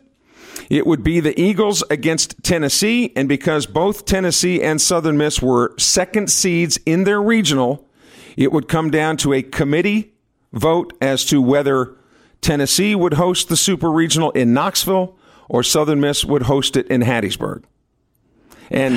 it 0.69 0.87
would 0.87 1.03
be 1.03 1.21
the 1.21 1.39
Eagles 1.41 1.83
against 1.89 2.43
Tennessee. 2.43 3.13
And 3.17 3.29
because 3.29 3.67
both 3.67 4.05
Tennessee 4.05 4.63
and 4.63 4.81
Southern 4.81 5.17
Miss 5.17 5.41
were 5.41 5.75
second 5.79 6.31
seeds 6.31 6.79
in 6.85 7.05
their 7.05 7.23
regional, 7.23 7.87
it 8.37 8.53
would 8.53 8.69
come 8.69 8.91
down 8.91 9.17
to 9.19 9.33
a 9.33 9.43
committee 9.43 10.13
vote 10.53 10.93
as 11.01 11.25
to 11.27 11.41
whether 11.41 11.97
Tennessee 12.41 12.95
would 12.95 13.15
host 13.15 13.49
the 13.49 13.57
Super 13.57 13.91
Regional 13.91 14.31
in 14.33 14.53
Knoxville 14.53 15.18
or 15.49 15.63
Southern 15.63 16.01
Miss 16.01 16.25
would 16.25 16.43
host 16.43 16.77
it 16.77 16.87
in 16.89 17.01
Hattiesburg. 17.03 17.65
And 18.71 18.95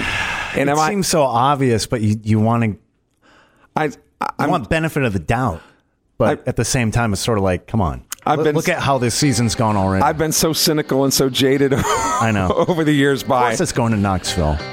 and 0.56 0.70
it 0.70 0.74
am 0.74 0.80
I, 0.80 0.89
seems 0.89 1.08
so 1.08 1.24
obvious, 1.24 1.86
but 1.86 2.02
you, 2.02 2.18
you 2.24 2.39
want 2.39 2.64
to 2.64 2.78
I, 3.76 3.91
I 4.38 4.47
want 4.47 4.70
benefit 4.70 5.04
of 5.04 5.14
the 5.14 5.20
doubt. 5.20 5.62
But 6.18 6.47
at 6.47 6.56
the 6.56 6.66
same 6.66 6.91
time, 6.91 7.14
it's 7.14 7.22
sort 7.22 7.38
of 7.39 7.43
like, 7.43 7.66
come 7.68 7.82
on. 7.82 8.04
I've 8.26 8.38
Look- 8.38 8.45
been- 8.45 8.56
look 8.56 8.70
at 8.70 8.80
how 8.80 8.97
this 8.99 9.16
season's 9.16 9.56
gone 9.56 9.76
already. 9.76 10.04
I've 10.04 10.18
been 10.18 10.32
so 10.34 10.54
cynical 10.54 11.04
and 11.04 11.12
so 11.14 11.30
jaded 11.30 11.74
I 11.78 12.30
know. 12.32 12.49
over 12.68 12.84
the 12.84 12.91
years 12.93 13.24
by. 13.24 13.47
course, 13.49 13.62
it's 13.62 13.72
going 13.72 13.91
to 13.93 13.97
Knoxville. 13.97 14.58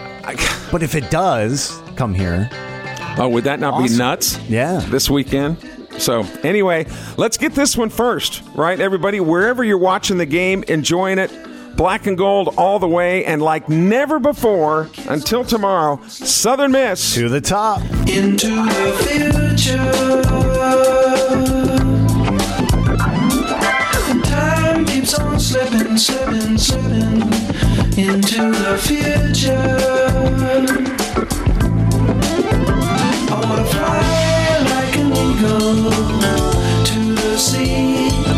But 0.71 0.83
if 0.83 0.95
it 0.95 1.11
does 1.11 1.81
come 1.97 2.13
here, 2.13 2.51
Oh, 3.17 3.31
would 3.31 3.45
that 3.45 3.59
not 3.59 3.83
be 3.83 3.89
nuts? 3.97 4.39
Yeah. 4.47 4.81
This 4.91 5.09
weekend. 5.09 5.57
So, 5.97 6.21
anyway, 6.43 6.87
let's 7.17 7.39
get 7.39 7.55
this 7.55 7.75
one 7.75 7.89
first, 7.89 8.43
right? 8.55 8.79
Everybody, 8.79 9.19
wherever 9.21 9.65
you're 9.65 9.79
watching 9.79 10.19
the 10.19 10.27
game, 10.27 10.63
enjoying 10.69 11.19
it, 11.19 11.31
black 11.79 12.09
and 12.09 12.19
gold 12.19 12.53
all 12.59 12.81
the 12.81 12.89
way, 12.89 13.25
and 13.25 13.41
like 13.41 13.69
never 13.69 14.19
before, 14.19 14.91
until 15.09 15.45
tomorrow, 15.45 16.01
Southern 16.09 16.73
Miss. 16.73 17.15
to 17.15 17.29
the 17.29 17.41
top. 17.41 17.81
into 18.09 18.49
the 18.49 18.93
future. 19.07 19.79
Time 24.25 24.85
keeps 24.87 25.15
on 25.19 25.39
slipping, 25.39 25.97
slipping, 25.97 26.59
slipping 26.59 27.23
into 27.97 28.51
the 28.51 28.77
future. 28.83 29.79
I 33.31 33.41
wanna 33.41 33.65
fly 33.67 34.59
like 34.75 34.97
an 34.97 35.13
eagle 35.13 35.93
to 36.85 37.15
the 37.15 37.39
sea. 37.39 38.38